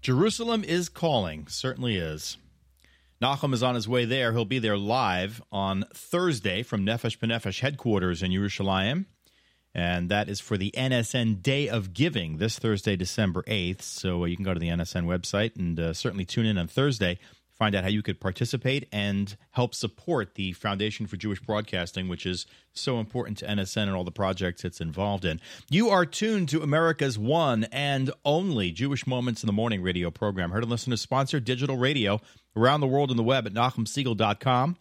Jerusalem 0.03 0.65
is 0.65 0.89
calling, 0.89 1.47
certainly 1.47 1.95
is. 1.95 2.35
Nachum 3.21 3.53
is 3.53 3.63
on 3.63 3.75
his 3.75 3.87
way 3.87 4.03
there. 4.03 4.33
He'll 4.33 4.43
be 4.43 4.59
there 4.59 4.77
live 4.77 5.41
on 5.49 5.85
Thursday 5.93 6.61
from 6.61 6.85
Nefesh 6.85 7.17
B'Nefesh 7.17 7.61
headquarters 7.61 8.21
in 8.21 8.29
Yerushalayim. 8.29 9.05
And 9.73 10.09
that 10.09 10.27
is 10.27 10.41
for 10.41 10.57
the 10.57 10.71
NSN 10.75 11.41
Day 11.41 11.69
of 11.69 11.93
Giving 11.93 12.35
this 12.35 12.59
Thursday, 12.59 12.97
December 12.97 13.43
8th. 13.43 13.81
So 13.81 14.23
uh, 14.23 14.25
you 14.25 14.35
can 14.35 14.43
go 14.43 14.53
to 14.53 14.59
the 14.59 14.67
NSN 14.67 15.05
website 15.05 15.55
and 15.55 15.79
uh, 15.79 15.93
certainly 15.93 16.25
tune 16.25 16.45
in 16.47 16.57
on 16.57 16.67
Thursday, 16.67 17.17
find 17.53 17.75
out 17.75 17.83
how 17.83 17.89
you 17.89 18.01
could 18.01 18.19
participate 18.19 18.87
and 18.91 19.35
help 19.51 19.75
support 19.75 20.35
the 20.35 20.53
Foundation 20.53 21.07
for 21.07 21.17
Jewish 21.17 21.39
Broadcasting, 21.39 22.07
which 22.07 22.25
is 22.25 22.45
so 22.73 22.99
important 22.99 23.37
to 23.39 23.47
NSN 23.47 23.83
and 23.83 23.93
all 23.93 24.03
the 24.03 24.11
projects 24.11 24.65
it's 24.65 24.81
involved 24.81 25.23
in. 25.23 25.39
You 25.69 25.89
are 25.89 26.05
tuned 26.05 26.49
to 26.49 26.61
America's 26.61 27.17
one 27.17 27.65
and 27.65 28.11
only 28.25 28.71
Jewish 28.71 29.05
Moments 29.05 29.43
in 29.43 29.47
the 29.47 29.53
Morning 29.53 29.81
radio 29.81 30.09
program. 30.09 30.51
Heard 30.51 30.63
and 30.63 30.71
listen 30.71 30.91
to 30.91 30.97
sponsored 30.97 31.45
digital 31.45 31.77
radio 31.77 32.19
around 32.55 32.81
the 32.81 32.87
world 32.87 33.11
on 33.11 33.17
the 33.17 33.23
web 33.23 33.45
at 33.45 33.53
NachumSiegel.com, 33.53 34.77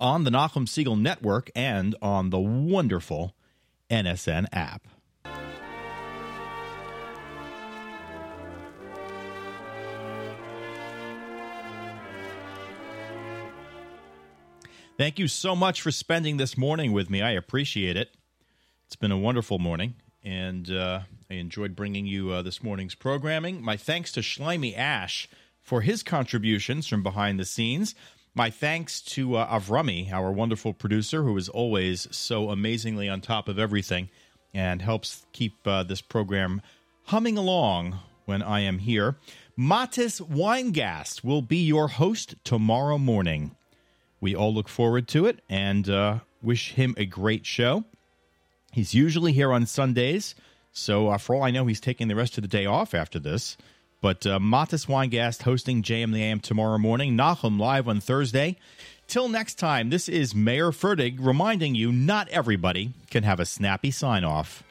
on 0.00 0.24
the 0.24 0.30
Nachum 0.30 0.68
Siegel 0.68 0.96
Network, 0.96 1.50
and 1.54 1.94
on 2.02 2.30
the 2.30 2.40
wonderful 2.40 3.34
NSN 3.90 4.46
app. 4.52 4.88
Thank 15.02 15.18
you 15.18 15.26
so 15.26 15.56
much 15.56 15.82
for 15.82 15.90
spending 15.90 16.36
this 16.36 16.56
morning 16.56 16.92
with 16.92 17.10
me. 17.10 17.22
I 17.22 17.32
appreciate 17.32 17.96
it. 17.96 18.14
It's 18.86 18.94
been 18.94 19.10
a 19.10 19.18
wonderful 19.18 19.58
morning, 19.58 19.96
and 20.22 20.70
uh, 20.70 21.00
I 21.28 21.34
enjoyed 21.34 21.74
bringing 21.74 22.06
you 22.06 22.30
uh, 22.30 22.42
this 22.42 22.62
morning's 22.62 22.94
programming. 22.94 23.60
My 23.60 23.76
thanks 23.76 24.12
to 24.12 24.20
Schleimy 24.20 24.78
Ash 24.78 25.28
for 25.60 25.80
his 25.80 26.04
contributions 26.04 26.86
from 26.86 27.02
behind 27.02 27.40
the 27.40 27.44
scenes. 27.44 27.96
My 28.36 28.48
thanks 28.48 29.00
to 29.00 29.34
uh, 29.34 29.58
Avrami, 29.58 30.12
our 30.12 30.30
wonderful 30.30 30.72
producer, 30.72 31.24
who 31.24 31.36
is 31.36 31.48
always 31.48 32.06
so 32.12 32.50
amazingly 32.50 33.08
on 33.08 33.20
top 33.20 33.48
of 33.48 33.58
everything 33.58 34.08
and 34.54 34.80
helps 34.80 35.26
keep 35.32 35.66
uh, 35.66 35.82
this 35.82 36.00
program 36.00 36.62
humming 37.06 37.36
along 37.36 37.98
when 38.26 38.40
I 38.40 38.60
am 38.60 38.78
here. 38.78 39.16
Matis 39.58 40.20
Weingast 40.20 41.24
will 41.24 41.42
be 41.42 41.58
your 41.58 41.88
host 41.88 42.36
tomorrow 42.44 42.98
morning. 42.98 43.56
We 44.22 44.36
all 44.36 44.54
look 44.54 44.68
forward 44.68 45.08
to 45.08 45.26
it 45.26 45.40
and 45.50 45.90
uh, 45.90 46.20
wish 46.40 46.74
him 46.74 46.94
a 46.96 47.04
great 47.04 47.44
show. 47.44 47.84
He's 48.70 48.94
usually 48.94 49.32
here 49.32 49.52
on 49.52 49.66
Sundays, 49.66 50.36
so 50.72 51.08
uh, 51.08 51.18
for 51.18 51.34
all 51.34 51.42
I 51.42 51.50
know, 51.50 51.66
he's 51.66 51.80
taking 51.80 52.06
the 52.06 52.14
rest 52.14 52.38
of 52.38 52.42
the 52.42 52.48
day 52.48 52.64
off 52.64 52.94
after 52.94 53.18
this. 53.18 53.56
But 54.00 54.24
uh, 54.24 54.38
Matis 54.38 54.86
Weingast 54.86 55.42
hosting 55.42 55.82
JM 55.82 56.12
the 56.12 56.22
AM 56.22 56.38
tomorrow 56.38 56.78
morning, 56.78 57.16
Nachum 57.16 57.58
live 57.58 57.88
on 57.88 58.00
Thursday. 58.00 58.58
Till 59.08 59.28
next 59.28 59.58
time, 59.58 59.90
this 59.90 60.08
is 60.08 60.36
Meir 60.36 60.70
Fertig 60.70 61.18
reminding 61.20 61.74
you 61.74 61.90
not 61.90 62.28
everybody 62.28 62.92
can 63.10 63.24
have 63.24 63.40
a 63.40 63.44
snappy 63.44 63.90
sign 63.90 64.22
off. 64.22 64.62